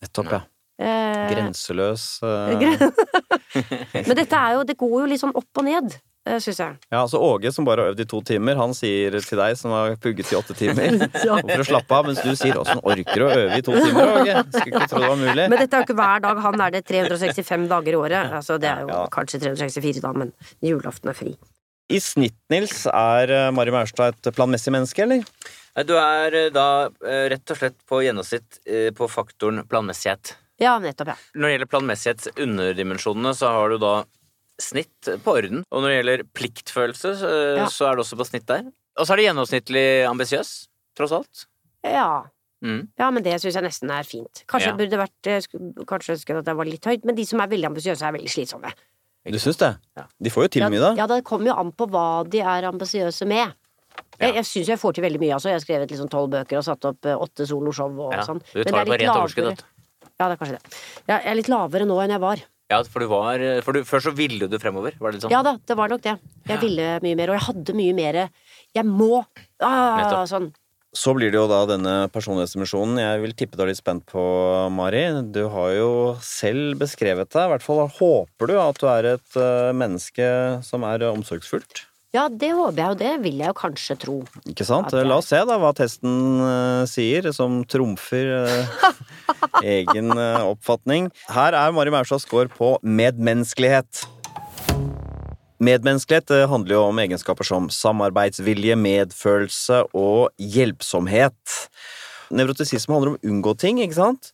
Nettopp, 0.04 0.32
ja. 0.36 0.42
Eh, 0.78 1.24
Grenseløs 1.32 2.20
eh, 2.22 2.60
Men 4.06 4.14
dette 4.14 4.38
er 4.38 4.52
jo, 4.54 4.60
det 4.68 4.76
går 4.78 4.92
jo 5.00 5.08
litt 5.10 5.22
sånn 5.24 5.34
opp 5.34 5.58
og 5.58 5.66
ned, 5.66 5.96
eh, 6.28 6.38
syns 6.44 6.60
jeg. 6.62 6.76
Ja, 6.92 7.00
altså 7.02 7.18
Åge, 7.24 7.50
som 7.54 7.66
bare 7.66 7.84
har 7.86 7.92
øvd 7.94 8.02
i 8.04 8.06
to 8.12 8.20
timer, 8.28 8.56
han 8.60 8.74
sier 8.76 9.16
til 9.18 9.40
deg, 9.40 9.56
som 9.58 9.72
har 9.74 9.96
pugget 10.02 10.30
i 10.32 10.38
åtte 10.38 10.54
timer, 10.58 10.98
for 11.24 11.64
å 11.64 11.68
slappe 11.68 11.98
av, 11.98 12.08
mens 12.10 12.22
du 12.22 12.30
sier 12.38 12.54
'åssen 12.60 12.80
orker 12.84 13.18
du 13.22 13.26
å 13.26 13.30
øve 13.34 13.58
i 13.58 13.64
to 13.66 13.74
timer', 13.76 14.14
Åge? 14.22 14.34
Skulle 14.58 14.82
ikke 14.82 14.90
tro 14.92 15.02
det 15.02 15.12
var 15.12 15.22
mulig. 15.24 15.44
Men 15.48 15.58
dette 15.64 15.76
er 15.76 15.82
jo 15.84 15.88
ikke 15.88 15.98
hver 16.02 16.24
dag. 16.28 16.42
Han 16.48 16.60
er 16.66 16.74
det 16.78 16.84
365 16.88 17.68
dager 17.72 17.92
i 17.96 18.00
året. 18.04 18.32
Altså, 18.40 18.58
det 18.60 18.68
er 18.70 18.82
jo 18.86 18.88
Ja. 18.94 19.04
kanskje 19.12 19.40
364 19.48 20.00
da, 20.04 20.12
men 20.12 20.32
julaften 20.62 21.10
er 21.10 21.16
fri. 21.16 21.36
I 21.88 22.00
snitt, 22.04 22.36
Nils, 22.52 22.82
er 22.92 23.30
eh, 23.32 23.50
Mari 23.56 23.72
Maurstad 23.72 24.12
et 24.20 24.34
planmessig 24.36 24.68
menneske, 24.74 25.06
eller? 25.06 25.22
Du 25.88 25.94
er 25.96 26.34
eh, 26.36 26.50
da 26.52 26.66
eh, 27.06 27.28
rett 27.32 27.48
og 27.54 27.56
slett 27.56 27.78
på 27.88 28.02
gjennomsnitt 28.04 28.58
på 28.98 29.08
faktoren 29.08 29.62
planmessighet. 29.64 30.34
Ja, 30.60 30.74
nettopp, 30.82 31.14
ja. 31.14 31.16
Når 31.38 31.46
det 31.46 31.52
gjelder 31.54 31.70
planmessighetsunderdimensjonene, 31.72 33.32
så 33.38 33.52
har 33.54 33.70
du 33.72 33.78
da 33.78 33.92
snitt 34.60 35.08
på 35.24 35.34
orden. 35.38 35.64
Og 35.70 35.82
når 35.82 35.88
det 35.88 35.98
gjelder 35.98 36.24
pliktfølelse, 36.34 37.14
så, 37.20 37.56
Ja. 37.58 37.66
så 37.70 37.86
er 37.90 37.96
det 37.96 38.04
også 38.04 38.16
på 38.18 38.26
snitt 38.26 38.46
der. 38.46 38.64
Og 38.98 39.06
så 39.06 39.12
er 39.12 39.16
det 39.16 39.26
gjennomsnittlig 39.28 39.84
ambisiøs, 40.10 40.68
tross 40.98 41.12
alt. 41.12 41.46
Ja. 41.84 42.24
Mm. 42.64 42.88
Ja, 42.98 43.10
men 43.14 43.22
det 43.22 43.36
syns 43.40 43.54
jeg 43.54 43.62
nesten 43.62 43.90
er 43.94 44.02
fint. 44.02 44.42
Kanskje 44.50 44.66
Ja. 44.66 44.76
jeg 44.76 44.80
burde 44.90 44.98
vært 44.98 45.86
Kanskje 45.86 46.14
ønsket 46.16 46.38
at 46.38 46.46
jeg 46.46 46.56
var 46.56 46.64
litt 46.66 46.84
høyt, 46.84 47.04
men 47.04 47.14
de 47.14 47.24
som 47.24 47.40
er 47.40 47.46
veldig 47.46 47.66
ambisiøse, 47.70 48.02
er 48.02 48.12
veldig 48.18 48.28
slitsomme. 48.28 48.72
Du 49.28 49.38
syns 49.38 49.58
det? 49.58 49.76
Ja. 49.96 50.04
De 50.20 50.30
får 50.30 50.42
jo 50.44 50.48
til 50.48 50.62
Ja, 50.62 50.68
mye, 50.68 50.80
da. 50.80 50.94
ja, 50.96 51.06
det 51.06 51.24
kommer 51.24 51.46
jo 51.46 51.54
an 51.54 51.70
på 51.72 51.86
hva 51.88 52.28
de 52.28 52.40
er 52.40 52.62
ambisiøse 52.64 53.26
med. 53.26 53.52
Jeg, 54.18 54.34
jeg 54.34 54.44
syns 54.44 54.66
jeg 54.66 54.78
får 54.78 54.94
til 54.94 55.04
veldig 55.04 55.20
mye. 55.20 55.34
Altså. 55.34 55.50
Jeg 55.50 55.54
har 55.54 55.60
skrevet 55.60 55.90
liksom 55.90 56.08
tolv 56.10 56.30
bøker 56.30 56.56
og 56.58 56.64
satt 56.64 56.84
opp 56.84 57.04
eh, 57.06 57.14
åtte 57.14 57.46
soloshow 57.46 57.90
og 58.00 58.12
Ja, 58.12 58.22
sånn. 58.24 58.38
du 58.52 58.58
Men 58.64 58.64
tar 58.72 58.84
det 58.84 58.86
på 58.86 58.98
litt 58.98 59.00
rent 59.06 59.16
overskudd, 59.16 59.44
lavere- 59.44 59.64
Ja, 60.18 60.28
det 60.28 60.34
er 60.34 60.44
kanskje 60.44 60.58
det. 60.58 60.74
Jeg 61.08 61.26
er 61.26 61.34
litt 61.34 61.46
lavere 61.48 61.86
nå 61.86 62.02
enn 62.02 62.10
jeg 62.10 62.20
var. 62.20 62.36
Ja, 62.68 62.82
for 62.84 63.00
du 63.00 63.08
var 63.08 63.40
For 63.64 63.72
du, 63.72 63.84
før 63.88 64.02
så 64.04 64.12
ville 64.12 64.48
du 64.50 64.58
fremover, 64.60 64.96
var 65.00 65.10
det 65.10 65.18
litt 65.18 65.24
sånn? 65.24 65.32
Ja 65.32 65.42
da, 65.46 65.56
det 65.56 65.76
var 65.78 65.88
nok 65.88 66.04
det. 66.04 66.18
Jeg 66.50 66.60
ville 66.60 66.88
mye 67.04 67.16
mer, 67.16 67.32
og 67.32 67.38
jeg 67.38 67.46
hadde 67.48 67.76
mye 67.78 67.96
mer 67.96 68.22
Jeg 68.76 68.84
må! 68.88 69.22
Ah, 69.64 70.24
sånn. 70.28 70.50
Så 70.96 71.12
blir 71.16 71.28
det 71.32 71.36
jo 71.36 71.48
da 71.50 71.60
denne 71.68 71.94
personlighetsdimensjonen. 72.12 72.96
Jeg 73.02 73.20
vil 73.20 73.34
tippe 73.36 73.58
du 73.58 73.62
er 73.64 73.70
litt 73.70 73.80
spent 73.80 74.06
på, 74.08 74.22
Mari. 74.72 75.02
Du 75.34 75.42
har 75.52 75.74
jo 75.76 75.90
selv 76.24 76.78
beskrevet 76.80 77.28
deg, 77.34 77.44
i 77.44 77.52
hvert 77.52 77.64
fall 77.64 77.82
håper 77.98 78.48
du 78.48 78.54
at 78.56 78.80
du 78.80 78.86
er 78.88 79.10
et 79.12 79.36
eh, 79.36 79.68
menneske 79.76 80.28
som 80.64 80.86
er 80.88 81.04
omsorgsfullt. 81.10 81.84
Ja, 82.16 82.22
det 82.32 82.54
håper 82.56 82.78
jeg, 82.80 82.88
og 82.94 83.00
det 83.02 83.10
vil 83.20 83.40
jeg 83.42 83.50
jo 83.50 83.56
kanskje 83.58 83.94
tro. 84.00 84.14
Ikke 84.48 84.64
sant? 84.64 84.92
Jeg- 84.96 85.04
La 85.06 85.18
oss 85.20 85.28
se 85.28 85.40
da 85.44 85.58
hva 85.60 85.74
testen 85.76 86.14
uh, 86.40 86.86
sier, 86.88 87.28
som 87.36 87.58
trumfer 87.68 88.30
uh, 88.48 88.92
egen 89.76 90.14
uh, 90.16 90.46
oppfatning. 90.54 91.10
Her 91.28 91.52
er 91.52 91.74
Mari 91.76 91.92
Maurstads 91.92 92.24
score 92.24 92.48
på 92.48 92.78
medmenneskelighet. 92.82 94.06
Medmenneskelighet 95.60 96.32
handler 96.48 96.76
jo 96.78 96.82
om 96.88 96.98
egenskaper 97.02 97.44
som 97.44 97.66
samarbeidsvilje, 97.74 98.76
medfølelse 98.78 99.82
og 99.92 100.30
hjelpsomhet. 100.38 101.56
Nevrotisisme 102.32 102.94
handler 102.94 103.14
om 103.14 103.18
å 103.18 103.32
unngå 103.34 103.54
ting, 103.58 103.80
ikke 103.84 103.98
sant? 103.98 104.32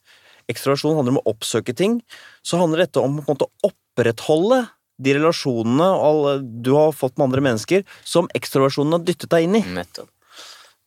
Ekstroversjon 0.53 0.99
handler 0.99 1.17
om 1.17 1.21
å 1.25 1.31
oppsøke 1.33 1.75
ting. 1.75 1.99
Så 2.45 2.61
handler 2.61 2.85
dette 2.85 3.01
om 3.03 3.19
å 3.25 3.37
opprettholde 3.67 4.67
de 5.03 5.15
relasjonene 5.17 5.87
alle- 6.07 6.41
du 6.63 6.73
har 6.77 6.93
fått 6.93 7.17
med 7.19 7.27
andre 7.27 7.41
mennesker, 7.41 7.85
som 8.05 8.29
ekstroversjonen 8.35 8.93
har 8.99 9.05
dyttet 9.05 9.31
deg 9.31 9.45
inn 9.49 9.57
i. 9.57 9.63
Nettopp. 9.63 10.09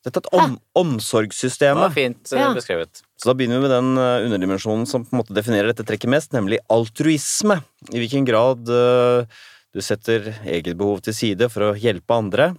Dette 0.05 0.21
er 0.21 0.23
et 0.23 0.29
om 0.31 0.53
Det 0.53 0.59
var 0.75 0.83
omsorgssystemet. 0.85 1.93
fint 1.93 2.31
eh, 2.31 2.39
Ja. 2.39 2.53
beskrevet. 2.53 3.01
Så 3.17 3.25
da 3.27 3.33
begynner 3.33 3.59
vi 3.59 3.67
med 3.67 3.71
den 3.73 3.97
eh, 3.97 4.23
underdimensjonen 4.29 4.87
som 4.87 5.03
på 5.03 5.11
en 5.13 5.19
måte 5.23 5.33
definerer 5.35 5.73
dette 5.73 5.83
trekket 5.83 6.09
mest, 6.09 6.31
nemlig 6.31 6.59
altruisme. 6.69 7.61
I 7.91 7.99
hvilken 7.99 8.25
grad 8.25 8.69
uh, 8.69 9.25
du 9.73 9.81
setter 9.81 10.31
eget 10.45 10.77
behov 10.77 11.01
til 11.01 11.13
side 11.13 11.49
for 11.51 11.61
å 11.73 11.75
hjelpe 11.75 12.15
andre. 12.15 12.55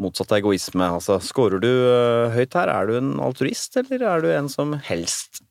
Motsatt 0.00 0.32
av 0.32 0.38
egoisme. 0.38 0.80
Altså, 0.88 1.20
scorer 1.20 1.60
du 1.60 1.68
uh, 1.68 2.30
høyt 2.32 2.54
her? 2.54 2.68
Er 2.72 2.86
du 2.86 2.96
en 2.96 3.12
altruist, 3.20 3.76
eller 3.76 4.02
er 4.02 4.20
du 4.24 4.30
en 4.32 4.48
som 4.48 4.72
helst 4.88 5.42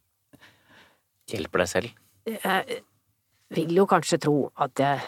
Hjelper 1.31 1.63
deg 1.63 1.69
selv. 1.71 1.93
Jeg 2.25 2.81
vil 3.55 3.75
jo 3.77 3.85
kanskje 3.89 4.19
tro 4.23 4.37
at 4.61 4.79
jeg 4.81 5.01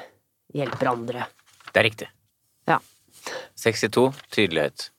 hjelper 0.55 0.91
andre. 0.91 1.25
Det 1.71 1.81
er 1.81 1.87
riktig. 1.89 2.07
Ja. 2.69 2.79
62, 3.59 4.07
Tydelighet. 4.33 4.89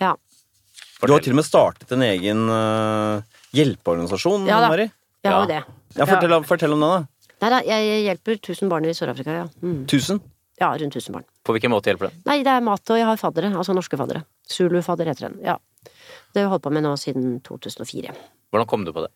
Ja. 0.00 0.14
Fortell. 0.16 1.08
Du 1.10 1.12
har 1.16 1.24
til 1.24 1.34
og 1.34 1.40
med 1.40 1.46
startet 1.48 1.92
en 1.96 2.04
egen 2.06 2.44
uh, 2.48 3.22
hjelpeorganisasjon, 3.56 4.46
Ja 4.48 4.60
da. 4.62 4.68
Mari. 4.72 4.88
Har 5.24 5.32
Ja. 5.32 5.46
det. 5.46 5.62
Ja, 5.96 6.06
fortell, 6.08 6.36
fortell 6.48 6.72
om 6.74 6.80
den, 6.82 6.88
da. 7.02 7.32
Nei 7.42 7.50
da, 7.50 7.58
jeg 7.66 8.04
hjelper 8.06 8.38
1000 8.38 8.70
barn 8.70 8.84
i 8.86 8.94
Sør-Afrika, 8.94 9.34
ja. 9.42 9.48
Mm. 9.62 9.82
Tusen. 9.90 10.20
Ja, 10.60 10.70
rundt 10.78 10.94
1000 10.94 11.12
barn. 11.16 11.24
På 11.42 11.52
hvilken 11.56 11.72
måte 11.74 11.90
hjelper 11.90 12.08
det? 12.10 12.22
Nei, 12.28 12.38
det 12.46 12.52
er 12.54 12.62
mat, 12.62 12.84
og 12.90 12.98
jeg 13.00 13.06
har 13.08 13.18
faddere. 13.18 13.50
Altså 13.58 13.74
norske 13.74 13.98
faddere. 13.98 14.22
Zulu-fadder 14.46 15.10
heter 15.10 15.26
den. 15.28 15.40
Ja. 15.42 15.56
Det 15.82 16.38
har 16.38 16.46
jeg 16.46 16.52
holdt 16.54 16.62
på 16.68 16.72
med 16.72 16.84
nå 16.86 16.92
siden 17.00 17.40
2004. 17.42 18.14
Hvordan 18.52 18.68
kom 18.70 18.84
du 18.86 18.92
på 18.94 19.02
det? 19.04 19.10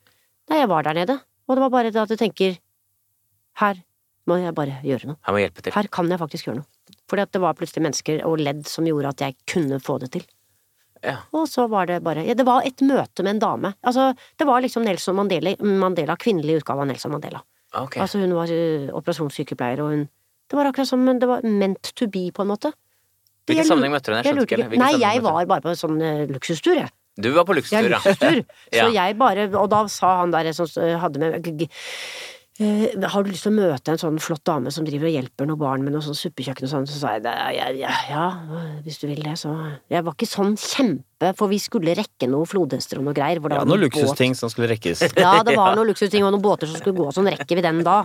Nei, 0.50 0.58
jeg 0.64 0.68
var 0.72 0.82
der 0.86 0.98
nede, 0.98 1.16
og 1.46 1.54
det 1.56 1.62
var 1.62 1.70
bare 1.70 1.90
det 1.94 2.02
at 2.02 2.10
du 2.10 2.16
tenker 2.18 2.58
Her 3.60 3.82
må 4.26 4.40
jeg 4.42 4.54
bare 4.56 4.80
gjøre 4.84 5.12
noe. 5.12 5.20
Her 5.26 5.36
må 5.36 5.42
hjelpe 5.42 5.62
til. 5.62 5.74
Her 5.76 5.88
kan 5.92 6.10
jeg 6.10 6.20
faktisk 6.20 6.48
gjøre 6.48 6.60
noe. 6.60 6.96
Fordi 7.10 7.22
at 7.22 7.34
det 7.34 7.42
var 7.42 7.58
plutselig 7.58 7.84
mennesker 7.86 8.24
og 8.26 8.40
ledd 8.42 8.64
som 8.68 8.86
gjorde 8.88 9.12
at 9.14 9.22
jeg 9.22 9.36
kunne 9.48 9.78
få 9.82 10.00
det 10.02 10.10
til. 10.16 10.24
Ja. 11.04 11.20
Og 11.36 11.44
så 11.50 11.66
var 11.70 11.86
det 11.86 12.00
bare 12.02 12.24
ja, 12.24 12.34
Det 12.34 12.46
var 12.46 12.64
et 12.66 12.80
møte 12.82 13.22
med 13.22 13.36
en 13.36 13.42
dame. 13.42 13.72
Altså, 13.86 14.10
det 14.38 14.46
var 14.48 14.64
liksom 14.64 14.82
Nelson 14.86 15.14
Mandela, 15.18 15.52
Mandela 15.60 16.16
kvinnelig 16.18 16.62
utgave 16.62 16.82
av 16.82 16.90
Nelson 16.90 17.14
Mandela. 17.14 17.42
Okay. 17.76 18.00
Altså, 18.02 18.18
hun 18.22 18.32
var 18.34 18.50
uh, 18.50 18.90
operasjonssykepleier, 18.96 19.82
og 19.84 19.92
hun 19.92 20.06
Det 20.46 20.54
var 20.56 20.68
akkurat 20.70 20.88
som 20.88 21.02
det 21.06 21.26
var 21.26 21.42
meant 21.42 21.90
to 21.98 22.06
be, 22.06 22.30
på 22.32 22.42
en 22.42 22.52
måte. 22.52 22.70
Hvilken 23.46 23.62
Jeg 23.62 23.66
sammenheng 23.66 23.94
møtte 23.94 24.10
du 24.10 24.14
henne? 24.14 24.22
Jeg 24.22 24.36
skjønte 24.36 24.54
ikke. 24.54 24.78
Nei, 24.78 24.92
jeg 25.02 25.22
var 25.22 25.46
bare 25.46 25.62
på 25.64 25.72
en 25.72 25.78
sånn 25.78 25.98
uh, 26.02 26.22
luksustur, 26.30 26.78
jeg. 26.78 26.90
Du 27.16 27.30
var 27.32 27.46
på 27.48 27.56
luksustur, 27.56 27.88
ja. 27.88 27.98
luksustur. 27.98 28.42
Ja. 28.76 28.84
Så 28.84 28.88
jeg 28.92 29.16
bare 29.16 29.46
Og 29.56 29.70
da 29.72 29.86
sa 29.88 30.18
han 30.20 30.34
der 30.34 30.50
som 30.52 30.68
hadde 31.00 31.22
med 31.22 31.46
eh, 31.48 31.68
har 32.58 33.24
du 33.24 33.28
lyst 33.28 33.44
til 33.44 33.52
å 33.52 33.56
møte 33.56 33.92
en 33.92 34.00
sånn 34.00 34.16
flott 34.22 34.42
dame 34.48 34.70
som 34.72 34.86
driver 34.86 35.10
og 35.10 35.12
hjelper 35.12 35.48
noen 35.48 35.60
barn 35.60 35.82
med 35.84 35.92
noe 35.92 36.04
sånn 36.04 36.16
suppekjøkken 36.16 36.64
og 36.64 36.70
sånn? 36.72 36.86
Så 36.88 37.00
sa 37.02 37.12
jeg 37.16 37.24
det, 37.26 37.34
ja, 37.56 37.66
ja, 37.76 37.94
ja, 38.08 38.26
hvis 38.86 38.96
du 39.02 39.06
vil 39.10 39.20
det, 39.24 39.34
så 39.40 39.52
Jeg 39.92 40.06
var 40.06 40.16
ikke 40.16 40.28
sånn 40.30 40.54
kjempe, 40.56 41.32
for 41.36 41.52
vi 41.52 41.58
skulle 41.60 41.96
rekke 41.98 42.28
noe 42.32 42.48
flodhester 42.48 43.00
og 43.02 43.08
noe 43.08 43.16
greier. 43.16 43.42
Hvor 43.42 43.52
det 43.52 43.58
Ja, 43.58 43.64
var 43.64 43.70
noen 43.72 43.84
luksusting 43.84 44.32
båt. 44.32 44.40
som 44.40 44.52
skulle 44.52 44.70
rekkes. 44.72 45.04
Ja, 45.26 45.42
det 45.44 45.56
var 45.58 45.74
noen 45.78 45.90
luksusting 45.92 46.24
og 46.24 46.32
noen 46.32 46.44
båter 46.44 46.70
som 46.70 46.80
skulle 46.80 46.96
gå, 46.96 47.10
sånn 47.12 47.28
rekker 47.28 47.60
vi 47.60 47.66
den 47.66 47.84
da. 47.86 47.98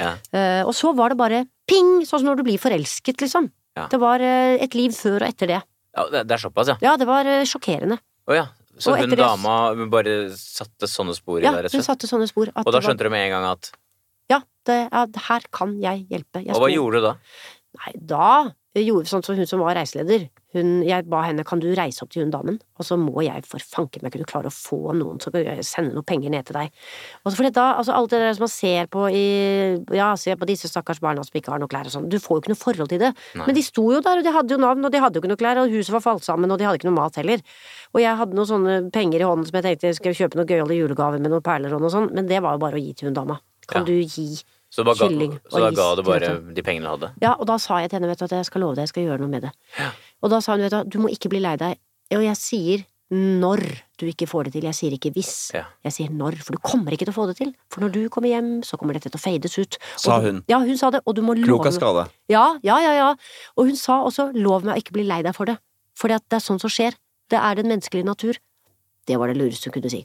Ja. 0.00 0.16
Eh, 0.34 0.62
og 0.66 0.74
så 0.74 0.90
var 0.96 1.14
det 1.14 1.20
bare 1.22 1.44
ping, 1.70 2.00
sånn 2.02 2.20
som 2.24 2.28
når 2.32 2.42
du 2.42 2.46
blir 2.50 2.58
forelsket, 2.62 3.22
liksom. 3.22 3.50
Ja. 3.76 3.86
Det 3.92 4.00
var 4.02 4.22
eh, 4.24 4.56
et 4.64 4.74
liv 4.74 4.90
før 4.96 5.20
og 5.22 5.28
etter 5.30 5.52
det. 5.54 5.62
Ja, 5.96 6.04
det, 6.12 6.26
er 6.26 6.42
såpass, 6.42 6.74
ja. 6.74 6.76
Ja, 6.84 6.96
det 7.00 7.06
var 7.08 7.28
eh, 7.28 7.44
sjokkerende. 7.48 8.00
Å 8.26 8.34
ja. 8.34 8.46
Så 8.78 8.92
Og 8.92 8.98
hun 9.00 9.10
dama 9.16 9.74
bare 9.88 10.30
satte 10.36 10.84
sånne 10.90 11.14
spor 11.16 11.40
i 11.40 11.44
Ja, 11.44 11.52
deg, 11.52 11.64
rett 11.64 11.72
hun 11.72 11.80
og 11.80 11.84
slett? 11.84 11.96
satte 11.96 12.08
sånne 12.10 12.28
spor. 12.28 12.48
Og 12.54 12.64
da 12.64 12.70
var- 12.78 12.82
skjønte 12.84 13.04
du 13.06 13.10
med 13.10 13.26
en 13.26 13.30
gang 13.36 13.44
at 13.52 13.70
Ja, 14.28 14.40
det, 14.66 14.88
ja, 14.92 15.06
her 15.28 15.40
kan 15.50 15.80
jeg 15.80 16.06
hjelpe. 16.10 16.44
Jeg 16.44 16.54
Og 16.54 16.60
hva 16.60 16.68
gjorde 16.72 16.92
du 17.00 17.00
da? 17.06 17.14
Nei, 17.78 17.92
da 18.04 18.52
gjorde 18.74 19.04
vi 19.04 19.10
sånn 19.16 19.24
som 19.24 19.36
hun 19.36 19.46
som 19.46 19.60
var 19.60 19.74
reiseleder. 19.76 20.28
Hun, 20.54 20.68
jeg 20.86 21.04
ba 21.10 21.24
henne 21.26 21.42
kan 21.44 21.58
du 21.60 21.66
reise 21.74 22.04
opp 22.04 22.12
til 22.14 22.22
hun 22.22 22.30
damen, 22.30 22.60
og 22.78 22.86
så 22.86 22.94
må 22.96 23.18
jeg 23.26 23.42
for 23.44 23.58
fanken 23.58 24.04
meg 24.06 24.12
kunne 24.14 24.28
klare 24.30 24.46
å 24.46 24.54
få 24.54 24.94
noen 24.94 25.18
som 25.20 25.34
kan 25.34 25.44
sende 25.66 25.92
noen 25.92 26.06
penger 26.06 26.30
ned 26.30 26.46
til 26.46 26.54
deg. 26.56 26.70
Og 27.24 27.32
så 27.32 27.40
fordi 27.40 27.50
da, 27.56 27.64
altså 27.80 27.96
alt 27.96 28.14
det 28.14 28.20
der 28.22 28.36
som 28.38 28.44
man 28.46 28.52
ser 28.54 28.86
på 28.86 29.08
i 29.10 29.24
Ja, 29.96 30.12
ser 30.16 30.38
på 30.38 30.46
disse 30.48 30.70
stakkars 30.70 31.02
barna 31.02 31.24
som 31.26 31.34
ikke 31.36 31.50
har 31.52 31.60
noe 31.60 31.68
klær 31.68 31.90
og 31.90 31.92
sånn, 31.96 32.08
du 32.08 32.16
får 32.22 32.38
jo 32.38 32.44
ikke 32.44 32.54
noe 32.54 32.62
forhold 32.62 32.92
til 32.94 33.02
det. 33.02 33.12
Nei. 33.34 33.48
Men 33.50 33.58
de 33.58 33.66
sto 33.66 33.84
jo 33.90 34.00
der, 34.00 34.22
og 34.22 34.24
de 34.24 34.32
hadde 34.38 34.54
jo 34.54 34.60
navn, 34.62 34.86
og 34.86 34.94
de 34.94 35.02
hadde 35.02 35.18
jo 35.18 35.24
ikke 35.24 35.32
noe 35.34 35.42
klær, 35.42 35.60
og 35.64 35.74
huset 35.74 35.92
var 35.98 36.06
falt 36.06 36.24
sammen, 36.24 36.50
og 36.54 36.58
de 36.62 36.64
hadde 36.70 36.78
ikke 36.80 36.88
noe 36.92 37.00
mat 37.02 37.18
heller. 37.20 37.42
Og 37.92 38.00
jeg 38.06 38.16
hadde 38.22 38.38
noen 38.38 38.50
sånne 38.54 38.78
penger 38.94 39.20
i 39.26 39.28
hånden 39.28 39.50
som 39.50 39.58
jeg 39.58 39.66
tenkte 39.66 39.90
jeg 39.90 39.98
skulle 39.98 40.14
kjøpe 40.22 40.38
noen 40.40 40.48
gøyale 40.54 40.78
julegaver 40.78 41.20
med 41.20 41.34
noen 41.34 41.44
perler 41.44 41.74
og 41.74 41.82
noe 41.84 41.92
sånt, 41.92 42.14
men 42.16 42.30
det 42.30 42.38
var 42.46 42.54
jo 42.56 42.62
bare 42.64 42.78
å 42.78 42.84
gi 42.86 42.94
til 42.94 43.10
hun 43.10 43.18
dama. 43.18 43.40
Kan 43.66 43.82
Ja. 43.82 43.86
du 43.90 43.98
gi 43.98 44.38
Så 44.70 44.82
ga, 44.84 44.94
så 44.94 45.08
da 45.62 45.70
ga 45.70 45.94
du 45.96 46.02
bare 46.02 46.28
de 46.54 46.62
pengene 46.62 46.84
du 46.84 46.90
hadde? 46.90 47.12
Ja, 47.22 47.34
og 47.38 47.46
da 47.46 47.56
sa 47.56 47.78
jeg 47.80 47.90
til 47.90 47.98
henne, 48.00 48.08
vet 48.10 48.18
du, 48.18 48.24
at 48.26 48.34
jeg 48.34 48.44
skal 48.44 48.60
love 48.60 48.74
deg, 48.74 48.82
jeg 48.82 48.88
skal 48.88 49.04
gjøre 49.06 49.20
noe 49.22 49.30
med 49.30 49.42
det. 49.46 49.52
Og 50.24 50.30
da 50.32 50.40
sa 50.40 50.54
hun, 50.56 50.64
vet 50.66 50.72
du, 50.72 50.96
du 50.96 51.02
må 51.02 51.10
ikke 51.12 51.28
bli 51.32 51.40
lei 51.44 51.56
deg. 51.60 51.78
Og 52.16 52.22
jeg 52.24 52.36
sier 52.40 52.84
når 53.12 53.60
du 54.00 54.06
ikke 54.10 54.26
får 54.26 54.48
det 54.48 54.52
til, 54.56 54.64
jeg 54.66 54.74
sier 54.74 54.94
ikke 54.96 55.12
hvis. 55.14 55.32
Ja. 55.54 55.64
Jeg 55.86 55.94
sier 55.94 56.10
når, 56.10 56.40
for 56.42 56.56
du 56.56 56.62
kommer 56.64 56.90
ikke 56.96 57.06
til 57.06 57.12
å 57.14 57.18
få 57.20 57.26
det 57.30 57.36
til. 57.38 57.52
For 57.70 57.84
når 57.84 57.92
du 57.94 58.00
kommer 58.10 58.32
hjem, 58.32 58.48
så 58.66 58.78
kommer 58.80 58.96
dette 58.98 59.12
til 59.12 59.20
å 59.20 59.22
fades 59.22 59.54
ut. 59.60 59.78
Og 59.78 60.00
Sa 60.02 60.18
du- 60.18 60.26
hun. 60.26 60.40
Ja, 60.50 60.58
hun 60.58 60.76
sa 60.80 60.90
det, 60.90 61.02
og 61.06 61.14
du 61.14 61.22
må 61.22 61.36
Klok 61.38 61.66
av 61.70 61.76
skade. 61.76 62.08
Ja, 62.28 62.58
ja, 62.66 62.78
ja, 62.82 62.92
ja. 62.98 63.14
Og 63.56 63.66
hun 63.70 63.76
sa 63.76 64.00
også, 64.02 64.32
lov 64.34 64.64
meg 64.64 64.74
å 64.74 64.78
ikke 64.82 64.92
bli 64.98 65.04
lei 65.06 65.22
deg 65.22 65.34
for 65.36 65.46
det. 65.46 65.58
For 65.94 66.08
det 66.08 66.18
er 66.32 66.42
sånn 66.42 66.58
som 66.60 66.68
skjer. 66.70 66.94
Det 67.30 67.38
er 67.38 67.54
den 67.54 67.70
menneskelige 67.70 68.04
natur. 68.04 68.34
Det 69.06 69.16
var 69.18 69.28
det 69.28 69.36
lureste 69.38 69.70
hun 69.70 69.72
kunne 69.80 69.90
si. 69.90 70.02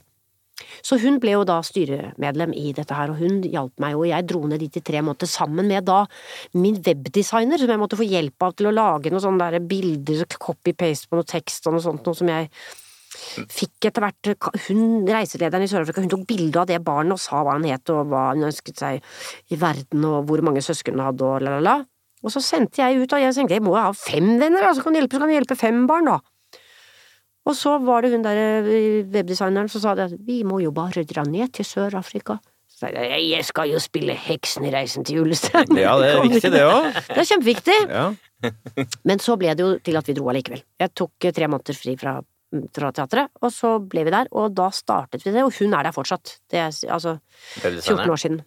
Så 0.84 0.98
hun 1.02 1.18
ble 1.22 1.36
jo 1.36 1.46
da 1.48 1.58
styremedlem 1.64 2.54
i 2.58 2.72
dette 2.76 2.96
her, 2.96 3.12
og 3.12 3.20
hun 3.22 3.40
hjalp 3.46 3.82
meg, 3.82 3.96
og 3.98 4.08
jeg 4.10 4.28
dro 4.28 4.44
ned 4.50 4.62
dit 4.62 4.78
i 4.78 4.84
tre 4.84 5.02
måneder 5.04 5.30
sammen 5.30 5.68
med 5.70 5.86
da 5.88 6.02
min 6.58 6.78
webdesigner, 6.82 7.60
som 7.60 7.72
jeg 7.72 7.82
måtte 7.82 7.98
få 8.00 8.06
hjelp 8.08 8.46
av 8.46 8.56
til 8.58 8.70
å 8.70 8.76
lage 8.76 9.12
noen 9.12 9.24
sånne 9.24 9.50
der 9.52 9.66
bilder, 9.72 10.24
copy-paste 10.42 11.10
på 11.10 11.18
noe 11.18 11.28
tekst 11.28 11.68
og 11.68 11.76
noe 11.76 11.84
sånt, 11.84 12.06
noe 12.06 12.18
som 12.18 12.30
jeg 12.32 12.50
fikk 13.52 13.88
etter 13.90 14.04
hvert 14.06 14.30
Hun, 14.68 15.04
reiselederen 15.06 15.66
i 15.66 15.70
Sør-Afrika, 15.70 16.02
hun 16.02 16.10
tok 16.12 16.26
bilde 16.28 16.62
av 16.62 16.68
det 16.70 16.80
barnet 16.84 17.16
og 17.16 17.20
sa 17.22 17.42
hva 17.44 17.56
han 17.58 17.66
het 17.68 17.92
og 17.92 18.08
hva 18.10 18.30
han 18.30 18.46
ønsket 18.48 18.80
seg 18.80 19.52
i 19.52 19.58
verden 19.60 20.06
og 20.08 20.28
hvor 20.28 20.42
mange 20.46 20.64
søsken 20.64 20.96
han 20.96 21.10
hadde 21.10 21.28
og 21.28 21.44
la, 21.44 21.56
la, 21.58 21.62
la. 21.66 21.76
Og 22.22 22.30
så 22.30 22.42
sendte 22.44 22.78
jeg 22.80 23.02
ut, 23.02 23.12
og 23.12 23.20
jeg 23.20 23.34
tenkte 23.34 23.56
jeg 23.58 23.64
må 23.66 23.74
ha 23.74 23.88
fem 23.98 24.36
venner, 24.40 24.68
så 24.72 24.84
kan 24.84 24.94
hjelpe, 24.94 25.18
så 25.18 25.24
kan 25.24 25.32
jeg 25.32 25.42
hjelpe 25.42 25.58
fem 25.58 25.82
barn, 25.90 26.08
da. 26.08 26.20
Og 27.48 27.56
så 27.58 27.74
var 27.82 28.04
det 28.04 28.12
hun 28.14 28.22
der 28.24 28.38
eh, 28.38 29.02
webdesigneren 29.10 29.70
som 29.70 29.82
sa 29.82 29.94
det 29.98 30.08
at 30.10 30.18
vi 30.26 30.42
må 30.46 30.60
jo 30.62 30.70
bare 30.74 31.02
dra 31.08 31.24
ned 31.26 31.52
til 31.56 31.66
Sør-Afrika. 31.66 32.38
Så 32.70 32.84
sa 32.84 32.90
jeg 32.94 33.24
jeg 33.28 33.46
skal 33.48 33.72
jo 33.72 33.80
spille 33.82 34.14
Heksen 34.14 34.66
i 34.68 34.72
Reisen 34.74 35.06
til 35.06 35.20
julestjernen. 35.22 35.80
Ja, 35.82 35.96
det 35.98 36.12
er 36.12 36.22
viktig, 36.28 36.52
det 36.54 36.62
òg. 36.66 36.86
Det 37.08 37.18
er 37.24 37.30
kjempeviktig. 37.32 37.78
Ja. 37.90 38.04
Men 39.08 39.22
så 39.22 39.36
ble 39.40 39.56
det 39.58 39.66
jo 39.66 39.72
til 39.82 39.98
at 39.98 40.08
vi 40.10 40.16
dro 40.18 40.30
allikevel. 40.30 40.62
Jeg 40.82 40.94
tok 40.98 41.26
eh, 41.26 41.34
tre 41.34 41.50
måneder 41.50 41.78
fri 41.78 41.96
fra, 41.98 42.14
fra 42.78 42.94
teatret, 42.94 43.34
og 43.42 43.54
så 43.54 43.74
ble 43.82 44.06
vi 44.06 44.14
der, 44.14 44.30
og 44.38 44.54
da 44.54 44.70
startet 44.74 45.26
vi 45.26 45.34
det, 45.34 45.42
og 45.42 45.54
hun 45.58 45.74
er 45.78 45.88
der 45.88 45.98
fortsatt. 45.98 46.36
Det 46.50 46.62
er 46.62 46.70
altså 46.94 47.18
14 47.62 48.06
år 48.06 48.22
siden. 48.22 48.42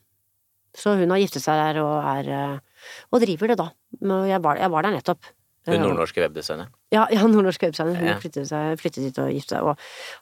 Så 0.76 0.96
hun 1.00 1.12
har 1.12 1.20
giftet 1.24 1.44
seg 1.44 1.60
der 1.60 1.84
og 1.84 1.98
er 2.16 2.32
eh, 2.36 2.86
og 3.12 3.24
driver 3.24 3.52
det, 3.52 3.60
da. 3.60 3.72
Jeg 4.30 4.40
var, 4.44 4.60
jeg 4.60 4.72
var 4.72 4.86
der 4.88 4.96
nettopp. 4.96 5.36
Hun 5.66 5.82
nordnorske 5.82 6.22
webdesigner? 6.22 6.68
Ja, 6.94 7.08
ja 7.10 7.26
nordnorske 7.26 7.66
webdesigner. 7.68 7.96
Hun 7.98 8.08
Ja. 8.12 8.20
flyttet, 8.22 8.48
seg, 8.52 8.78
flyttet 8.82 9.08
dit 9.08 9.18
og 9.22 9.32
giftet 9.34 9.58
seg, 9.58 9.64
og 9.64 9.78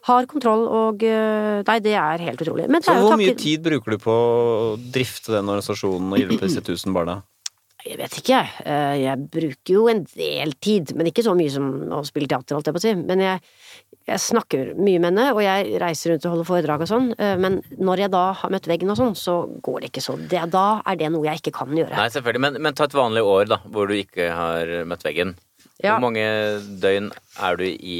har 0.08 0.26
kontroll 0.30 0.64
og 0.68 1.02
eh, 1.04 1.62
Nei, 1.66 1.78
det 1.84 1.94
er 2.00 2.24
helt 2.24 2.40
utrolig. 2.40 2.68
Men 2.68 2.80
det 2.80 2.88
Så 2.88 2.94
er 2.94 3.02
jo 3.02 3.10
hvor 3.10 3.20
mye 3.20 3.36
tid 3.36 3.62
bruker 3.62 3.96
du 3.96 3.98
på 3.98 4.14
å 4.14 4.74
drifte 4.78 5.36
den 5.36 5.48
organisasjonen 5.52 6.12
og 6.12 6.18
hjelpe 6.18 6.46
disse 6.48 6.64
tusen 6.64 6.96
barna? 6.96 7.22
Jeg 7.84 7.98
vet 8.00 8.14
ikke. 8.20 8.38
jeg. 8.40 9.00
Jeg 9.02 9.24
bruker 9.32 9.74
jo 9.74 9.82
en 9.92 10.02
del 10.14 10.54
tid, 10.64 10.94
men 10.96 11.10
ikke 11.10 11.24
så 11.26 11.34
mye 11.36 11.52
som 11.52 11.66
å 11.92 12.00
spille 12.08 12.30
teater, 12.30 12.56
holdt 12.56 12.70
jeg 12.70 12.76
på 12.76 12.80
å 12.80 12.84
si. 12.84 12.92
Men 12.96 13.20
jeg, 13.20 13.42
jeg 14.08 14.22
snakker 14.24 14.70
mye 14.78 15.02
med 15.02 15.10
henne, 15.10 15.26
og 15.34 15.42
jeg 15.44 15.74
reiser 15.82 16.14
rundt 16.14 16.24
og 16.24 16.32
holder 16.34 16.48
foredrag 16.48 16.84
og 16.86 16.88
sånn. 16.90 17.10
Eh, 17.18 17.34
Men 17.40 17.58
når 17.76 18.04
jeg 18.06 18.12
da 18.14 18.22
har 18.40 18.54
møtt 18.54 18.68
veggen 18.70 18.92
og 18.94 18.96
sånn, 19.00 19.16
så 19.20 19.34
går 19.64 19.84
det 19.84 19.90
ikke 19.92 20.04
så. 20.06 20.16
Det, 20.16 20.40
da 20.52 20.64
er 20.80 21.00
det 21.00 21.10
noe 21.12 21.28
jeg 21.28 21.42
ikke 21.42 21.54
kan 21.60 21.76
gjøre. 21.76 21.92
Nei, 21.96 22.08
selvfølgelig. 22.14 22.44
Men, 22.46 22.56
men 22.64 22.78
ta 22.78 22.88
et 22.88 22.96
vanlig 22.96 23.24
år, 23.34 23.50
da, 23.52 23.60
hvor 23.68 23.90
du 23.92 23.98
ikke 23.98 24.30
har 24.32 24.72
møtt 24.88 25.04
veggen. 25.04 25.34
Ja. 25.82 25.98
Hvor 25.98 26.06
mange 26.06 26.24
døgn 26.80 27.10
er 27.44 27.60
du 27.60 27.64
i 27.68 27.98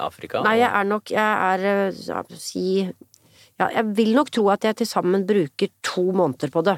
Afrika? 0.00 0.40
Nei, 0.46 0.60
jeg 0.62 0.70
er 0.70 0.84
nok 0.86 1.10
Jeg 1.10 1.20
er 1.50 1.64
eh, 1.66 1.96
ja, 2.06 2.20
si 2.38 2.62
ja, 2.86 3.66
Jeg 3.72 3.84
vil 3.98 4.12
nok 4.16 4.30
tro 4.32 4.44
at 4.54 4.64
jeg 4.64 4.78
til 4.78 4.88
sammen 4.88 5.24
bruker 5.28 5.72
to 5.84 6.04
måneder 6.16 6.52
på 6.54 6.62
det. 6.64 6.76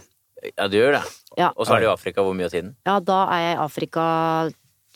Ja, 0.55 0.67
du 0.71 0.79
gjør 0.79 0.97
det. 0.99 1.03
Ja. 1.37 1.53
Og 1.57 1.69
så 1.69 1.77
er 1.77 1.85
du 1.85 1.89
i 1.89 1.93
Afrika 1.93 2.25
hvor 2.25 2.37
mye 2.37 2.49
av 2.49 2.55
tiden? 2.55 2.75
Ja, 2.89 2.99
da 3.05 3.25
er 3.35 3.45
jeg 3.45 3.57
i 3.57 3.63
Afrika 3.67 4.05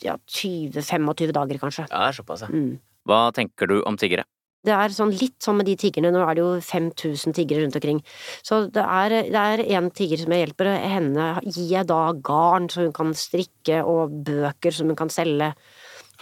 ja, 0.03 0.17
20-25 0.27 1.33
dager, 1.35 1.59
kanskje. 1.61 1.87
Ja, 1.91 2.07
det 2.07 2.17
såpass, 2.17 2.45
ja. 2.47 2.51
Mm. 2.51 2.79
Hva 3.07 3.27
tenker 3.35 3.69
du 3.69 3.81
om 3.87 3.99
tiggere? 3.99 4.25
Det 4.63 4.71
er 4.71 4.93
sånn 4.95 5.11
litt 5.11 5.43
sånn 5.43 5.57
med 5.59 5.67
de 5.67 5.73
tiggerne, 5.75 6.13
nå 6.15 6.21
er 6.23 6.37
det 6.37 6.43
jo 6.43 6.51
5000 6.63 7.35
tiggere 7.35 7.65
rundt 7.65 7.75
omkring. 7.75 7.99
Så 8.47 8.61
det 8.71 8.83
er, 8.83 9.15
det 9.27 9.41
er 9.41 9.63
en 9.75 9.89
tigger 9.91 10.21
som 10.21 10.31
jeg 10.31 10.45
hjelper, 10.45 10.69
henne 10.79 11.25
gir 11.43 11.73
jeg 11.73 11.89
da 11.89 11.99
garn 12.23 12.69
så 12.71 12.85
hun 12.85 12.95
kan 12.95 13.11
strikke, 13.17 13.81
og 13.83 14.15
bøker 14.23 14.71
som 14.71 14.87
hun 14.87 14.99
kan 14.99 15.11
selge. 15.11 15.51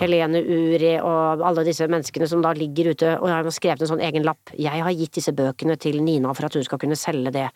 Helene 0.02 0.42
Uri 0.42 0.96
og 1.00 1.44
alle 1.46 1.66
disse 1.68 1.86
menneskene 1.90 2.28
som 2.30 2.42
da 2.44 2.54
ligger 2.58 2.92
ute, 2.96 3.14
og 3.20 3.30
har 3.30 3.48
skrevet 3.54 3.84
en 3.86 3.92
sånn 3.94 4.04
egen 4.04 4.26
lapp. 4.26 4.54
Jeg 4.58 4.84
har 4.86 4.96
gitt 4.98 5.20
disse 5.20 5.34
bøkene 5.38 5.78
til 5.82 6.02
Nina 6.04 6.34
for 6.38 6.48
at 6.48 6.58
hun 6.58 6.66
skal 6.66 6.82
kunne 6.82 6.98
selge 7.00 7.34
det, 7.36 7.48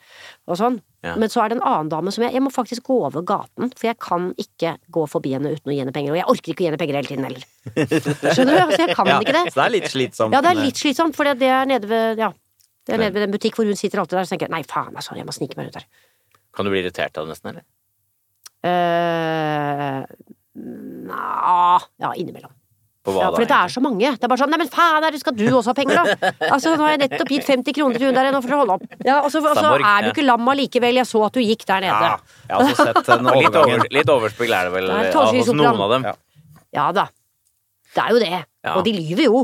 og 0.50 0.60
sånn. 0.60 0.80
Ja. 1.06 1.16
Men 1.22 1.30
så 1.30 1.43
er 1.43 1.52
det 1.52 1.60
en 1.60 1.68
annen 1.68 1.89
dame 1.91 2.10
som 2.14 2.24
jeg 2.26 2.34
Jeg 2.34 2.41
må 2.41 2.50
faktisk 2.50 2.88
gå 2.88 2.96
over 3.06 3.22
gaten, 3.22 3.70
for 3.78 3.89
jeg 3.89 3.98
kan 4.02 4.32
ikke 4.41 4.76
gå 4.89 5.04
forbi 5.10 5.36
henne 5.36 5.52
uten 5.54 5.70
å 5.70 5.76
gi 5.76 5.82
henne 5.84 5.93
penger. 5.96 6.16
Og 6.16 6.18
jeg 6.20 6.30
orker 6.34 6.54
ikke 6.54 6.64
å 6.64 6.66
gi 6.66 6.70
henne 6.72 6.82
penger 6.82 6.98
hele 7.00 7.12
tiden 7.12 7.28
heller. 7.28 7.46
Skjønner 8.34 8.56
du? 8.56 8.64
Altså, 8.64 8.82
jeg 8.82 8.98
kan 8.98 9.12
ikke 9.14 9.36
det. 9.38 9.46
Så 9.52 9.60
det 9.60 9.68
er 9.68 9.76
litt 9.76 9.91
slitsomt. 9.93 10.34
Ja, 10.36 10.41
det 10.41 10.52
er 10.52 10.60
litt 10.64 10.82
slitsomt, 10.82 11.18
for 11.18 11.30
det 11.30 11.52
er 11.52 11.70
nede 11.70 11.91
ved 11.91 12.24
Ja. 12.24 12.34
Det 12.86 12.93
er 12.93 13.02
nede 13.02 13.16
ved 13.16 13.24
den 13.26 13.34
butikk 13.34 13.56
hvor 13.58 13.66
hun 13.66 13.78
sitter 13.78 13.98
alltid 14.02 14.20
der, 14.20 14.28
så 14.28 14.36
tenker 14.36 14.46
jeg 14.46 14.54
nei, 14.54 14.62
faen, 14.70 14.93
altså, 14.93 15.16
jeg 15.18 15.26
må 15.26 15.34
snike 15.34 15.58
meg 15.58 15.72
rundt 15.72 15.80
her. 15.80 15.88
Kan 16.54 16.68
du 16.68 16.72
bli 16.72 16.84
irritert 16.84 17.18
av 17.18 17.26
det 17.26 17.34
nesten, 17.34 17.56
eller? 17.56 17.66
Uh, 18.66 20.06
Nja 20.56 21.80
Ja, 21.99 22.14
innimellom. 22.16 22.51
Hva 23.06 23.14
Ja, 23.22 23.28
for 23.30 23.45
det 23.45 23.51
er 23.53 23.70
så 23.70 23.82
mange. 23.86 23.99
Det 24.18 24.24
er 24.24 24.28
bare 24.32 24.39
sånn 24.41 24.49
Nei, 24.49 24.58
men 24.58 24.68
faen, 24.74 25.03
er 25.06 25.12
det- 25.12 25.20
skal 25.22 25.34
du 25.38 25.43
også 25.51 25.68
ha 25.70 25.74
penger, 25.78 25.95
da? 25.95 26.32
Altså, 26.56 26.72
nå 26.76 26.82
har 26.88 26.95
jeg 26.97 27.01
nettopp 27.10 27.30
gitt 27.30 27.45
50 27.45 27.74
kroner 27.78 27.99
til 27.99 28.08
hun 28.08 28.16
der, 28.18 28.32
nå 28.34 28.41
får 28.41 28.49
du 28.49 28.56
holde 28.58 28.74
opp. 28.80 28.86
Ja, 29.06 29.20
og 29.22 29.30
så 29.30 29.43
er 29.45 30.01
du 30.01 30.10
ikke 30.10 30.26
lam 30.26 30.47
allikevel, 30.49 30.95
jeg 30.97 31.06
så 31.06 31.22
at 31.28 31.34
du 31.38 31.39
gikk 31.43 31.66
der 31.70 31.82
nede. 31.86 31.91
Ja, 32.10 32.18
jeg 32.49 32.56
har 32.56 32.64
også 32.64 32.76
sett 32.88 33.06
den 33.12 33.28
egentlig? 33.28 33.43
Litt, 33.45 33.56
overgangen. 33.60 33.91
litt 33.99 34.10
overspill 34.16 34.53
er 34.58 34.64
det 34.64 34.74
vel 34.74 34.88
Det 34.89 34.95
er 35.14 35.20
av- 35.22 35.36
hos 35.36 35.51
noen 35.53 35.82
av 35.86 35.89
dem? 35.93 36.03
Ja. 36.10 36.16
Ja 36.74 36.88
da. 36.91 37.06
Det 37.95 38.03
er 38.03 38.10
jo 38.16 38.20
det. 38.26 38.41
Og 38.74 38.82
de 38.84 38.93
lyver 38.97 39.24
jo. 39.30 39.43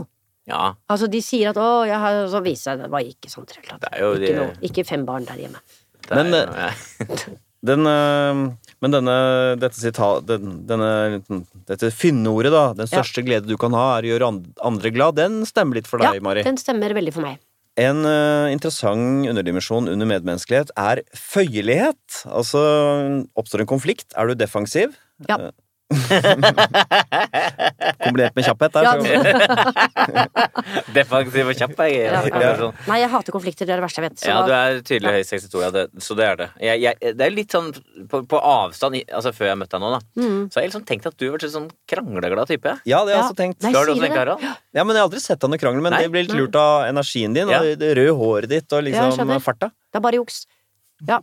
Ja, 0.50 0.74
Altså, 0.90 1.08
de 1.08 1.22
sier 1.22 1.50
at 1.54 1.56
'å, 1.56 1.86
jeg 1.86 2.00
har 2.02 2.26
Så 2.28 2.42
viser 2.44 2.74
seg 2.74 2.82
det 2.82 2.90
var 2.90 3.00
ikke 3.06 3.30
sånn 3.30 3.46
trelt. 3.46 3.70
Ikke, 3.78 4.18
de, 4.20 4.68
ikke 4.68 4.84
fem 4.88 5.06
barn 5.06 5.24
der 5.24 5.38
hjemme. 5.38 5.62
er 6.10 6.16
Men, 6.24 6.34
eh. 6.34 6.74
Den, 7.64 7.86
øh, 7.86 8.56
men 8.82 8.92
denne, 8.96 9.16
dette 9.62 9.78
sitat, 9.78 10.26
denne, 10.28 11.22
dette 11.70 11.92
finneordet, 11.94 12.52
da, 12.52 12.64
den 12.74 12.88
Ja. 12.90 12.98
største 13.02 13.24
glede 13.26 13.48
du 13.48 13.56
kan 13.62 13.74
ha, 13.78 14.00
er 14.00 14.08
å 14.08 14.12
gjøre 14.14 14.30
andre 14.66 14.92
glad, 14.92 15.16
den 15.22 15.42
stemmer 15.46 15.76
litt 15.80 15.88
for 15.88 16.02
deg, 16.02 16.16
Ja, 16.18 16.22
Mari. 16.26 16.44
den 16.44 16.58
stemmer 16.58 16.94
veldig 16.98 17.14
for 17.14 17.22
meg. 17.22 17.40
En 17.80 18.04
uh, 18.04 18.52
interessant 18.52 19.30
underdimensjon 19.32 19.88
under 19.88 20.06
medmenneskelighet 20.10 20.74
er 20.76 21.04
føyelighet. 21.16 22.26
Altså, 22.28 22.60
oppstår 23.40 23.64
en 23.64 23.70
konflikt, 23.70 24.12
er 24.18 24.28
du 24.28 24.36
defensiv? 24.36 24.98
Ja. 25.30 25.38
Kombinert 28.02 28.36
med 28.38 28.46
kjapphet 28.46 28.74
der. 28.76 28.84
Ja, 28.88 28.92
Defensiv 30.96 31.50
og 31.52 31.56
kjapp, 31.58 31.74
jeg. 31.86 31.96
Ja, 32.06 32.22
jeg. 32.26 32.34
ja. 32.44 32.52
Sånn. 32.60 32.76
Nei, 32.88 32.98
jeg 33.02 33.10
hater 33.14 33.36
konflikter, 33.36 33.68
det 33.70 33.74
er 33.76 33.80
det 33.82 33.86
verste 33.86 34.02
jeg 34.02 34.08
vet. 34.10 34.18
Så 34.22 34.30
Ja, 34.32 34.38
du 34.48 34.52
er 34.56 34.80
tydelig 34.88 35.14
høy 35.16 35.24
62, 35.28 35.62
ja, 35.64 35.70
det, 35.76 35.84
så 36.06 36.12
det 36.20 36.26
er 36.28 36.36
det. 36.42 36.48
Jeg, 36.68 36.76
jeg, 36.86 36.94
det 37.20 37.26
er 37.28 37.34
litt 37.36 37.52
sånn 37.56 37.70
på, 38.12 38.18
på 38.32 38.38
avstand, 38.52 38.98
altså 39.10 39.30
før 39.36 39.48
jeg 39.52 39.60
møtte 39.62 39.76
deg 39.78 39.84
nå, 39.86 39.90
da, 39.96 40.00
Mm. 40.22 40.42
så 40.52 40.56
har 40.60 40.64
jeg 40.66 40.70
liksom 40.72 40.86
tenkt 40.90 41.06
at 41.10 41.16
du 41.18 41.24
har 41.28 41.34
vært 41.38 41.46
en 41.48 41.54
sånn 41.56 41.70
krangleglad 41.90 42.48
type. 42.52 42.72
Ja, 42.90 43.00
det 43.08 43.12
har 43.16 43.16
jeg 43.16 43.22
Ja. 43.22 43.26
også 43.28 43.38
tenkt. 43.40 43.58
Nei, 43.64 43.72
Har 43.74 43.86
du 43.86 43.92
også 43.94 44.02
tenkt, 44.06 44.16
det? 44.16 44.22
Harald? 44.22 44.42
Ja, 44.78 44.82
men 44.84 44.92
Jeg 44.96 45.02
har 45.02 45.08
aldri 45.10 45.22
sett 45.24 45.40
deg 45.44 45.50
noe 45.52 45.62
krangel, 45.62 45.82
men 45.84 45.92
Nei. 45.96 46.02
det 46.06 46.12
blir 46.14 46.24
litt 46.28 46.38
lurt 46.38 46.56
av 46.60 46.74
energien 46.90 47.32
din 47.36 47.50
Ja. 47.52 47.60
og 47.62 47.66
det 47.82 47.90
røde 47.98 48.16
håret 48.18 48.50
ditt 48.52 48.70
og 48.74 48.80
liksom 48.88 49.34
farta. 49.42 49.68
Det 49.92 49.98
er 50.00 50.04
bare 50.06 50.18
juks. 50.22 50.38
Ja. 51.08 51.18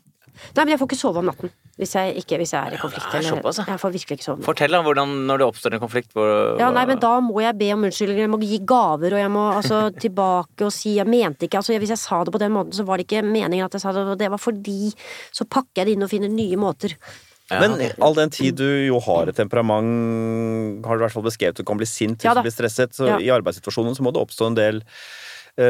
Nei, 0.55 0.65
men 0.65 0.69
jeg 0.75 0.79
får 0.83 0.89
ikke 0.93 1.01
sove 1.01 1.19
om 1.23 1.27
natten 1.31 1.51
hvis 1.79 1.93
jeg, 1.95 2.17
ikke, 2.19 2.37
hvis 2.43 2.53
jeg 2.53 2.59
er 2.67 2.73
i 2.73 2.75
Ja, 2.75 2.81
konflikt. 2.83 3.07
det 3.13 3.15
er 3.15 3.19
eller- 3.23 3.43
såpass, 3.43 3.61
jeg 3.67 3.79
får 3.81 3.93
virkelig 3.95 4.17
ikke 4.19 4.25
sove. 4.27 4.43
Fortell 4.43 4.71
da, 4.75 4.83
hvordan, 4.83 5.13
når 5.29 5.39
det 5.39 5.47
oppstår 5.47 5.75
en 5.75 5.81
konflikt 5.81 6.13
hvor, 6.13 6.59
Ja, 6.59 6.71
nei, 6.75 6.85
men 6.87 6.99
da 6.99 7.21
må 7.21 7.41
jeg 7.41 7.57
be 7.59 7.71
om 7.73 7.85
unnskyldninger, 7.87 8.25
jeg 8.27 8.31
må 8.35 8.41
gi 8.43 8.59
gaver, 8.67 9.13
og 9.15 9.21
jeg 9.23 9.31
må 9.31 9.45
altså 9.55 9.79
tilbake 10.05 10.67
og 10.67 10.73
si 10.73 10.97
Jeg 10.97 11.07
mente 11.07 11.47
ikke 11.47 11.59
Altså, 11.63 11.79
hvis 11.79 11.89
jeg 11.95 11.99
sa 11.99 12.25
det 12.25 12.33
på 12.35 12.39
den 12.43 12.53
måten, 12.53 12.73
så 12.75 12.85
var 12.85 12.97
det 12.99 13.07
ikke 13.07 13.23
meningen 13.23 13.65
at 13.65 13.73
jeg 13.73 13.81
sa 13.81 13.93
det, 13.93 14.03
og 14.07 14.19
det 14.19 14.29
var 14.31 14.39
fordi 14.39 14.93
Så 15.33 15.45
pakker 15.49 15.77
jeg 15.83 15.87
det 15.87 15.93
inn 15.97 16.03
og 16.03 16.11
finner 16.11 16.29
nye 16.29 16.57
måter. 16.57 16.95
Ja, 17.51 17.61
Men 17.61 17.81
all 18.03 18.13
den 18.13 18.29
tid 18.29 18.57
du 18.57 18.65
jo 18.87 18.99
har 19.01 19.27
et 19.31 19.37
temperament, 19.37 20.85
har 20.85 20.99
du 20.99 21.03
i 21.03 21.07
hvert 21.07 21.15
fall 21.15 21.23
beskrevet, 21.25 21.55
du 21.57 21.65
kan 21.65 21.79
bli 21.79 21.87
sint 21.89 22.23
Ja 22.27 22.35
du 22.35 22.43
blir 22.43 22.53
stresset, 22.53 22.93
så 22.93 23.07
Ja. 23.09 23.17
i 23.19 23.31
arbeidssituasjonen 23.33 23.97
så 23.97 24.03
må 24.05 24.13
det 24.13 24.21
oppstå 24.21 24.47
en 24.49 24.55
del 24.55 24.83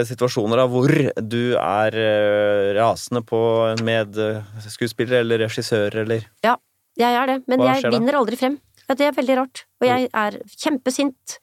situasjoner 0.05 0.61
da, 0.61 0.67
hvor 0.69 0.93
du 1.33 1.55
er 1.57 1.95
eh, 1.97 2.71
rasende 2.77 3.23
på 3.25 3.39
en 3.73 3.81
medskuespiller 3.87 5.23
eller 5.23 5.45
regissør 5.47 5.95
eller 6.05 6.27
Ja, 6.45 6.57
jeg 6.99 7.15
er 7.15 7.27
det, 7.31 7.37
men 7.49 7.61
Hva 7.63 7.75
jeg 7.75 7.87
da? 7.87 7.93
vinner 7.95 8.19
aldri 8.21 8.37
frem. 8.41 8.59
Ja, 8.89 8.95
det 8.97 9.07
er 9.07 9.13
veldig 9.17 9.37
rart. 9.39 9.65
Og 9.81 9.87
jeg 9.89 10.09
er 10.13 10.39
kjempesint, 10.57 11.39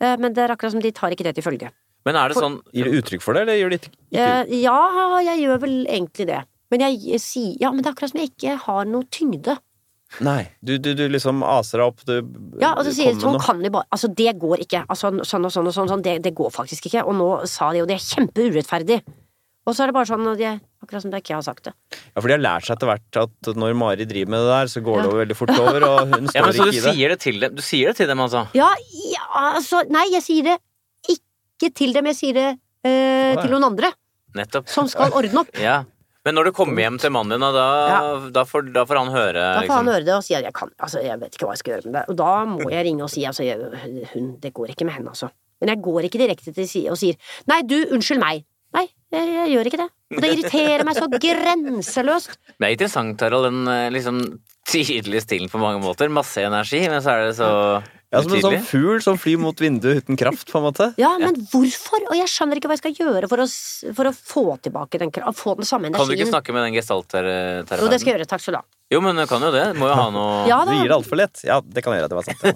eh, 0.00 0.16
men 0.20 0.32
det 0.34 0.44
er 0.46 0.54
akkurat 0.56 0.72
som 0.72 0.80
de 0.84 0.90
tar 0.92 1.12
ikke 1.14 1.24
det 1.28 1.34
til 1.38 1.44
følge. 1.44 1.70
Men 2.06 2.16
er 2.16 2.28
det 2.28 2.34
for- 2.38 2.42
sånn 2.46 2.60
Gir 2.72 2.84
du 2.88 2.98
uttrykk 3.02 3.22
for 3.22 3.34
det, 3.34 3.42
eller 3.42 3.58
gjør 3.60 3.70
det 3.70 3.80
ikke? 3.82 3.92
Eh, 4.12 4.44
Ja, 4.62 5.18
jeg 5.20 5.42
gjør 5.44 5.60
vel 5.60 5.86
egentlig 5.86 6.26
det. 6.26 6.44
Men 6.70 6.80
jeg, 6.80 7.00
jeg 7.14 7.20
sier 7.20 7.56
Ja, 7.60 7.70
men 7.72 7.82
det 7.82 7.86
er 7.90 7.94
akkurat 7.94 8.10
som 8.12 8.20
jeg 8.20 8.30
ikke 8.36 8.56
har 8.66 8.84
noe 8.84 9.04
tyngde. 9.04 9.58
Nei. 10.24 10.48
Du, 10.64 10.78
du, 10.80 10.94
du 10.96 11.04
liksom 11.12 11.42
aser 11.44 11.82
deg 11.82 11.90
opp, 11.90 12.00
du 12.08 12.14
Ja, 12.62 12.70
og 12.78 12.84
så 12.86 12.92
sier 12.96 13.12
de 13.12 13.20
sånn 13.20 13.34
noe. 13.36 13.42
kan 13.44 13.58
de 13.62 13.68
bare 13.74 13.84
Altså, 13.92 14.08
det 14.16 14.32
går 14.40 14.62
ikke. 14.64 14.84
Altså, 14.88 15.10
sånn 15.28 15.44
og 15.44 15.52
sånn 15.52 15.68
og 15.68 15.74
sånn, 15.76 15.88
sånn 15.92 16.04
det, 16.06 16.14
det 16.24 16.32
går 16.38 16.50
faktisk 16.54 16.88
ikke. 16.88 17.02
Og 17.04 17.14
nå 17.18 17.26
sa 17.46 17.68
de 17.76 17.82
jo 17.82 17.88
det 17.90 17.98
er 17.98 18.04
kjempeurettferdig. 18.06 19.02
Og 19.68 19.74
så 19.76 19.84
er 19.84 19.90
det 19.90 19.96
bare 19.98 20.08
sånn 20.08 20.24
at 20.30 20.40
jeg, 20.40 20.60
akkurat 20.80 21.04
som 21.04 21.10
det 21.12 21.18
ikke 21.20 21.34
jeg 21.34 21.36
har 21.42 21.44
sagt 21.44 21.66
det. 21.68 21.74
Ja, 21.92 22.22
for 22.22 22.28
de 22.30 22.36
har 22.38 22.40
lært 22.40 22.64
seg 22.64 22.78
etter 22.78 22.88
hvert 22.88 23.18
at 23.20 23.50
når 23.60 23.74
Mari 23.76 24.06
driver 24.08 24.32
med 24.32 24.40
det 24.46 24.48
der, 24.54 24.70
så 24.72 24.80
går 24.86 25.02
det 25.02 25.10
over 25.10 25.20
veldig 25.26 25.36
fort 25.36 25.52
over, 25.58 25.84
og 25.90 25.98
hun 26.14 26.30
Ja, 26.38 26.44
men 26.46 26.56
Så 26.56 26.64
du 26.64 26.70
ikke 26.70 26.78
i 26.78 26.80
det. 26.86 26.94
sier 26.96 27.12
det 27.12 27.18
til 27.26 27.40
dem, 27.44 27.58
du 27.58 27.60
sier 27.66 27.90
det 27.92 27.98
til 28.00 28.08
dem, 28.08 28.22
altså? 28.24 28.46
Ja, 28.56 28.70
ja, 29.12 29.26
altså 29.58 29.82
Nei, 29.92 30.06
jeg 30.14 30.24
sier 30.24 30.48
det 30.48 30.56
ikke 31.18 31.68
til 31.82 31.92
dem, 31.98 32.08
jeg 32.14 32.16
sier 32.16 32.38
det 32.40 32.46
eh, 32.88 33.36
til 33.42 33.52
noen 33.52 33.68
andre 33.68 33.92
Nettopp. 34.40 34.72
som 34.72 34.88
skal 34.88 35.12
ordne 35.18 35.42
opp. 35.44 35.52
Ja. 35.60 35.82
Men 36.26 36.34
når 36.34 36.48
du 36.48 36.52
kommer 36.56 36.82
hjem 36.82 36.98
til 37.00 37.12
mannen 37.14 37.36
din, 37.36 37.44
da, 37.54 37.66
ja. 37.88 37.98
da, 38.34 38.42
får, 38.48 38.68
da 38.74 38.82
får 38.88 38.98
han 39.00 39.12
høre 39.14 39.38
Da 39.38 39.62
får 39.62 39.70
han 39.70 39.86
liksom, 39.86 39.90
høre 39.94 40.06
det 40.08 40.14
og 40.16 40.24
si 40.26 40.34
at 40.36 40.48
jeg 40.48 40.56
kan 40.56 40.72
Altså, 40.74 41.02
jeg 41.04 41.20
vet 41.20 41.36
ikke 41.36 41.46
hva 41.46 41.54
jeg 41.54 41.62
skal 41.62 41.74
gjøre 41.74 41.86
med 41.86 41.96
det. 41.98 42.04
Og 42.10 42.18
da 42.18 42.32
må 42.50 42.70
jeg 42.74 42.86
ringe 42.88 43.06
og 43.06 43.12
si 43.12 43.24
altså, 43.28 43.46
jeg, 43.46 44.08
hun 44.12 44.32
Det 44.42 44.52
går 44.56 44.74
ikke 44.74 44.88
med 44.88 44.98
henne, 44.98 45.14
altså. 45.14 45.30
Men 45.62 45.72
jeg 45.74 45.82
går 45.86 46.06
ikke 46.08 46.20
direkte 46.20 46.54
til 46.54 46.68
si 46.70 46.84
og 46.90 46.98
sier 47.00 47.18
nei, 47.50 47.62
du, 47.66 47.78
unnskyld 47.94 48.22
meg. 48.22 48.44
Nei, 48.76 48.84
jeg, 49.14 49.30
jeg 49.32 49.54
gjør 49.54 49.70
ikke 49.70 49.80
det. 49.80 49.88
Og 50.14 50.20
det 50.22 50.30
irriterer 50.34 50.84
meg 50.86 50.98
så 50.98 51.08
grenseløst. 51.12 52.36
Det 52.58 52.66
er 52.66 52.74
interessant, 52.74 53.24
Harald, 53.24 53.48
den 53.48 53.70
eh, 53.72 53.88
liksom 53.94 54.20
tydelige 54.68 55.24
stilen 55.24 55.50
på 55.50 55.60
mange 55.62 55.80
måter. 55.82 56.12
Masse 56.12 56.44
energi, 56.44 56.82
men 56.92 57.00
så 57.04 57.14
er 57.14 57.24
det 57.26 57.38
så 57.40 57.50
Ja, 58.08 58.22
Som 58.24 58.32
en 58.32 58.40
sånn 58.40 58.62
fugl 58.64 59.02
som 59.04 59.18
flyr 59.20 59.36
mot 59.36 59.58
vinduet 59.60 59.98
uten 60.00 60.16
kraft, 60.16 60.48
på 60.48 60.56
en 60.56 60.64
måte. 60.64 60.86
Ja, 60.96 61.10
men 61.20 61.34
hvorfor? 61.50 62.06
Og 62.08 62.14
jeg 62.16 62.30
skjønner 62.32 62.56
ikke 62.56 62.70
hva 62.70 62.76
jeg 62.78 62.80
skal 62.80 62.94
gjøre 62.96 63.28
for 63.28 63.42
å, 63.44 63.46
for 63.98 64.08
å 64.08 64.12
få 64.16 64.44
tilbake 64.64 64.96
den, 65.02 65.12
kraften, 65.12 65.36
få 65.36 65.52
den 65.58 65.68
samme 65.68 65.90
energien. 65.90 66.06
Kan 66.08 66.14
du 66.14 66.16
ikke 66.16 66.30
snakke 66.30 66.54
med 66.56 66.64
den 66.64 66.78
gestaltterapeuten? 66.78 67.84
Jo, 67.84 67.90
det 67.92 67.98
skal 68.00 68.10
jeg 68.14 68.16
gjøre. 68.16 68.28
Takk 68.32 68.40
skal 68.46 68.56
du 68.56 68.60
ha. 68.62 68.64
Jo, 68.88 69.02
men 69.04 69.20
du 69.20 69.26
kan 69.28 69.44
jo 69.44 69.50
det. 69.52 69.66
Du 69.74 69.80
må 69.82 69.90
jo 69.90 69.96
ha 70.00 70.06
noe 70.16 70.48
Ja 70.48 70.62
Du 70.64 70.72
gir 70.72 70.88
det 70.88 70.96
altfor 70.96 71.20
lett. 71.20 71.36
Ja, 71.44 71.60
det 71.60 71.84
kan 71.84 71.92
jeg 71.92 72.00
gjøre. 72.00 72.08
Det 72.08 72.16
var 72.16 72.24
sant. 72.32 72.40
Ja. 72.48 72.52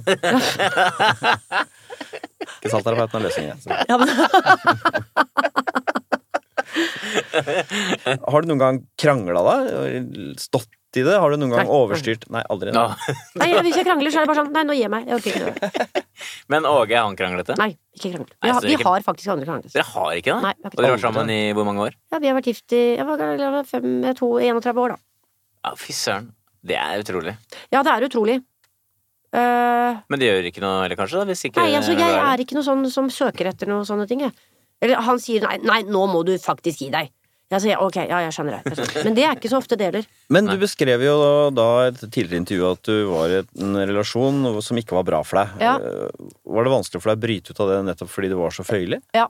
Gestaltterapeuten 2.65 3.15
har 3.21 3.25
løsningen. 3.29 3.57
Ja, 3.93 3.97
men, 4.01 4.09
Har 8.33 8.41
du 8.41 8.49
noen 8.49 8.61
gang 8.63 8.79
krangla 9.01 9.43
da? 9.45 9.55
Stått 10.41 10.73
i 11.01 11.05
det? 11.07 11.15
Har 11.23 11.33
du 11.33 11.39
noen 11.41 11.53
gang 11.55 11.67
Nei. 11.67 11.77
overstyrt 11.79 12.27
Nei, 12.33 12.43
aldri. 12.53 12.73
Ja. 12.77 12.85
nei, 13.41 13.49
hvis 13.65 13.79
jeg 13.81 13.87
krangler, 13.87 14.13
så 14.13 14.21
er 14.21 14.27
det 14.27 14.33
bare 14.33 14.43
sånn 14.43 14.53
Nei, 14.55 14.65
nå 14.69 14.77
gir 14.77 14.85
jeg 14.85 14.93
meg. 14.93 15.09
Jeg 15.09 15.19
orker 15.19 15.33
ikke 15.33 15.71
det. 15.73 16.05
Men 16.53 16.69
Åge, 16.69 16.97
er 16.97 17.07
han 17.07 17.17
kranglete? 17.19 17.57
Nei, 17.61 17.71
ikke 17.97 18.13
kranglet 18.13 18.37
Vi 18.37 18.53
har, 18.53 18.67
vi 18.67 18.77
ikke- 18.77 18.89
har 18.91 19.07
faktisk 19.07 19.33
aldri 19.35 19.49
kranglet. 19.49 19.73
Dere 19.73 19.89
har 19.89 20.21
ikke 20.21 20.31
det? 20.35 20.39
Nei, 20.45 20.55
har 20.59 20.71
Og 20.71 20.79
dere 20.79 20.91
har 20.91 20.97
vært 20.99 21.07
sammen 21.09 21.33
i 21.35 21.41
hvor 21.57 21.69
mange 21.69 21.89
år? 21.89 21.99
Ja, 22.13 22.21
vi 22.23 22.31
har 22.31 22.39
vært 22.39 22.53
gift 22.53 22.77
i 22.77 22.85
jeg 22.99 23.09
var, 23.09 23.25
jeg 23.41 23.57
var 23.57 23.69
fem, 23.69 23.91
to, 24.19 24.31
31 24.39 24.85
år, 24.85 24.97
da. 24.97 25.03
Ja, 25.63 25.75
Fy 25.79 25.97
søren. 25.97 26.33
Det 26.63 26.79
er 26.79 27.03
utrolig. 27.03 27.37
Ja, 27.75 27.83
det 27.83 27.91
er 27.91 28.07
utrolig. 28.07 28.39
Uh... 29.33 29.97
Men 30.13 30.21
det 30.21 30.29
gjør 30.29 30.47
ikke 30.51 30.63
noe 30.63 30.83
heller, 30.85 30.99
kanskje? 30.99 31.23
da, 31.23 31.33
hvis 31.33 31.47
ikke 31.49 31.63
nei, 31.63 31.73
altså, 31.79 31.97
jeg 31.97 32.19
er 32.21 32.43
ikke 32.45 32.59
noe 32.59 32.67
sånn 32.67 32.85
som 32.93 33.09
søker 33.11 33.49
etter 33.49 33.71
noe 33.71 33.87
sånne 33.89 34.05
ting, 34.11 34.27
jeg. 34.27 34.37
Eller 34.83 35.01
han 35.07 35.21
sier 35.23 35.45
nei, 35.47 35.57
nei, 35.65 35.81
nå 35.89 36.05
må 36.11 36.21
du 36.27 36.35
faktisk 36.43 36.85
gi 36.85 36.91
deg. 36.93 37.11
Jeg 37.53 37.61
sier 37.67 37.81
ok, 37.85 37.97
ja, 38.09 38.23
jeg 38.25 38.33
skjønner 38.33 38.63
det. 38.65 38.87
Men 39.05 39.17
det 39.19 39.25
er 39.29 39.37
ikke 39.37 39.51
så 39.53 39.59
ofte 39.61 39.77
det 39.77 39.91
heller. 39.91 40.07
Men 40.33 40.47
du 40.49 40.55
beskrev 40.61 41.03
jo 41.05 41.17
da 41.53 41.67
i 41.83 41.91
et 41.91 42.01
tidligere 42.07 42.41
intervju 42.41 42.69
at 42.71 42.83
du 42.89 42.95
var 43.11 43.35
i 43.35 43.41
en 43.61 43.77
relasjon 43.91 44.39
som 44.65 44.81
ikke 44.81 44.97
var 44.97 45.05
bra 45.05 45.21
for 45.27 45.43
deg. 45.43 45.61
Ja. 45.61 45.75
Eh, 45.77 46.33
Var 46.57 46.65
det 46.65 46.73
vanskelig 46.73 47.03
for 47.05 47.13
deg 47.13 47.21
å 47.21 47.25
bryte 47.27 47.53
ut 47.53 47.61
av 47.61 47.73
det 47.75 47.79
nettopp 47.91 48.13
fordi 48.15 48.33
du 48.33 48.39
var 48.41 48.57
så 48.57 48.65
føyelig? 48.65 49.03
Ja. 49.17 49.29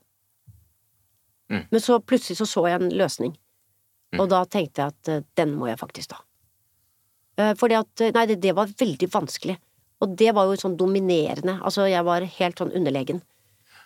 Men 1.52 1.82
så 1.84 1.98
plutselig 2.00 2.38
så 2.38 2.46
så 2.48 2.62
jeg 2.70 2.78
en 2.80 2.94
løsning. 2.96 3.34
Og 4.20 4.28
da 4.30 4.42
tenkte 4.48 4.82
jeg 4.84 4.92
at 4.94 5.10
eh, 5.12 5.24
den 5.40 5.54
må 5.58 5.68
jeg 5.70 5.80
faktisk 5.80 6.12
ta. 6.14 6.22
Eh, 7.40 7.52
fordi 7.58 7.78
at 7.80 8.06
Nei, 8.14 8.26
det, 8.30 8.38
det 8.44 8.54
var 8.56 8.70
veldig 8.70 9.08
vanskelig. 9.12 9.58
Og 10.02 10.16
det 10.18 10.32
var 10.36 10.48
jo 10.50 10.58
sånn 10.60 10.76
dominerende. 10.78 11.58
Altså, 11.62 11.86
jeg 11.90 12.04
var 12.06 12.24
helt 12.38 12.58
sånn 12.60 12.72
underlegen. 12.76 13.22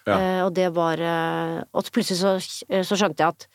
Ja. 0.07 0.16
Eh, 0.16 0.41
og 0.47 0.53
det 0.55 0.68
var 0.74 1.01
Og 1.74 1.89
plutselig 1.95 2.20
så, 2.20 2.37
så 2.87 2.99
skjønte 2.99 3.24
jeg 3.24 3.32
at 3.34 3.49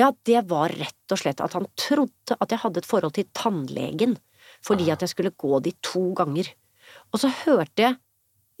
Ja, 0.00 0.10
det 0.24 0.40
var 0.50 0.72
rett 0.72 1.12
og 1.14 1.20
slett 1.20 1.42
at 1.44 1.52
han 1.56 1.66
trodde 1.78 2.36
at 2.38 2.52
jeg 2.52 2.62
hadde 2.62 2.80
et 2.80 2.88
forhold 2.88 3.14
til 3.18 3.28
tannlegen 3.36 4.16
fordi 4.62 4.88
at 4.92 5.02
jeg 5.02 5.10
skulle 5.10 5.32
gå 5.38 5.58
dit 5.64 5.76
to 5.84 6.12
ganger. 6.18 6.48
Og 7.12 7.20
så 7.22 7.30
hørte 7.44 7.82
jeg 7.82 7.98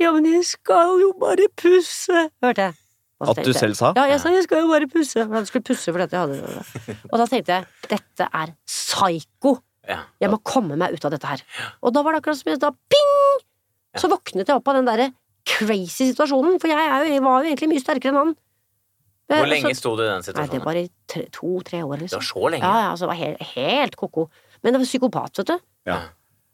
Ja, 0.02 0.10
men 0.14 0.26
jeg 0.26 0.44
skal 0.48 0.96
jo 0.98 1.12
bare 1.20 1.46
pusse, 1.56 2.24
hørte 2.42 2.68
jeg. 2.68 2.78
At 3.22 3.38
du 3.46 3.52
selv 3.54 3.76
sa? 3.78 3.92
Ja, 3.94 4.08
jeg 4.10 4.18
sa 4.18 4.32
jeg 4.34 4.42
skal 4.48 4.64
jo 4.64 4.70
bare 4.72 4.88
pusse. 4.90 5.22
Men 5.28 5.42
jeg 5.42 5.50
skulle 5.52 5.66
pusse 5.68 5.92
fordi 5.94 6.08
jeg 6.10 6.24
hadde 6.24 6.40
det. 6.42 6.96
Og 7.12 7.20
da 7.20 7.26
tenkte 7.30 7.58
jeg 7.58 7.90
dette 7.92 8.26
er 8.26 8.54
psyko. 8.66 9.56
Jeg 9.86 10.30
må 10.32 10.38
komme 10.46 10.78
meg 10.78 10.96
ut 10.96 11.06
av 11.06 11.14
dette 11.14 11.28
her. 11.30 11.42
Og 11.82 11.94
da 11.94 12.02
var 12.02 12.14
det 12.16 12.22
akkurat 12.22 12.40
som 12.40 12.50
jeg 12.50 12.62
da 12.62 12.72
ping! 12.90 13.12
Så 13.98 14.08
våknet 14.10 14.48
jeg 14.48 14.56
opp 14.56 14.70
av 14.72 14.78
den 14.78 14.88
derre 14.88 15.10
crazy 15.46 16.08
situasjonen, 16.10 16.58
for 16.62 16.70
jeg, 16.70 16.78
jo, 16.78 17.08
jeg 17.12 17.22
var 17.22 17.42
jo 17.42 17.50
egentlig 17.50 17.70
mye 17.72 17.82
sterkere 17.82 18.12
enn 18.12 18.20
han. 18.20 18.34
Hvor 19.30 19.46
lenge 19.48 19.70
så- 19.72 19.76
sto 19.76 19.96
du 19.96 20.02
i 20.02 20.06
den 20.06 20.22
situasjonen? 20.22 20.48
Nei, 20.48 20.58
det 20.58 20.64
var 20.64 20.76
i 20.76 20.88
to-tre 21.30 21.82
år, 21.82 21.98
liksom. 21.98 22.18
Det 22.18 22.22
var 22.22 22.30
så 22.32 22.50
lenge? 22.50 22.62
Ja, 22.62 22.74
ja, 22.82 22.90
altså, 22.92 23.06
det 23.06 23.08
var 23.08 23.20
helt, 23.22 23.42
helt 23.54 23.96
ko-ko. 23.96 24.28
Men 24.62 24.72
det 24.74 24.80
var 24.80 24.86
psykopat, 24.86 25.36
vet 25.38 25.46
du. 25.46 25.58
Ja. 25.86 26.00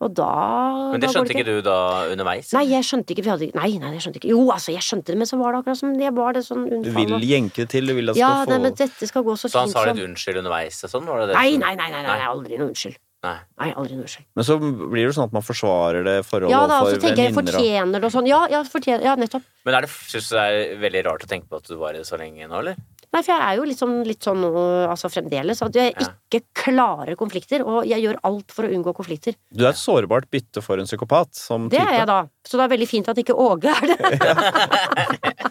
Og 0.00 0.14
da 0.14 0.92
Men 0.92 1.00
det 1.00 1.10
skjønte 1.10 1.34
ikke 1.34 1.44
du 1.44 1.60
da 1.60 2.06
underveis? 2.06 2.52
Nei, 2.54 2.62
jeg 2.70 2.84
skjønte 2.86 3.10
ikke, 3.16 3.24
hadde 3.26 3.50
Nei, 3.52 3.78
nei, 3.82 3.90
jeg 3.98 4.00
skjønte 4.04 4.20
ikke. 4.20 4.28
Jo, 4.30 4.44
altså, 4.54 4.70
jeg 4.70 4.80
skjønte 4.86 5.06
det, 5.10 5.16
men 5.18 5.26
så 5.26 5.36
var 5.40 5.50
det 5.52 5.64
akkurat 5.64 5.76
som 5.76 5.96
det 5.98 6.14
var 6.14 6.32
det 6.34 6.44
sånn 6.46 6.68
Du 6.70 6.76
unnfall. 6.76 7.18
vil 7.18 7.26
jenke 7.28 7.54
det 7.56 7.68
til, 7.70 7.84
du 7.86 7.94
vil 7.94 8.08
at 8.10 8.14
det 8.14 8.20
Ja, 8.20 8.44
skal 8.44 8.54
nei, 8.54 8.62
men 8.62 8.74
dette 8.74 9.08
skal 9.08 9.24
gå 9.24 9.32
så 9.34 9.50
Så 9.50 9.58
han 9.58 9.68
sa 9.68 9.84
litt 9.86 9.96
unnskyld 9.98 10.36
underveis 10.38 10.84
og 10.84 10.90
sånn? 10.94 11.04
Var 11.04 11.18
det 11.18 11.26
det 11.28 11.34
Nei, 11.34 11.50
som- 11.50 11.60
nei, 11.60 11.74
nei, 11.74 11.90
nei, 11.90 12.02
nei, 12.02 12.20
aldri 12.30 12.58
noe 12.58 12.68
unnskyld. 12.70 12.96
Nei. 13.26 13.34
Nei, 13.58 13.72
aldri 13.74 13.96
noe 13.98 14.04
unnskyld. 14.06 14.26
Men 14.38 14.44
så 14.46 14.54
blir 14.62 15.08
det 15.08 15.14
sånn 15.16 15.26
at 15.26 15.32
man 15.34 15.42
forsvarer 15.42 16.04
det 16.06 16.20
forholdet 16.28 16.54
Ja 16.54 16.60
da, 16.70 16.76
og 16.78 16.86
så 16.86 16.92
overfor 16.92 17.02
tenker 17.02 17.18
jeg 17.24 17.32
venninner 17.34 17.56
fortjener 17.58 17.98
det 17.98 18.06
og 18.06 18.12
sånn. 18.14 18.28
Ja, 18.30 18.44
ja, 18.52 18.60
fortjener, 18.62 19.02
ja 19.08 19.14
nettopp. 19.18 19.42
Men 19.66 19.74
er 19.74 19.80
det, 19.88 19.90
synes 19.90 20.28
du 20.30 20.36
det 20.36 20.44
er 20.44 20.78
veldig 20.84 21.02
rart 21.08 21.24
å 21.26 21.30
tenke 21.32 21.50
på 21.50 21.58
at 21.58 21.66
du 21.66 21.74
var 21.80 21.96
i 21.96 21.98
det 21.98 22.06
så 22.06 22.14
lenge 22.20 22.46
nå, 22.46 22.60
eller? 22.62 22.78
Nei, 23.08 23.22
for 23.24 23.32
jeg 23.32 23.40
er 23.48 23.56
jo 23.56 23.64
litt 23.64 23.80
sånn, 23.80 23.96
litt 24.06 24.20
sånn 24.22 24.44
altså 24.92 25.08
fremdeles, 25.10 25.62
at 25.64 25.74
jeg 25.80 25.94
Ja. 25.98 26.10
ikke 26.28 26.44
klarer 26.62 27.16
konflikter, 27.16 27.64
og 27.66 27.86
jeg 27.88 28.04
gjør 28.04 28.18
alt 28.28 28.52
for 28.52 28.68
å 28.68 28.70
unngå 28.70 28.92
konflikter. 28.94 29.32
Du 29.50 29.64
er 29.64 29.70
et 29.72 29.80
sårbart 29.80 30.28
bytte 30.30 30.60
for 30.62 30.76
en 30.78 30.84
psykopat 30.86 31.32
som 31.34 31.68
Det 31.72 31.78
type. 31.80 31.88
er 31.88 31.98
jeg 32.04 32.06
da. 32.06 32.20
Så 32.46 32.56
det 32.60 32.64
er 32.68 32.74
veldig 32.76 32.86
fint 32.88 33.08
at 33.08 33.16
ikke 33.16 33.32
Åge 33.34 33.72
er 33.72 33.86
det. 33.88 33.98